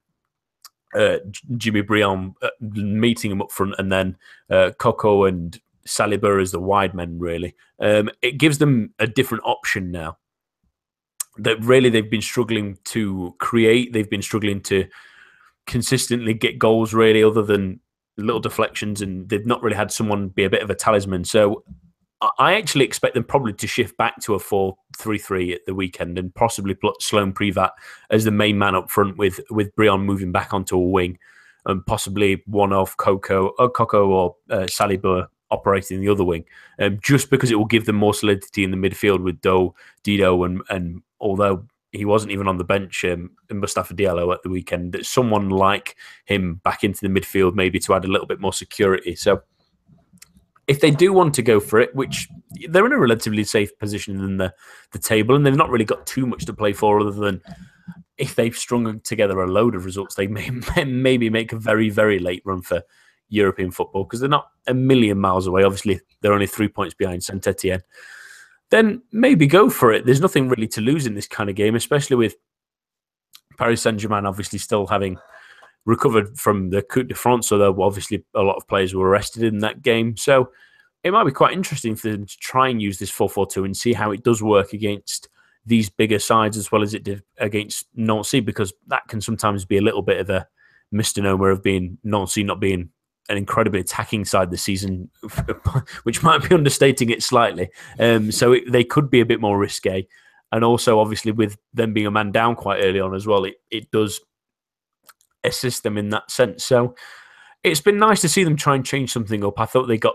uh, 0.95 1.19
Jimmy 1.57 1.83
Briand 1.83 2.35
uh, 2.41 2.49
meeting 2.61 3.31
him 3.31 3.43
up 3.43 3.53
front, 3.53 3.75
and 3.79 3.93
then 3.93 4.17
uh, 4.51 4.71
Coco 4.79 5.25
and 5.25 5.61
Salibur 5.87 6.41
as 6.41 6.53
the 6.53 6.61
wide 6.61 6.95
men. 6.95 7.19
Really, 7.19 7.55
um, 7.79 8.11
it 8.23 8.39
gives 8.39 8.59
them 8.59 8.95
a 8.99 9.07
different 9.07 9.45
option 9.45 9.91
now. 9.91 10.17
That 11.39 11.63
really 11.63 11.91
they've 11.91 12.11
been 12.11 12.23
struggling 12.23 12.79
to 12.85 13.35
create. 13.39 13.93
They've 13.93 14.09
been 14.09 14.23
struggling 14.23 14.63
to 14.63 14.87
consistently 15.67 16.35
get 16.35 16.59
goals 16.59 16.95
really, 16.95 17.23
other 17.23 17.43
than 17.43 17.81
little 18.17 18.41
deflections, 18.41 19.03
and 19.03 19.29
they've 19.29 19.47
not 19.47 19.63
really 19.63 19.77
had 19.77 19.91
someone 19.91 20.29
be 20.29 20.45
a 20.45 20.51
bit 20.51 20.63
of 20.63 20.71
a 20.71 20.75
talisman. 20.75 21.25
So 21.25 21.65
I 22.39 22.55
actually 22.55 22.85
expect 22.85 23.15
them 23.15 23.25
probably 23.25 23.53
to 23.55 23.67
shift 23.67 23.97
back 23.97 24.21
to 24.23 24.35
a 24.35 24.39
4 24.39 24.77
3 24.97 25.19
3 25.19 25.55
at 25.55 25.67
the 25.67 25.75
weekend 25.75 26.19
and 26.19 26.35
possibly 26.35 26.75
put 26.75 27.03
Sloan 27.03 27.33
Privat 27.33 27.73
as 28.11 28.25
the 28.25 28.31
main 28.31 28.59
man 28.59 28.75
up 28.75 28.91
front 28.91 29.19
with 29.19 29.41
with 29.51 29.75
Briand 29.77 30.05
moving 30.05 30.33
back 30.33 30.55
onto 30.55 30.77
a 30.77 30.81
wing 30.81 31.19
and 31.67 31.85
possibly 31.85 32.43
one 32.47 32.73
of 32.73 32.97
Coco, 32.97 33.49
or 33.59 33.67
uh, 33.67 33.69
Coco 33.69 34.09
or 34.09 34.37
uh, 34.51 34.67
Salibur 34.67 35.27
operating 35.51 36.01
the 36.01 36.09
other 36.09 36.25
wing, 36.25 36.45
um, 36.79 36.99
just 37.03 37.29
because 37.29 37.51
it 37.51 37.57
will 37.57 37.67
give 37.67 37.87
them 37.87 37.97
more 37.97 38.15
solidity 38.15 38.65
in 38.65 38.71
the 38.71 38.77
midfield 38.77 39.23
with 39.23 39.41
Deaux, 39.41 39.75
Didot, 40.05 40.47
and 40.47 40.63
and 40.71 41.03
although 41.21 41.67
he 41.97 42.05
wasn't 42.05 42.33
even 42.33 42.49
on 42.49 42.59
the 42.59 42.65
bench 42.65 43.05
um, 43.05 43.31
in 43.51 43.59
Moustapha 43.59 43.95
Diallo 43.95 44.33
at 44.33 44.43
the 44.43 44.49
weekend. 44.49 44.93
That 44.93 45.07
someone 45.07 45.51
like 45.51 45.97
him 46.25 46.57
back 46.57 46.85
into 46.85 47.01
the 47.01 47.21
midfield, 47.21 47.55
maybe 47.55 47.79
to 47.81 47.95
add 47.95 48.05
a 48.05 48.09
little 48.09 48.27
bit 48.27 48.41
more 48.41 48.53
security. 48.53 49.15
So, 49.15 49.43
if 50.67 50.81
they 50.81 50.91
do 50.91 51.13
want 51.13 51.35
to 51.35 51.43
go 51.43 51.61
for 51.61 51.81
it, 51.81 51.95
which 51.95 52.29
they're 52.69 52.87
in 52.87 52.93
a 52.93 52.99
relatively 52.99 53.45
safe 53.45 53.77
position 53.79 54.19
in 54.21 54.37
the 54.37 54.55
the 54.93 54.99
table, 54.99 55.35
and 55.35 55.45
they've 55.45 55.57
not 55.57 55.71
really 55.71 55.85
got 55.85 56.07
too 56.07 56.27
much 56.27 56.47
to 56.47 56.53
play 56.53 56.73
for, 56.73 57.01
other 57.01 57.11
than 57.11 57.41
if 58.19 58.35
they've 58.35 58.57
strung 58.57 59.01
together 59.01 59.41
a 59.41 59.51
load 59.51 59.75
of 59.75 59.85
results, 59.85 60.15
they 60.15 60.27
may 60.27 60.51
maybe 60.85 61.31
make 61.31 61.53
a 61.53 61.59
very 61.59 61.91
very 61.91 62.19
late 62.19 62.43
run 62.45 62.63
for 62.63 62.83
European 63.29 63.71
football 63.71 64.05
because 64.05 64.21
they're 64.21 64.29
not 64.29 64.51
a 64.67 64.75
million 64.75 65.19
miles 65.19 65.47
away. 65.47 65.65
Obviously, 65.65 66.01
they're 66.21 66.33
only 66.33 66.47
three 66.47 66.69
points 66.69 66.95
behind 66.95 67.25
Saint 67.25 67.47
Etienne 67.47 67.83
then 68.71 69.03
maybe 69.13 69.47
go 69.47 69.71
for 69.71 69.93
it. 69.93 70.05
There's 70.05 70.21
nothing 70.21 70.49
really 70.49 70.69
to 70.69 70.81
lose 70.81 71.07
in 71.07 71.15
this 71.15 71.29
kind 71.29 71.49
of 71.49 71.57
game, 71.57 71.75
especially 71.75 72.17
with 72.17 72.37
Paris 73.59 73.83
Saint 73.83 73.99
Germain 73.99 74.27
obviously 74.27 74.59
still 74.59 74.87
having 74.87 75.19
recovered 75.85 76.37
from 76.37 76.71
the 76.71 76.83
Coupe 76.83 77.09
de 77.09 77.15
France, 77.15 77.53
although 77.53 77.81
obviously 77.83 78.25
a 78.35 78.43
lot 78.43 78.57
of 78.57 78.67
players 78.67 78.95
were 78.95 79.09
arrested 79.09 79.45
in 79.45 79.59
that 79.61 79.83
game. 79.83 80.17
So 80.17 80.51
it 81.05 81.13
might 81.13 81.25
be 81.25 81.31
quite 81.31 81.53
interesting 81.53 81.95
for 81.95 82.11
them 82.11 82.27
to 82.27 82.37
try 82.39 82.69
and 82.69 82.83
use 82.83 82.99
this 82.99 83.13
4-4-2 83.13 83.65
and 83.65 83.77
see 83.77 83.93
how 83.93 84.11
it 84.11 84.25
does 84.25 84.43
work 84.43 84.73
against 84.73 85.29
these 85.65 85.89
bigger 85.89 86.19
sides 86.19 86.57
as 86.57 86.73
well 86.73 86.83
as 86.83 86.95
it 86.95 87.05
did 87.05 87.23
against 87.39 87.87
Nancy, 87.95 88.41
because 88.41 88.73
that 88.89 89.07
can 89.09 89.21
sometimes 89.21 89.65
be 89.65 89.79
a 89.79 89.83
little 89.83 90.03
bit 90.03 90.21
of 90.21 90.29
a 90.29 90.47
misnomer 90.91 91.51
of 91.51 91.63
being 91.63 91.99
Nancy 92.03 92.43
not 92.43 92.61
being 92.61 92.91
an 93.29 93.37
incredibly 93.37 93.81
attacking 93.81 94.25
side 94.25 94.51
this 94.51 94.63
season, 94.63 95.11
which 96.05 96.23
might 96.23 96.49
be 96.49 96.55
understating 96.55 97.11
it 97.11 97.23
slightly. 97.23 97.71
Um, 97.99 98.31
so 98.33 98.53
it, 98.53 98.71
they 98.71 98.85
could 98.85 99.11
be 99.11 99.21
a 99.21 99.27
bit 99.27 99.41
more 99.41 99.59
risque. 99.59 100.07
And 100.53 100.65
also, 100.65 101.01
obviously, 101.01 101.33
with 101.33 101.59
them 101.75 101.93
being 101.93 102.07
a 102.07 102.11
man 102.11 102.31
down 102.31 102.55
quite 102.55 102.83
early 102.83 103.01
on 103.01 103.15
as 103.15 103.27
well, 103.27 103.45
it, 103.45 103.57
it 103.71 103.91
does 103.91 104.21
assist 105.45 105.83
them 105.83 105.99
in 105.99 106.11
that 106.11 106.31
sense. 106.31 106.65
So 106.65 106.95
it's 107.63 107.81
been 107.81 107.99
nice 107.99 108.21
to 108.21 108.29
see 108.29 108.45
them 108.45 108.57
try 108.57 108.75
and 108.75 108.85
change 108.85 109.13
something 109.13 109.45
up. 109.45 109.59
I 109.59 109.67
thought 109.67 109.87
they 109.87 109.99
got 109.99 110.15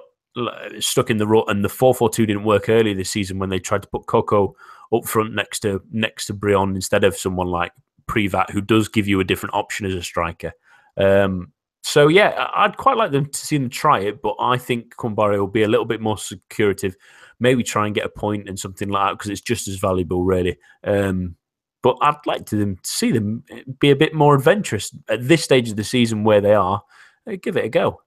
stuck 0.79 1.09
in 1.09 1.17
the 1.17 1.27
rut, 1.27 1.45
and 1.47 1.63
the 1.63 1.69
four 1.69 1.93
four 1.93 2.09
two 2.09 2.25
didn't 2.25 2.45
work 2.45 2.69
early 2.69 2.93
this 2.93 3.09
season 3.09 3.39
when 3.39 3.49
they 3.49 3.59
tried 3.59 3.81
to 3.81 3.89
put 3.89 4.05
Coco 4.05 4.55
up 4.93 5.05
front 5.05 5.33
next 5.33 5.59
to 5.61 5.81
next 5.91 6.27
to 6.27 6.33
Briand 6.33 6.75
instead 6.75 7.03
of 7.03 7.17
someone 7.17 7.47
like 7.47 7.71
Privat, 8.07 8.51
who 8.51 8.61
does 8.61 8.87
give 8.87 9.07
you 9.07 9.19
a 9.19 9.25
different 9.25 9.55
option 9.55 9.85
as 9.85 9.95
a 9.95 10.03
striker. 10.03 10.53
Um, 10.97 11.51
so 11.81 12.07
yeah, 12.07 12.47
I'd 12.55 12.77
quite 12.77 12.97
like 12.97 13.11
them 13.11 13.25
to 13.25 13.37
see 13.37 13.57
them 13.57 13.69
try 13.69 13.99
it, 13.99 14.21
but 14.21 14.35
I 14.39 14.57
think 14.57 14.95
Kombouaré 14.95 15.39
will 15.39 15.47
be 15.47 15.63
a 15.63 15.67
little 15.67 15.85
bit 15.85 16.01
more 16.01 16.17
securative. 16.17 16.95
Maybe 17.39 17.63
try 17.63 17.87
and 17.87 17.95
get 17.95 18.05
a 18.05 18.09
point 18.09 18.47
and 18.47 18.59
something 18.59 18.89
like 18.89 19.09
that 19.09 19.13
because 19.17 19.31
it's 19.31 19.41
just 19.41 19.67
as 19.67 19.77
valuable, 19.77 20.23
really. 20.23 20.57
Um, 20.83 21.35
but 21.81 21.97
I'd 22.01 22.25
like 22.27 22.45
to 22.47 22.55
them 22.55 22.77
see 22.83 23.11
them 23.11 23.43
be 23.79 23.89
a 23.89 23.95
bit 23.95 24.13
more 24.13 24.35
adventurous 24.35 24.95
at 25.09 25.27
this 25.27 25.43
stage 25.43 25.69
of 25.69 25.75
the 25.75 25.83
season 25.83 26.23
where 26.23 26.41
they 26.41 26.53
are. 26.53 26.83
Uh, 27.27 27.37
give 27.41 27.57
it 27.57 27.65
a 27.65 27.69
go. 27.69 28.01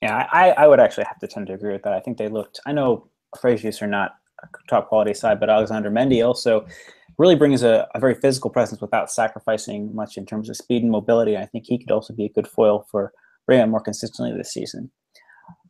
Yeah, 0.00 0.28
I, 0.32 0.50
I 0.50 0.66
would 0.66 0.80
actually 0.80 1.04
have 1.04 1.18
to 1.20 1.28
tend 1.28 1.48
to 1.48 1.54
agree 1.54 1.72
with 1.72 1.82
that. 1.82 1.92
I 1.92 2.00
think 2.00 2.18
they 2.18 2.28
looked. 2.28 2.60
I 2.66 2.72
know 2.72 3.08
Frejus 3.36 3.82
are 3.82 3.86
not 3.88 4.14
a 4.42 4.46
top 4.68 4.88
quality 4.88 5.14
side, 5.14 5.40
but 5.40 5.50
Alexander 5.50 5.90
Mendy 5.90 6.26
also 6.26 6.66
really 7.22 7.36
brings 7.36 7.62
a, 7.62 7.86
a, 7.94 8.00
very 8.00 8.16
physical 8.16 8.50
presence 8.50 8.80
without 8.80 9.08
sacrificing 9.08 9.94
much 9.94 10.16
in 10.16 10.26
terms 10.26 10.50
of 10.50 10.56
speed 10.56 10.82
and 10.82 10.90
mobility. 10.90 11.36
I 11.36 11.46
think 11.46 11.64
he 11.64 11.78
could 11.78 11.92
also 11.92 12.12
be 12.12 12.24
a 12.24 12.28
good 12.28 12.48
foil 12.48 12.84
for 12.90 13.12
Briand 13.46 13.70
more 13.70 13.80
consistently 13.80 14.36
this 14.36 14.52
season. 14.52 14.90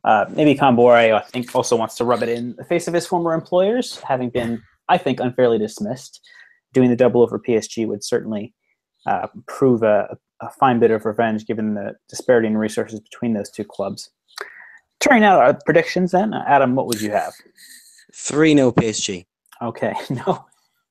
Uh, 0.03 0.25
maybe 0.29 0.55
Kombouaré, 0.55 1.13
I 1.13 1.19
think, 1.21 1.55
also 1.55 1.75
wants 1.75 1.93
to 1.97 2.05
rub 2.05 2.23
it 2.23 2.29
in 2.29 2.55
the 2.57 2.65
face 2.65 2.87
of 2.87 2.95
his 2.95 3.05
former 3.05 3.35
employers, 3.35 3.99
having 3.99 4.31
been, 4.31 4.63
I 4.89 4.97
think, 4.97 5.19
unfairly 5.19 5.59
dismissed. 5.59 6.27
Doing 6.73 6.89
the 6.89 6.95
double 6.95 7.21
over 7.21 7.37
PSG 7.37 7.85
would 7.85 8.03
certainly 8.03 8.55
uh, 9.05 9.27
prove 9.47 9.83
a, 9.83 10.17
a, 10.41 10.49
fine 10.49 10.79
bit 10.79 10.89
of 10.89 11.05
revenge 11.05 11.45
given 11.45 11.75
the 11.75 11.93
disparity 12.09 12.47
in 12.47 12.57
resources 12.57 12.99
between 12.99 13.33
those 13.33 13.51
two 13.51 13.63
clubs. 13.63 14.09
Turning 14.99 15.23
out 15.23 15.39
our 15.39 15.53
predictions 15.65 16.13
then, 16.13 16.33
Adam, 16.33 16.73
what 16.73 16.87
would 16.87 16.99
you 16.99 17.11
have? 17.11 17.35
3 18.15 18.55
0 18.55 18.71
PSG. 18.71 19.27
Okay, 19.61 19.93
no, 20.09 20.45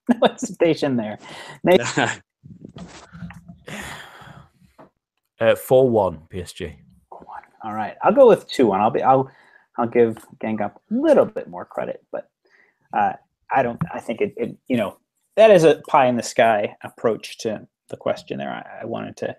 no 0.20 0.28
hesitation 0.28 0.96
there. 0.96 1.18
Maybe- 1.64 1.84
uh, 5.40 5.56
4 5.56 5.90
1 5.90 6.22
PSG. 6.30 6.76
All 7.64 7.72
right, 7.72 7.96
I'll 8.02 8.12
go 8.12 8.26
with 8.26 8.48
2 8.48 8.66
1. 8.66 8.80
I'll 8.80 8.90
be, 8.90 9.02
I'll, 9.02 9.30
I'll 9.78 9.86
give 9.86 10.18
Guingamp 10.42 10.74
a 10.74 10.80
little 10.90 11.24
bit 11.24 11.48
more 11.48 11.64
credit, 11.64 12.04
but 12.10 12.28
uh, 12.92 13.12
I 13.54 13.62
don't, 13.62 13.80
I 13.92 14.00
think 14.00 14.20
it, 14.20 14.34
it, 14.36 14.56
you 14.68 14.76
know, 14.76 14.98
that 15.36 15.50
is 15.50 15.64
a 15.64 15.80
pie 15.88 16.06
in 16.06 16.16
the 16.16 16.22
sky 16.22 16.76
approach 16.82 17.38
to 17.38 17.66
the 17.88 17.96
question 17.96 18.38
there. 18.38 18.50
I, 18.50 18.82
I 18.82 18.84
wanted 18.84 19.16
to 19.18 19.36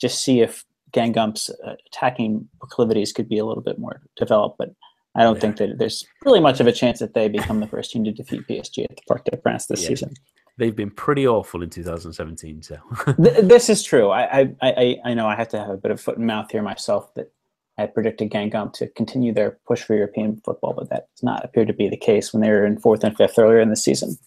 just 0.00 0.22
see 0.22 0.40
if 0.40 0.64
Guingamp's 0.92 1.48
uh, 1.48 1.74
attacking 1.86 2.48
proclivities 2.60 3.12
could 3.12 3.28
be 3.28 3.38
a 3.38 3.44
little 3.44 3.62
bit 3.62 3.78
more 3.78 4.02
developed, 4.16 4.58
but 4.58 4.74
I 5.14 5.22
don't 5.22 5.34
yeah. 5.36 5.40
think 5.40 5.56
that 5.58 5.78
there's 5.78 6.06
really 6.24 6.40
much 6.40 6.60
of 6.60 6.66
a 6.66 6.72
chance 6.72 6.98
that 7.00 7.14
they 7.14 7.28
become 7.28 7.60
the 7.60 7.66
first 7.66 7.90
team 7.90 8.04
to 8.04 8.12
defeat 8.12 8.46
PSG 8.48 8.84
at 8.84 8.96
the 8.96 9.02
Parc 9.06 9.24
des 9.24 9.36
Princes 9.36 9.66
this 9.66 9.82
yeah. 9.82 9.88
season. 9.88 10.14
They've 10.58 10.76
been 10.76 10.90
pretty 10.90 11.26
awful 11.26 11.62
in 11.62 11.70
2017. 11.70 12.62
So 12.62 12.76
this 13.18 13.68
is 13.68 13.82
true. 13.82 14.10
I, 14.10 14.40
I, 14.40 14.54
I 14.62 14.96
I 15.06 15.14
know 15.14 15.26
I 15.26 15.34
have 15.34 15.48
to 15.48 15.58
have 15.58 15.70
a 15.70 15.76
bit 15.76 15.90
of 15.90 16.00
foot 16.00 16.18
and 16.18 16.26
mouth 16.26 16.50
here 16.50 16.62
myself 16.62 17.12
that 17.14 17.32
I 17.78 17.86
predicted 17.86 18.30
Guingamp 18.30 18.74
to 18.74 18.88
continue 18.88 19.32
their 19.32 19.58
push 19.66 19.82
for 19.82 19.94
European 19.94 20.40
football, 20.44 20.74
but 20.74 20.90
that 20.90 21.08
does 21.16 21.22
not 21.22 21.44
appear 21.44 21.64
to 21.64 21.72
be 21.72 21.88
the 21.88 21.96
case 21.96 22.32
when 22.32 22.42
they 22.42 22.50
were 22.50 22.66
in 22.66 22.78
fourth 22.78 23.02
and 23.02 23.16
fifth 23.16 23.38
earlier 23.38 23.60
in 23.60 23.70
the 23.70 23.76
season. 23.76 24.18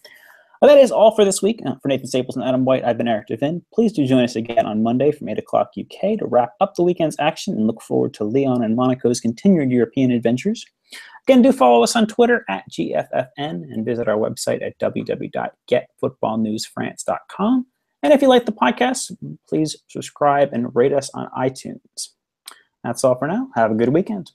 Well, 0.61 0.73
that 0.73 0.81
is 0.81 0.91
all 0.91 1.13
for 1.13 1.25
this 1.25 1.41
week. 1.41 1.61
Uh, 1.65 1.75
for 1.81 1.89
Nathan 1.89 2.07
Staples 2.07 2.35
and 2.35 2.45
Adam 2.45 2.65
White, 2.65 2.83
I've 2.83 2.97
been 2.97 3.07
Eric 3.07 3.27
Devin. 3.27 3.63
Please 3.73 3.91
do 3.91 4.07
join 4.07 4.23
us 4.23 4.35
again 4.35 4.65
on 4.65 4.83
Monday 4.83 5.11
from 5.11 5.29
8 5.29 5.37
o'clock 5.37 5.71
UK 5.79 6.17
to 6.17 6.25
wrap 6.25 6.53
up 6.59 6.75
the 6.75 6.83
weekend's 6.83 7.17
action 7.19 7.53
and 7.53 7.67
look 7.67 7.81
forward 7.81 8.13
to 8.15 8.23
Lyon 8.23 8.63
and 8.63 8.75
Monaco's 8.75 9.19
continued 9.19 9.69
European 9.69 10.11
adventures. 10.11 10.65
Again, 11.27 11.41
do 11.41 11.51
follow 11.51 11.81
us 11.81 11.95
on 11.95 12.05
Twitter 12.05 12.45
at 12.47 12.69
GFFN 12.69 13.25
and 13.37 13.83
visit 13.83 14.07
our 14.07 14.17
website 14.17 14.61
at 14.61 14.77
www.getfootballnewsfrance.com. 14.79 17.65
And 18.03 18.13
if 18.13 18.21
you 18.21 18.27
like 18.27 18.45
the 18.45 18.51
podcast, 18.51 19.11
please 19.49 19.75
subscribe 19.87 20.49
and 20.53 20.75
rate 20.75 20.93
us 20.93 21.09
on 21.15 21.27
iTunes. 21.35 22.09
That's 22.83 23.03
all 23.03 23.17
for 23.17 23.27
now. 23.27 23.49
Have 23.55 23.71
a 23.71 23.75
good 23.75 23.89
weekend. 23.89 24.33